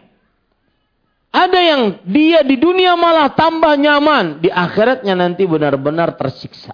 [1.28, 4.40] Ada yang dia di dunia malah tambah nyaman.
[4.40, 6.72] Di akhiratnya nanti benar-benar tersiksa.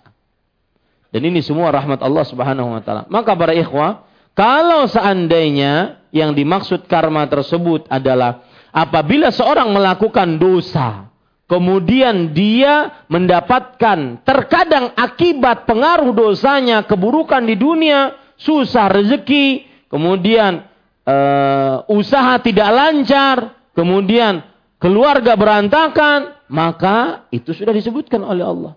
[1.11, 3.07] Dan ini semua rahmat Allah subhanahu wa ta'ala.
[3.11, 8.43] Maka para ikhwah, kalau seandainya yang dimaksud karma tersebut adalah
[8.75, 11.07] apabila seorang melakukan dosa,
[11.49, 20.65] kemudian dia mendapatkan terkadang akibat pengaruh dosanya keburukan di dunia, susah rezeki, kemudian
[21.05, 23.37] uh, usaha tidak lancar,
[23.77, 24.45] kemudian
[24.81, 28.75] keluarga berantakan, maka itu sudah disebutkan oleh Allah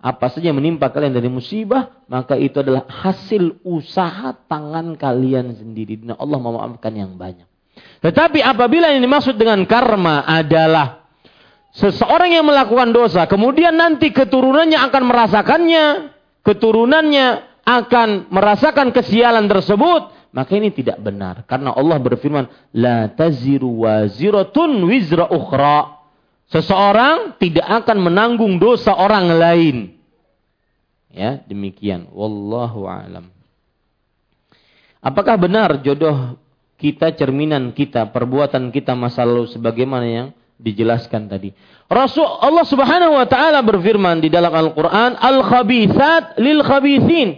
[0.00, 6.00] apa saja menimpa kalian dari musibah, maka itu adalah hasil usaha tangan kalian sendiri.
[6.00, 7.44] Dan Allah memaafkan yang banyak.
[8.00, 10.99] Tetapi apabila yang dimaksud dengan karma adalah
[11.74, 15.84] seseorang yang melakukan dosa, kemudian nanti keturunannya akan merasakannya,
[16.42, 17.26] keturunannya
[17.64, 21.42] akan merasakan kesialan tersebut, maka ini tidak benar.
[21.46, 25.98] Karena Allah berfirman, La taziru waziratun wizra ukhra.
[26.50, 29.76] Seseorang tidak akan menanggung dosa orang lain.
[31.10, 32.10] Ya, demikian.
[32.10, 33.30] Wallahu alam.
[34.98, 36.38] Apakah benar jodoh
[36.78, 40.28] kita cerminan kita, perbuatan kita masa lalu sebagaimana yang
[40.60, 41.50] dijelaskan tadi.
[41.88, 47.28] Rasul Allah Subhanahu wa taala berfirman di dalam Al-Qur'an, "Al-khabitsat lil khabitsin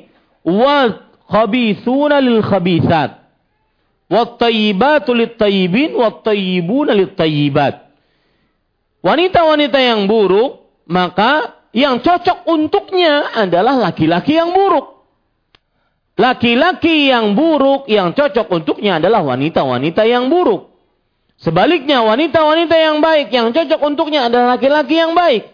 [0.45, 3.23] wal khabithuna lil khabitsat."
[4.13, 7.83] Wat tayyibatu lit tayyibin wat tayyibuna lit tayyibat
[9.03, 15.03] wanita-wanita yang buruk, maka yang cocok untuknya adalah laki-laki yang buruk.
[16.17, 20.72] Laki-laki yang buruk yang cocok untuknya adalah wanita-wanita yang buruk.
[21.43, 25.51] Sebaliknya wanita-wanita yang baik yang cocok untuknya adalah laki-laki yang baik.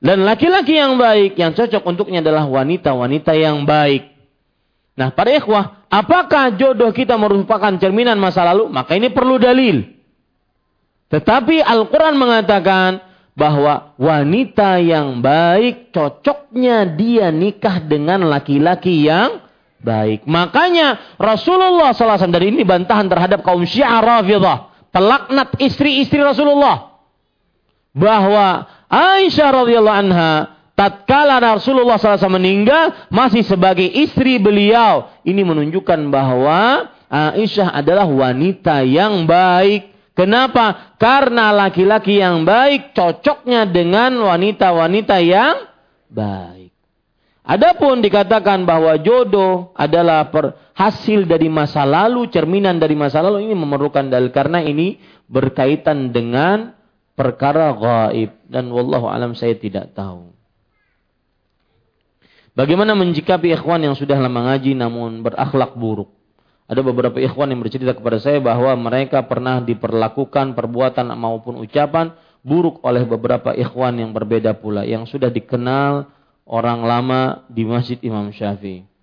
[0.00, 4.08] Dan laki-laki yang baik yang cocok untuknya adalah wanita-wanita yang baik.
[4.96, 8.72] Nah, para ikhwah, apakah jodoh kita merupakan cerminan masa lalu?
[8.72, 9.84] Maka ini perlu dalil.
[11.12, 13.04] Tetapi Al-Quran mengatakan
[13.36, 19.44] bahwa wanita yang baik cocoknya dia nikah dengan laki-laki yang
[19.84, 20.24] baik.
[20.24, 24.75] Makanya Rasulullah SAW dari ini bantahan terhadap kaum Syiah Rafidah.
[24.96, 26.96] Pelaknat istri-istri Rasulullah.
[27.92, 35.12] Bahwa Aisyah radhiyallahu anha tatkala Rasulullah SAW meninggal masih sebagai istri beliau.
[35.20, 40.96] Ini menunjukkan bahwa Aisyah adalah wanita yang baik Kenapa?
[40.96, 45.68] Karena laki-laki yang baik cocoknya dengan wanita-wanita yang
[46.08, 46.72] baik.
[47.44, 53.56] Adapun dikatakan bahwa jodoh adalah per, hasil dari masa lalu, cerminan dari masa lalu ini
[53.56, 56.76] memerlukan dalil karena ini berkaitan dengan
[57.16, 60.36] perkara gaib dan wallahu alam saya tidak tahu.
[62.56, 66.12] Bagaimana menjikapi ikhwan yang sudah lama ngaji namun berakhlak buruk?
[66.66, 72.80] Ada beberapa ikhwan yang bercerita kepada saya bahwa mereka pernah diperlakukan perbuatan maupun ucapan buruk
[72.82, 76.10] oleh beberapa ikhwan yang berbeda pula yang sudah dikenal
[76.48, 77.20] orang lama
[77.52, 78.95] di Masjid Imam Syafi'i.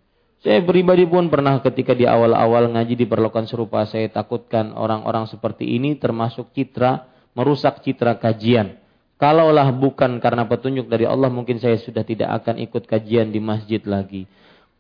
[0.44, 5.96] Saya pribadi pun pernah ketika di awal-awal ngaji diperlakukan serupa saya takutkan orang-orang seperti ini
[5.96, 8.76] termasuk citra merusak citra kajian.
[9.16, 13.80] Kalaulah bukan karena petunjuk dari Allah mungkin saya sudah tidak akan ikut kajian di masjid
[13.88, 14.28] lagi.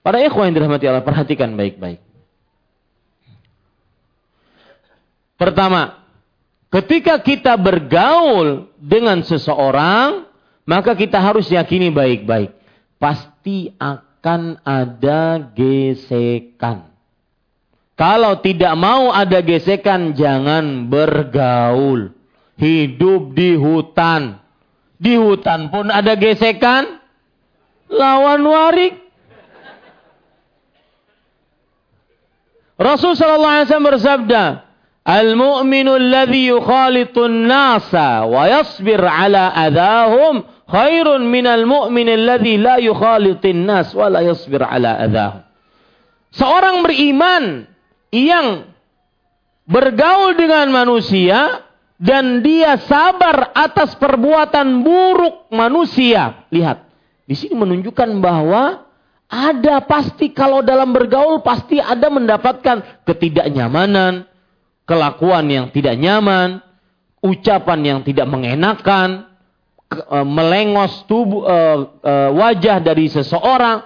[0.04, 2.04] Para ikhwan yang dirahmati Allah perhatikan baik-baik.
[5.40, 6.04] Pertama,
[6.76, 10.28] ketika kita bergaul dengan seseorang,
[10.68, 12.52] maka kita harus yakini baik-baik.
[13.00, 14.13] Pasti akan
[14.64, 16.88] ada gesekan.
[17.94, 22.16] Kalau tidak mau ada gesekan, jangan bergaul.
[22.58, 24.42] Hidup di hutan.
[24.98, 27.04] Di hutan pun ada gesekan.
[27.92, 29.04] Lawan warik.
[32.74, 34.44] Rasul sallallahu alaihi wasallam bersabda,
[35.04, 43.94] Al-mu'minu alladhi yukhalitun nasa wa yasbir ala adahum khairun minal mu'min alladhi la yukhalitin nas
[43.94, 45.46] wa la yasbir ala adahum.
[46.34, 47.70] Seorang beriman
[48.10, 48.66] yang
[49.70, 51.62] bergaul dengan manusia
[52.02, 56.50] dan dia sabar atas perbuatan buruk manusia.
[56.50, 56.90] Lihat,
[57.30, 58.90] di sini menunjukkan bahwa
[59.30, 64.26] ada pasti kalau dalam bergaul pasti ada mendapatkan ketidaknyamanan,
[64.90, 66.62] kelakuan yang tidak nyaman,
[67.22, 69.33] ucapan yang tidak mengenakan,
[70.24, 71.58] melengos tubuh e,
[72.04, 73.84] e, wajah dari seseorang,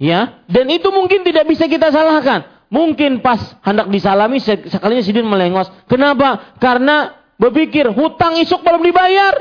[0.00, 0.44] ya.
[0.48, 2.68] Dan itu mungkin tidak bisa kita salahkan.
[2.72, 5.70] Mungkin pas hendak disalami sekalinya sidin melengos.
[5.86, 6.56] Kenapa?
[6.58, 9.34] Karena berpikir hutang isuk belum dibayar.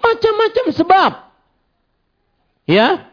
[0.00, 1.12] Macam-macam sebab.
[2.70, 3.10] Ya,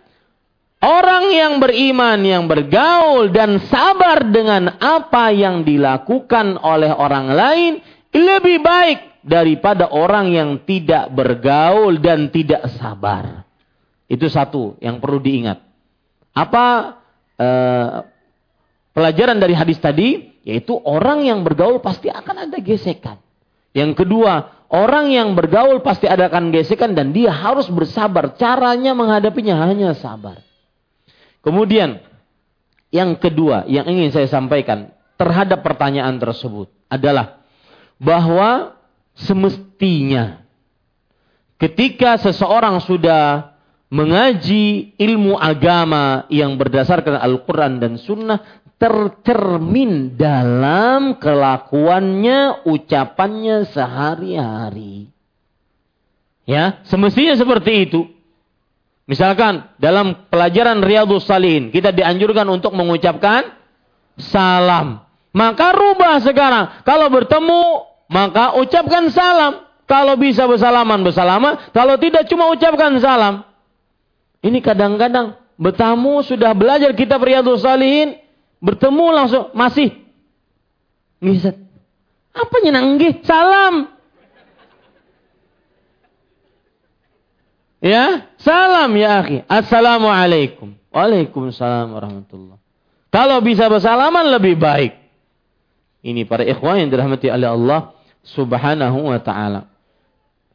[0.77, 7.71] Orang yang beriman, yang bergaul dan sabar dengan apa yang dilakukan oleh orang lain
[8.13, 13.43] lebih baik daripada orang yang tidak bergaul dan tidak sabar.
[14.07, 15.59] Itu satu yang perlu diingat.
[16.31, 16.95] Apa
[17.35, 17.95] eh,
[18.95, 20.39] pelajaran dari hadis tadi?
[20.47, 23.19] Yaitu orang yang bergaul pasti akan ada gesekan.
[23.75, 28.31] Yang kedua, orang yang bergaul pasti ada akan gesekan dan dia harus bersabar.
[28.39, 30.39] Caranya menghadapinya hanya sabar.
[31.43, 31.99] Kemudian
[32.95, 37.43] yang kedua yang ingin saya sampaikan terhadap pertanyaan tersebut adalah
[37.99, 38.76] bahwa
[39.17, 40.45] semestinya
[41.57, 43.57] ketika seseorang sudah
[43.87, 48.43] mengaji ilmu agama yang berdasarkan Al-Quran dan Sunnah
[48.77, 55.09] tercermin dalam kelakuannya, ucapannya sehari-hari.
[56.45, 58.01] Ya, semestinya seperti itu.
[59.07, 63.55] Misalkan dalam pelajaran Riyadus Salihin kita dianjurkan untuk mengucapkan
[64.19, 64.99] salam.
[65.31, 66.83] Maka rubah sekarang.
[66.83, 69.67] Kalau bertemu maka ucapkan salam.
[69.87, 71.71] Kalau bisa bersalaman bersalaman.
[71.71, 73.47] Kalau tidak cuma ucapkan salam.
[74.43, 78.19] Ini kadang-kadang bertamu sudah belajar kitab Riyadus Salihin.
[78.59, 79.95] Bertemu langsung masih.
[81.23, 81.55] Ngisat.
[82.35, 83.97] Apa nyenang Salam.
[87.77, 89.45] Ya, salam ya akhi.
[89.45, 90.73] Assalamualaikum.
[90.89, 92.57] Waalaikumsalam warahmatullah.
[93.13, 94.97] Kalau bisa bersalaman lebih baik.
[96.01, 97.96] Ini para ikhwan yang dirahmati oleh Allah
[98.33, 99.61] subhanahu wa ta'ala.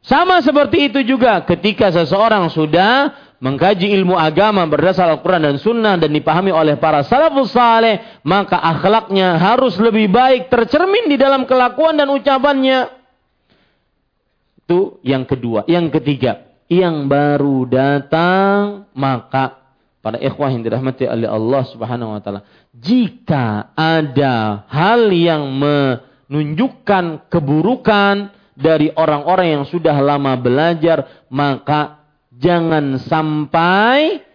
[0.03, 6.11] Sama seperti itu juga ketika seseorang sudah mengkaji ilmu agama berdasar Al-Quran dan Sunnah dan
[6.11, 12.11] dipahami oleh para salafus saleh, maka akhlaknya harus lebih baik tercermin di dalam kelakuan dan
[12.11, 12.91] ucapannya.
[14.63, 15.63] Itu yang kedua.
[15.71, 19.59] Yang ketiga, yang baru datang, maka
[20.03, 22.43] para ikhwah yang dirahmati oleh Allah Subhanahu wa taala,
[22.75, 25.47] jika ada hal yang
[26.33, 32.03] menunjukkan keburukan dari orang-orang yang sudah lama belajar, maka
[32.33, 34.25] Jangan sampai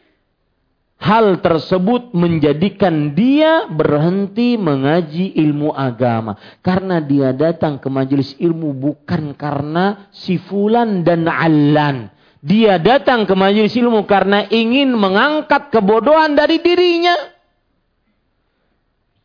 [1.02, 6.38] hal tersebut menjadikan dia berhenti mengaji ilmu agama.
[6.62, 12.14] Karena dia datang ke majelis ilmu bukan karena sifulan dan alan.
[12.38, 17.34] Dia datang ke majelis ilmu karena ingin mengangkat kebodohan dari dirinya.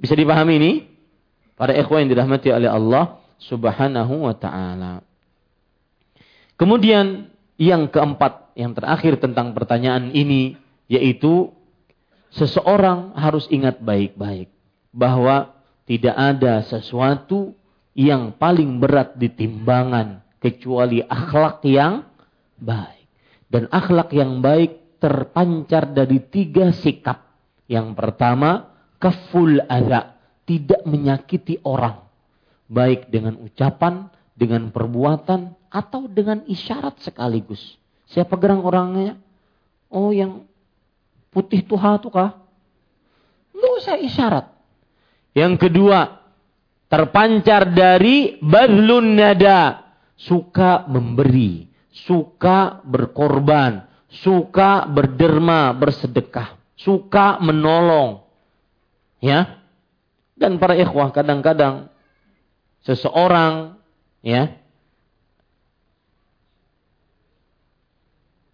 [0.01, 0.71] Bisa dipahami ini?
[1.63, 4.99] Para ikhwan yang dirahmati oleh Allah subhanahu wa ta'ala.
[6.59, 10.59] Kemudian yang keempat yang terakhir tentang pertanyaan ini
[10.91, 11.55] yaitu
[12.35, 14.51] seseorang harus ingat baik-baik
[14.91, 15.55] bahwa
[15.87, 17.55] tidak ada sesuatu
[17.95, 22.03] yang paling berat di timbangan kecuali akhlak yang
[22.59, 23.07] baik.
[23.47, 27.23] Dan akhlak yang baik terpancar dari tiga sikap.
[27.71, 28.67] Yang pertama,
[28.99, 30.12] kaful adha,
[30.43, 32.03] tidak menyakiti orang.
[32.67, 37.81] Baik dengan ucapan, dengan perbuatan, atau dengan isyarat sekaligus.
[38.13, 39.17] Siapa gerang orangnya?
[39.89, 40.45] Oh yang
[41.33, 42.37] putih tuha tuh kah?
[43.57, 44.53] Lu usah isyarat.
[45.33, 46.21] Yang kedua,
[46.93, 49.81] terpancar dari badlun nada.
[50.13, 58.21] Suka memberi, suka berkorban, suka berderma, bersedekah, suka menolong.
[59.17, 59.62] Ya.
[60.33, 61.93] Dan para ikhwah kadang-kadang
[62.83, 63.77] seseorang
[64.25, 64.57] ya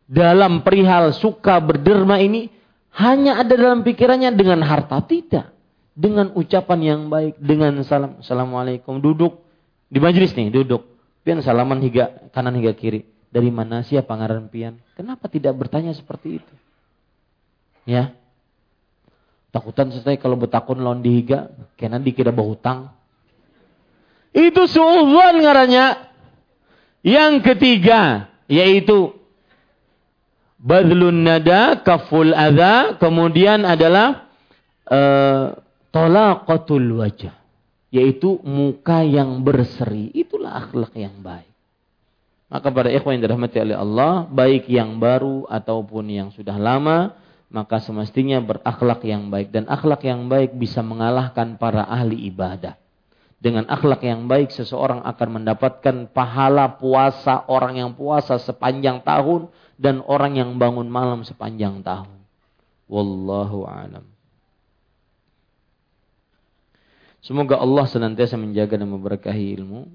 [0.06, 2.52] dalam perihal suka berderma ini
[3.00, 5.56] hanya ada dalam pikirannya dengan harta tidak
[5.96, 9.40] dengan ucapan yang baik dengan salam assalamualaikum duduk.
[9.90, 10.86] Di majelis nih duduk.
[11.26, 13.08] Pian salaman hingga kanan hingga kiri.
[13.30, 13.86] Dari mana?
[13.86, 14.78] Siapa ngaran pian?
[14.98, 16.54] Kenapa tidak bertanya seperti itu?
[17.86, 18.19] Ya
[19.50, 22.94] takutan selesai kalau betakun lawan dihiga kena dikira hutang
[24.34, 26.10] itu suudzon ngarannya
[27.02, 29.20] yang ketiga yaitu
[30.60, 34.28] badlun nada, kaful adha, kemudian adalah
[34.86, 35.56] uh,
[35.96, 37.34] tolaqatul wajah.
[37.90, 40.14] Yaitu muka yang berseri.
[40.14, 41.50] Itulah akhlak yang baik.
[42.50, 47.18] Maka pada ikhwan yang dirahmati oleh Allah, baik yang baru ataupun yang sudah lama,
[47.50, 49.50] maka semestinya berakhlak yang baik.
[49.50, 52.78] Dan akhlak yang baik bisa mengalahkan para ahli ibadah.
[53.40, 59.50] Dengan akhlak yang baik, seseorang akan mendapatkan pahala puasa orang yang puasa sepanjang tahun
[59.80, 62.20] dan orang yang bangun malam sepanjang tahun.
[62.92, 64.06] Wallahu alam.
[67.24, 69.88] Semoga Allah senantiasa menjaga dan memberkahi ilmu.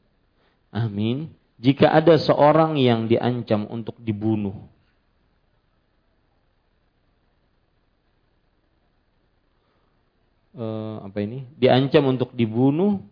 [0.72, 1.32] Amin.
[1.60, 4.56] Jika ada seorang yang diancam untuk dibunuh,
[10.56, 11.44] uh, apa ini?
[11.58, 13.02] Diancam untuk dibunuh,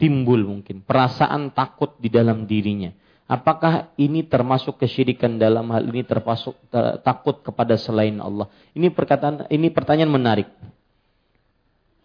[0.00, 2.92] timbul mungkin perasaan takut di dalam dirinya
[3.26, 8.46] Apakah ini termasuk kesyirikan dalam hal ini termasuk ter, takut kepada selain Allah?
[8.70, 10.46] Ini perkataan ini pertanyaan menarik.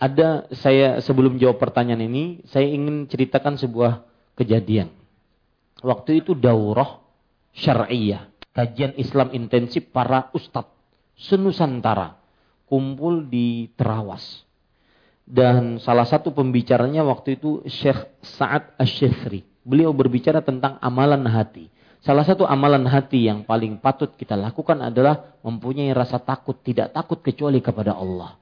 [0.02, 4.02] Ada saya sebelum jawab pertanyaan ini, saya ingin ceritakan sebuah
[4.34, 4.90] kejadian.
[5.86, 6.98] Waktu itu daurah
[7.54, 8.26] syariah,
[8.58, 10.74] kajian Islam intensif para ustadz
[11.22, 12.18] senusantara
[12.72, 14.48] kumpul di Terawas.
[15.28, 21.68] Dan salah satu pembicaranya waktu itu Syekh Sa'ad Asyifri beliau berbicara tentang amalan hati.
[22.02, 27.22] Salah satu amalan hati yang paling patut kita lakukan adalah mempunyai rasa takut, tidak takut
[27.22, 28.42] kecuali kepada Allah.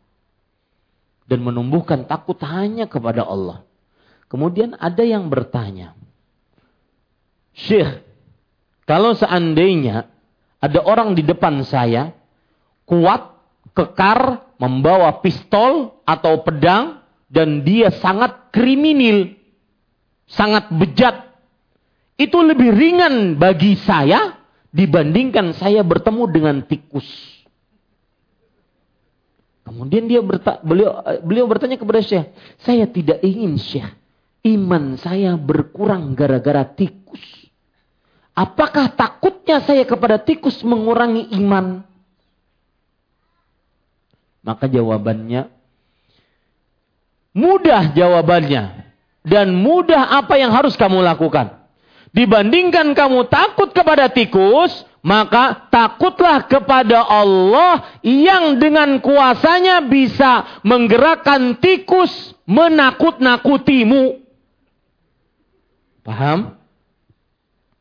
[1.27, 3.67] Dan menumbuhkan takut hanya kepada Allah.
[4.31, 5.97] Kemudian ada yang bertanya,
[7.51, 7.99] Syekh,
[8.87, 10.07] kalau seandainya
[10.63, 12.15] ada orang di depan saya,
[12.87, 13.38] kuat,
[13.73, 19.33] kekar, membawa pistol atau pedang, dan dia sangat kriminal,
[20.25, 21.29] sangat bejat,
[22.19, 24.39] itu lebih ringan bagi saya
[24.73, 27.07] dibandingkan saya bertemu dengan tikus.
[29.63, 32.33] Kemudian dia berta, beliau beliau bertanya kepada Syekh,
[32.65, 33.99] saya tidak ingin Syekh
[34.43, 37.21] iman saya berkurang gara-gara tikus.
[38.31, 41.83] Apakah takutnya saya kepada tikus mengurangi iman?
[44.39, 45.51] Maka jawabannya
[47.35, 48.63] mudah jawabannya
[49.23, 51.59] dan mudah apa yang harus kamu lakukan.
[52.09, 54.73] Dibandingkan kamu takut kepada tikus,
[55.05, 64.25] maka takutlah kepada Allah yang dengan kuasanya bisa menggerakkan tikus menakut-nakutimu.
[66.01, 66.57] Paham?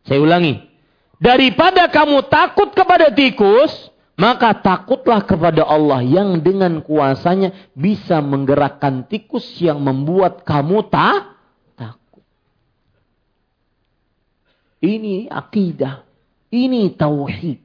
[0.05, 0.61] Saya ulangi.
[1.17, 3.73] Daripada kamu takut kepada tikus,
[4.19, 11.39] maka takutlah kepada Allah yang dengan kuasanya bisa menggerakkan tikus yang membuat kamu tak
[11.79, 12.27] takut.
[14.83, 16.03] Ini akidah.
[16.51, 17.63] Ini tauhid.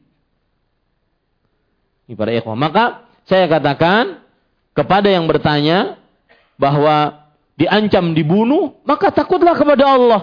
[2.05, 2.53] Ini para ikhwah.
[2.53, 4.21] Maka saya katakan
[4.77, 5.97] kepada yang bertanya
[6.61, 7.25] bahwa
[7.57, 10.21] diancam dibunuh, maka takutlah kepada Allah.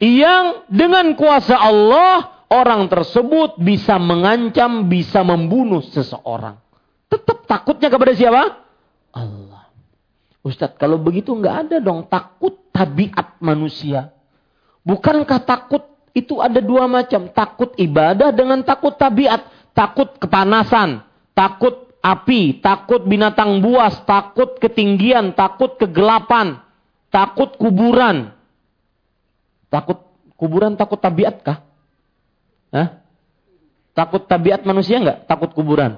[0.00, 6.58] Yang dengan kuasa Allah orang tersebut bisa mengancam, bisa membunuh seseorang.
[7.06, 8.42] Tetap takutnya kepada siapa?
[9.14, 9.70] Allah.
[10.46, 14.14] Ustadz, kalau begitu nggak ada dong takut tabiat manusia.
[14.86, 15.82] Bukankah takut
[16.14, 17.26] itu ada dua macam.
[17.34, 19.42] Takut ibadah dengan takut tabiat.
[19.74, 21.04] Takut kepanasan,
[21.36, 26.62] takut api, takut binatang buas, takut ketinggian, takut kegelapan,
[27.12, 28.32] takut kuburan.
[29.68, 30.00] Takut
[30.38, 31.65] kuburan takut tabiat kah?
[32.74, 33.02] Hah?
[33.96, 35.24] Takut tabiat manusia enggak?
[35.24, 35.96] Takut kuburan?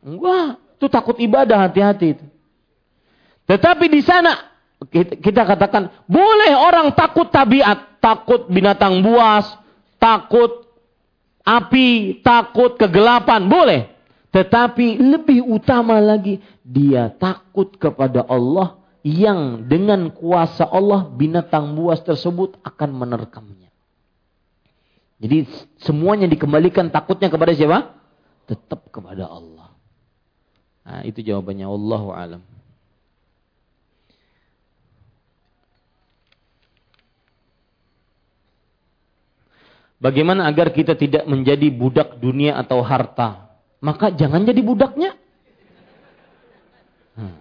[0.00, 2.26] Enggak, itu takut ibadah hati-hati itu.
[3.48, 4.48] Tetapi di sana
[4.92, 9.44] kita katakan boleh orang takut tabiat, takut binatang buas,
[9.98, 10.68] takut
[11.42, 13.88] api, takut kegelapan, boleh.
[14.28, 22.60] Tetapi lebih utama lagi dia takut kepada Allah yang dengan kuasa Allah binatang buas tersebut
[22.60, 23.67] akan menerkamnya.
[25.18, 25.50] Jadi
[25.82, 27.90] semuanya dikembalikan takutnya kepada siapa?
[28.46, 29.74] Tetap kepada Allah.
[30.86, 32.42] Nah, itu jawabannya Allah alam.
[39.98, 43.50] Bagaimana agar kita tidak menjadi budak dunia atau harta?
[43.82, 45.18] Maka jangan jadi budaknya.
[47.18, 47.34] Hmm.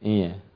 [0.00, 0.49] Iya.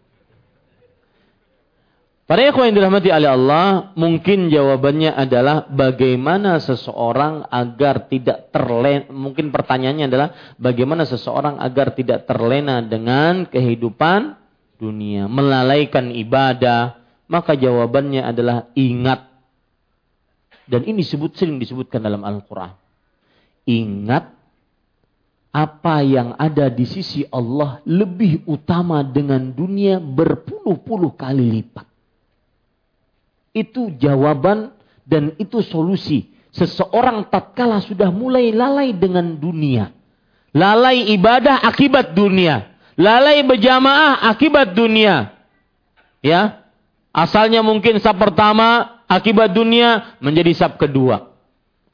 [2.25, 9.53] Para ikhwan yang dirahmati oleh Allah, mungkin jawabannya adalah bagaimana seseorang agar tidak terlena, mungkin
[9.53, 14.41] pertanyaannya adalah bagaimana seseorang agar tidak terlena dengan kehidupan
[14.81, 16.97] dunia, melalaikan ibadah,
[17.29, 19.29] maka jawabannya adalah ingat.
[20.65, 22.73] Dan ini disebut sering disebutkan dalam Al-Quran.
[23.69, 24.33] Ingat
[25.53, 31.94] apa yang ada di sisi Allah lebih utama dengan dunia berpuluh-puluh kali lipat.
[33.55, 34.75] Itu jawaban
[35.07, 36.35] dan itu solusi.
[36.51, 39.95] Seseorang tatkala sudah mulai lalai dengan dunia.
[40.55, 45.35] Lalai ibadah akibat dunia lalai berjamaah akibat dunia.
[46.25, 46.65] Ya.
[47.15, 51.31] Asalnya mungkin sab pertama akibat dunia menjadi sab kedua.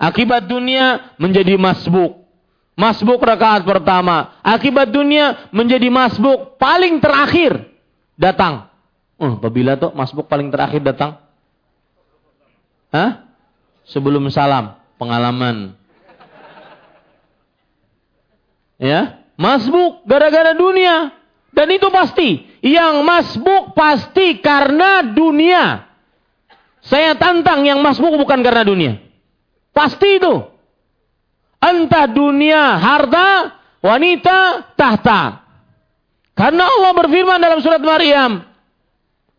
[0.00, 2.24] Akibat dunia menjadi masbuk.
[2.72, 4.40] Masbuk rakaat pertama.
[4.40, 7.68] Akibat dunia menjadi masbuk paling terakhir
[8.16, 8.72] datang.
[9.20, 11.20] Uh, apabila tuh masbuk paling terakhir datang?
[12.90, 13.26] Hah?
[13.86, 15.74] Sebelum salam, pengalaman.
[18.80, 21.16] Ya, Masbuk gara-gara dunia.
[21.56, 22.44] Dan itu pasti.
[22.60, 25.88] Yang masbuk pasti karena dunia.
[26.84, 29.00] Saya tantang yang masbuk bukan karena dunia.
[29.72, 30.44] Pasti itu.
[31.56, 35.40] Entah dunia, harta, wanita, tahta.
[36.36, 38.44] Karena Allah berfirman dalam surat Maryam.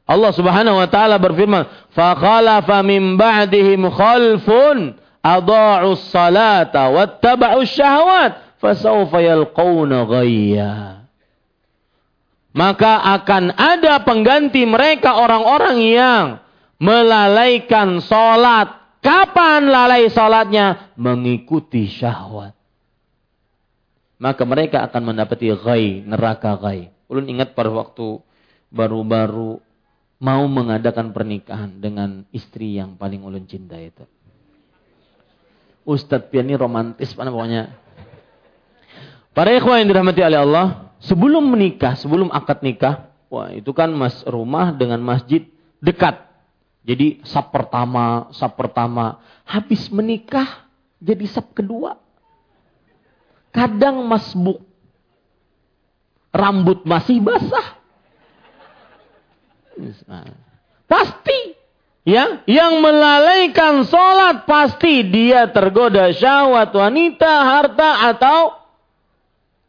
[0.06, 9.22] Allah Subhanahu wa taala berfirman, "Fa khalafa min ba'dihim khalfun adha'u as-salata wattaba'u syahawat fasawfa
[9.22, 11.02] yalqauna ghayya."
[12.52, 16.26] Maka akan ada pengganti mereka orang-orang yang
[16.84, 18.76] melalaikan salat.
[19.00, 20.94] Kapan lalai salatnya?
[21.00, 22.54] Mengikuti syahwat.
[24.22, 26.94] Maka mereka akan mendapati ghai, neraka ghai.
[27.10, 28.22] Ulun ingat pada waktu
[28.70, 29.58] baru-baru
[30.22, 34.06] mau mengadakan pernikahan dengan istri yang paling ulun cinta itu.
[35.82, 37.74] Ustadz Pian romantis, mana pokoknya
[39.32, 40.68] Para ikhwah yang dirahmati oleh Allah,
[41.00, 45.48] sebelum menikah, sebelum akad nikah, wah itu kan mas rumah dengan masjid
[45.80, 46.20] dekat.
[46.84, 50.68] Jadi sab pertama, sab pertama, habis menikah
[51.00, 51.96] jadi sab kedua.
[53.56, 54.64] Kadang masbuk.
[56.32, 57.81] Rambut masih basah.
[60.86, 61.58] Pasti
[62.06, 68.40] ya yang melalaikan sholat pasti dia tergoda syahwat wanita, harta atau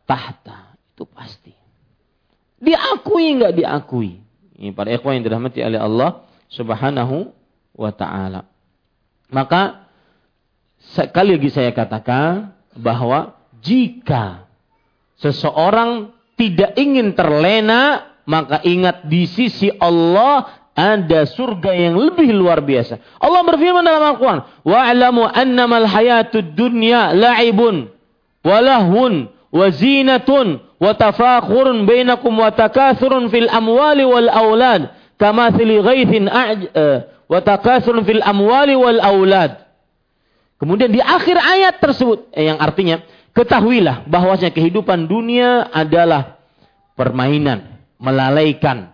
[0.05, 0.77] tahta.
[0.93, 1.55] Itu pasti.
[2.63, 4.23] Diakui nggak diakui.
[4.61, 6.23] Ini para ikhwan yang dirahmati oleh Allah
[6.53, 7.35] Subhanahu
[7.75, 8.47] wa taala.
[9.33, 9.89] Maka
[10.93, 13.35] sekali lagi saya katakan bahwa
[13.65, 14.47] jika
[15.19, 22.97] seseorang tidak ingin terlena, maka ingat di sisi Allah ada surga yang lebih luar biasa.
[23.21, 27.93] Allah berfirman dalam Al-Quran, "Wa'lamu annamal hayatud dunya la'ibun
[28.43, 32.49] wa lahun wa zinatun wa tafakhurun bainakum wa
[33.29, 34.91] fil amwali wal aulad
[35.21, 39.63] kamathili ghaithin uh, wa takathurun fil amwali wal aulad."
[40.57, 43.03] Kemudian di akhir ayat tersebut eh, yang artinya
[43.35, 46.39] ketahuilah bahwasanya kehidupan dunia adalah
[46.95, 47.72] permainan,
[48.03, 48.91] melalaikan,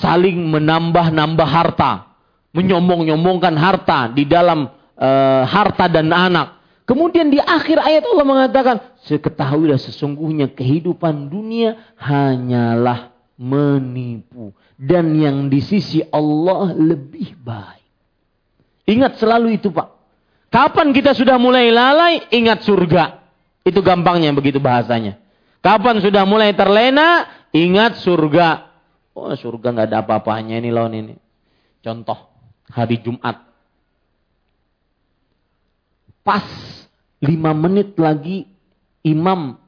[0.00, 2.16] saling menambah-nambah harta,
[2.56, 5.08] menyombong-nyombongkan harta di dalam e,
[5.44, 6.64] harta dan anak.
[6.88, 15.60] Kemudian di akhir ayat Allah mengatakan, seketahuilah sesungguhnya kehidupan dunia hanyalah menipu dan yang di
[15.60, 17.86] sisi Allah lebih baik.
[18.88, 19.88] Ingat selalu itu, Pak.
[20.52, 23.24] Kapan kita sudah mulai lalai, ingat surga.
[23.62, 25.16] Itu gampangnya begitu bahasanya.
[25.62, 28.72] Kapan sudah mulai terlena, ingat surga.
[29.12, 31.14] Oh surga nggak ada apa-apanya ini lawan ini.
[31.84, 32.16] Contoh
[32.72, 33.44] hari Jumat.
[36.22, 36.46] Pas
[37.22, 38.48] lima menit lagi
[39.04, 39.58] imam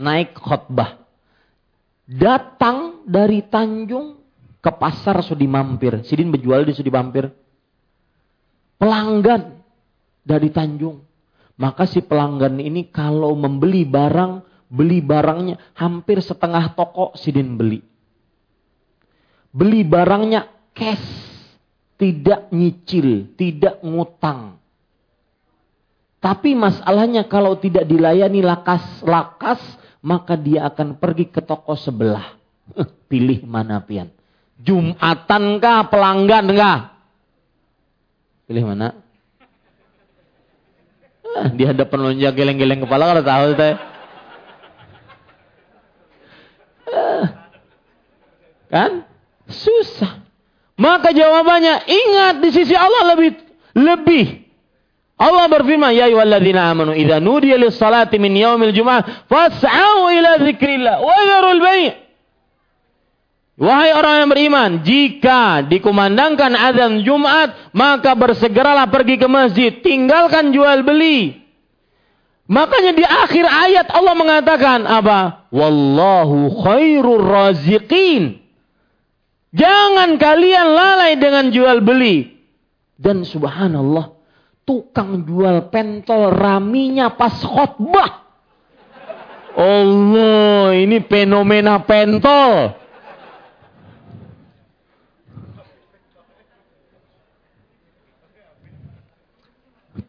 [0.00, 1.00] naik khutbah.
[2.10, 4.18] Datang dari Tanjung
[4.58, 6.02] ke pasar sudah mampir.
[6.02, 7.30] Sidin berjual di sudah mampir.
[8.80, 9.60] Pelanggan
[10.24, 11.04] dari Tanjung.
[11.60, 14.40] Maka si pelanggan ini kalau membeli barang,
[14.70, 17.90] beli barangnya hampir setengah toko Sidin beli
[19.50, 21.06] beli barangnya cash,
[21.98, 24.58] tidak nyicil, tidak ngutang.
[26.20, 29.60] Tapi masalahnya kalau tidak dilayani lakas-lakas,
[30.04, 32.36] maka dia akan pergi ke toko sebelah.
[33.10, 34.12] Pilih mana pian?
[34.60, 36.78] Jumatan kah, pelanggan kah?
[38.44, 38.92] Pilih mana?
[41.30, 43.74] Ah, di hadapan lonjak geleng-geleng kepala kalau tahu teh.
[46.90, 47.40] Ah.
[48.70, 49.02] Kan?
[49.50, 50.22] Susah.
[50.80, 53.36] Maka jawabannya ingat di sisi Allah lebih
[53.76, 54.26] lebih.
[55.20, 61.16] Allah berfirman, "Ya ayyuhalladzina amanu idza nudiya lis-salati min yaumil jum'ah fas'au ila dzikrillah wa
[61.20, 61.88] dzarul bai'."
[63.60, 70.80] Wahai orang yang beriman, jika dikumandangkan azan Jumat, maka bersegeralah pergi ke masjid, tinggalkan jual
[70.80, 71.36] beli.
[72.48, 75.44] Makanya di akhir ayat Allah mengatakan apa?
[75.52, 78.39] Wallahu khairur raziqin.
[79.50, 82.38] Jangan kalian lalai dengan jual beli.
[82.94, 84.14] Dan subhanallah,
[84.62, 88.28] tukang jual pentol raminya pas khutbah.
[89.56, 92.78] Allah, ini fenomena pentol.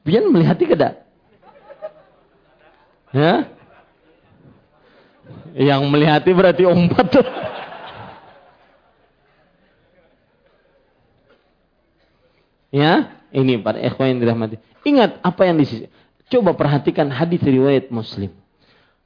[0.02, 0.94] Pian melihat tidak?
[3.14, 3.50] Ya?
[5.52, 7.12] Yang melihati berarti umpat
[12.72, 14.56] Ya, ini para ikhwan yang dirahmati.
[14.88, 15.92] Ingat apa yang di.
[16.32, 18.32] Coba perhatikan hadis riwayat Muslim.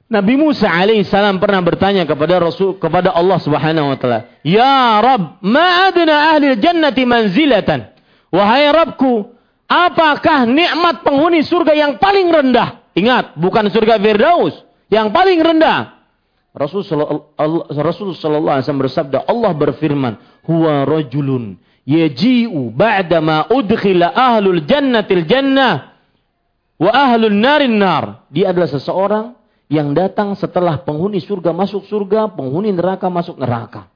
[0.06, 5.90] Nabi Musa alaihissalam pernah bertanya kepada Rasul kepada Allah Subhanahu wa taala, "Ya Rabb, ma
[5.90, 7.90] adna ahli jannati manzilatan?"
[8.30, 9.34] Wahai Rabbku,
[9.66, 12.86] apakah nikmat penghuni surga yang paling rendah?
[12.94, 14.54] Ingat, bukan surga Firdaus,
[14.94, 15.98] yang paling rendah.
[16.56, 17.36] Rasul sallallahu
[18.48, 20.14] alaihi wasallam bersabda, Allah berfirman,
[20.46, 25.96] "Huwa rajulun yaji'u ba'da ma udkhila ahlul jannatil jannah
[26.76, 28.26] wa ahlul narin nar.
[28.28, 29.26] Dia adalah seseorang
[29.70, 33.88] yang datang setelah penghuni surga masuk surga, penghuni neraka masuk neraka.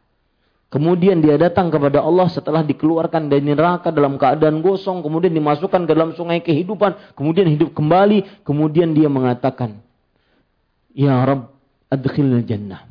[0.70, 5.90] Kemudian dia datang kepada Allah setelah dikeluarkan dari neraka dalam keadaan gosong, kemudian dimasukkan ke
[5.90, 9.82] dalam sungai kehidupan, kemudian hidup kembali, kemudian dia mengatakan,
[10.94, 11.50] Ya Rabb,
[11.90, 12.86] adkhilil jannah.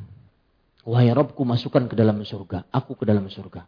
[0.84, 3.64] Wahai Rabbku masukkan ke dalam surga, aku ke dalam surga.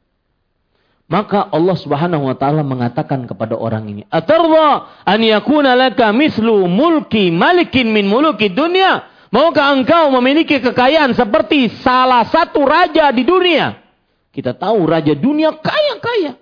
[1.13, 7.29] Maka Allah Subhanahu wa taala mengatakan kepada orang ini, "Atarwa an yakuna laka mislu mulki
[7.29, 13.81] malikin min muluki dunia?" Maukah engkau memiliki kekayaan seperti salah satu raja di dunia?
[14.29, 16.37] Kita tahu raja dunia kaya-kaya.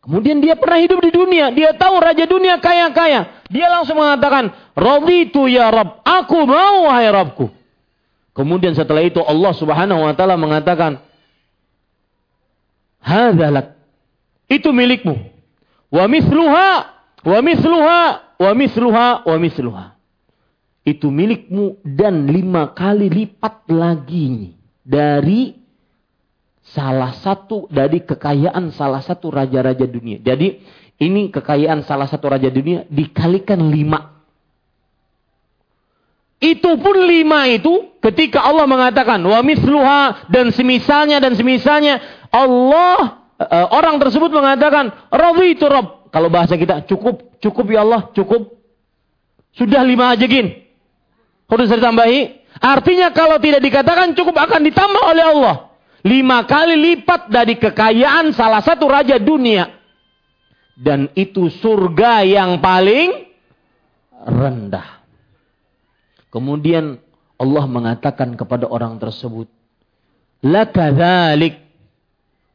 [0.00, 3.44] Kemudian dia pernah hidup di dunia, dia tahu raja dunia kaya-kaya.
[3.52, 7.52] Dia langsung mengatakan, "Raditu ya Rabb, aku mau wahai Rabbku."
[8.32, 10.96] Kemudian setelah itu Allah Subhanahu wa taala mengatakan,
[13.00, 13.76] Hadzalak.
[14.50, 15.16] Itu milikmu.
[15.90, 16.70] Wa misluha,
[17.24, 18.02] wa misluha,
[18.38, 19.86] wa misluha, wa misluha.
[20.86, 25.60] Itu milikmu dan lima kali lipat lagi dari
[26.70, 30.22] salah satu dari kekayaan salah satu raja-raja dunia.
[30.22, 30.62] Jadi
[31.00, 34.20] ini kekayaan salah satu raja dunia dikalikan lima.
[36.40, 42.00] Itu pun lima itu ketika Allah mengatakan wa misluha dan semisalnya dan semisalnya
[42.30, 45.10] Allah uh, orang tersebut mengatakan
[45.46, 46.10] itu rabb.
[46.10, 48.58] Kalau bahasa kita cukup cukup ya Allah cukup.
[49.54, 50.62] Sudah lima aja gin.
[51.50, 52.38] Harus ditambahi.
[52.62, 55.56] Artinya kalau tidak dikatakan cukup akan ditambah oleh Allah.
[56.06, 59.78] Lima kali lipat dari kekayaan salah satu raja dunia.
[60.80, 63.28] Dan itu surga yang paling
[64.24, 65.04] rendah.
[66.32, 66.96] Kemudian
[67.36, 69.50] Allah mengatakan kepada orang tersebut.
[70.40, 71.69] Lakadhalik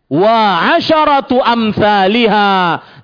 [0.06, 2.52] wa asyaratu amthaliha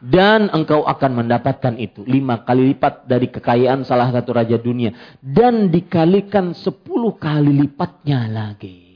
[0.06, 5.73] dan engkau akan mendapatkan itu lima kali lipat dari kekayaan salah satu raja dunia dan
[5.73, 8.91] dikalikan sepuluh kali lipatnya lagi.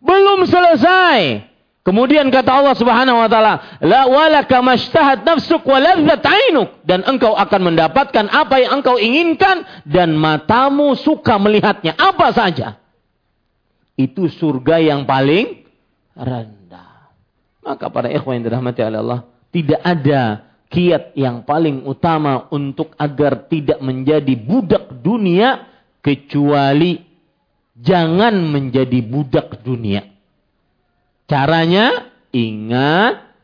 [0.00, 1.52] Belum selesai.
[1.86, 8.26] Kemudian kata Allah Subhanahu wa taala, "La walaka mashtahat nafsuk ainuk." Dan engkau akan mendapatkan
[8.26, 12.82] apa yang engkau inginkan dan matamu suka melihatnya, apa saja.
[13.94, 15.62] Itu surga yang paling
[16.18, 16.55] rendah.
[17.66, 19.20] Maka para ikhwan yang dirahmati oleh Allah,
[19.50, 25.66] tidak ada kiat yang paling utama untuk agar tidak menjadi budak dunia
[25.98, 27.02] kecuali
[27.74, 30.06] jangan menjadi budak dunia.
[31.26, 33.34] Caranya ingat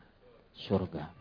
[0.55, 1.11] surga.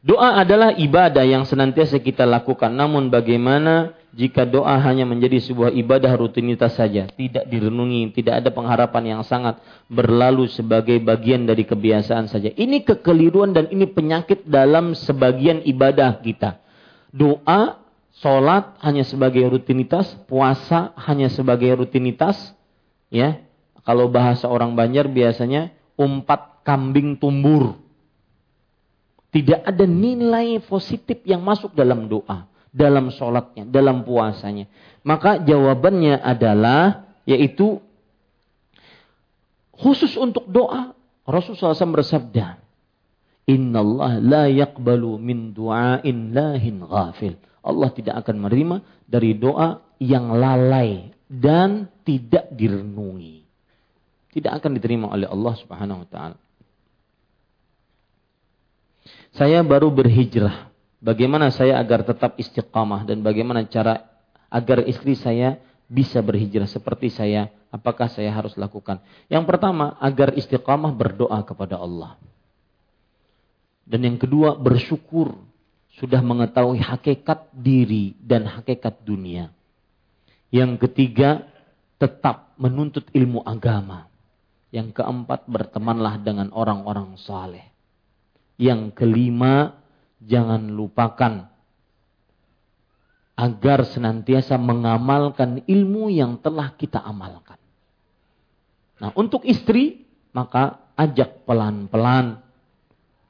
[0.00, 2.72] Doa adalah ibadah yang senantiasa kita lakukan.
[2.72, 9.18] Namun bagaimana jika doa hanya menjadi sebuah ibadah rutinitas saja, tidak direnungi, tidak ada pengharapan
[9.18, 12.50] yang sangat berlalu sebagai bagian dari kebiasaan saja.
[12.50, 16.60] Ini kekeliruan dan ini penyakit dalam sebagian ibadah kita
[17.14, 17.82] doa,
[18.22, 22.54] sholat hanya sebagai rutinitas, puasa hanya sebagai rutinitas,
[23.10, 23.42] ya.
[23.82, 27.80] Kalau bahasa orang Banjar biasanya umpat kambing tumbur.
[29.30, 34.70] Tidak ada nilai positif yang masuk dalam doa, dalam sholatnya, dalam puasanya.
[35.02, 37.82] Maka jawabannya adalah yaitu
[39.74, 40.94] khusus untuk doa.
[41.26, 42.58] Rasulullah SAW bersabda,
[43.50, 47.34] Inna Allah la yakbalu min du'ain lahin ghafil.
[47.60, 53.44] Allah tidak akan menerima dari doa yang lalai dan tidak direnungi.
[54.30, 56.38] Tidak akan diterima oleh Allah Subhanahu wa taala.
[59.34, 60.69] Saya baru berhijrah.
[61.00, 64.04] Bagaimana saya agar tetap istiqamah dan bagaimana cara
[64.52, 65.56] agar istri saya
[65.88, 67.48] bisa berhijrah seperti saya?
[67.72, 69.00] Apakah saya harus lakukan?
[69.32, 72.20] Yang pertama, agar istiqamah berdoa kepada Allah.
[73.88, 75.34] Dan yang kedua bersyukur
[75.96, 79.50] sudah mengetahui hakikat diri dan hakikat dunia.
[80.52, 81.48] Yang ketiga
[81.96, 84.06] tetap menuntut ilmu agama.
[84.70, 87.66] Yang keempat bertemanlah dengan orang-orang saleh.
[88.60, 89.79] Yang kelima
[90.20, 91.48] jangan lupakan
[93.40, 97.56] agar senantiasa mengamalkan ilmu yang telah kita amalkan.
[99.00, 100.04] Nah, untuk istri
[100.36, 102.44] maka ajak pelan-pelan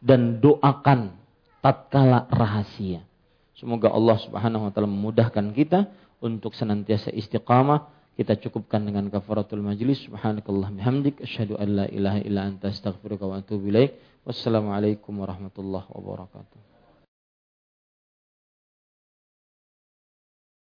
[0.02, 1.14] dan doakan
[1.62, 3.06] tatkala rahasia.
[3.54, 5.86] Semoga Allah Subhanahu wa taala memudahkan kita
[6.18, 8.00] untuk senantiasa istiqamah.
[8.18, 10.04] Kita cukupkan dengan kafaratul majlis.
[10.04, 13.96] Subhanakallah bihamdik asyhadu an la ilaha illa anta astaghfiruka wa atubu ilaik.
[14.24, 16.69] Wassalamualaikum warahmatullahi wabarakatuh.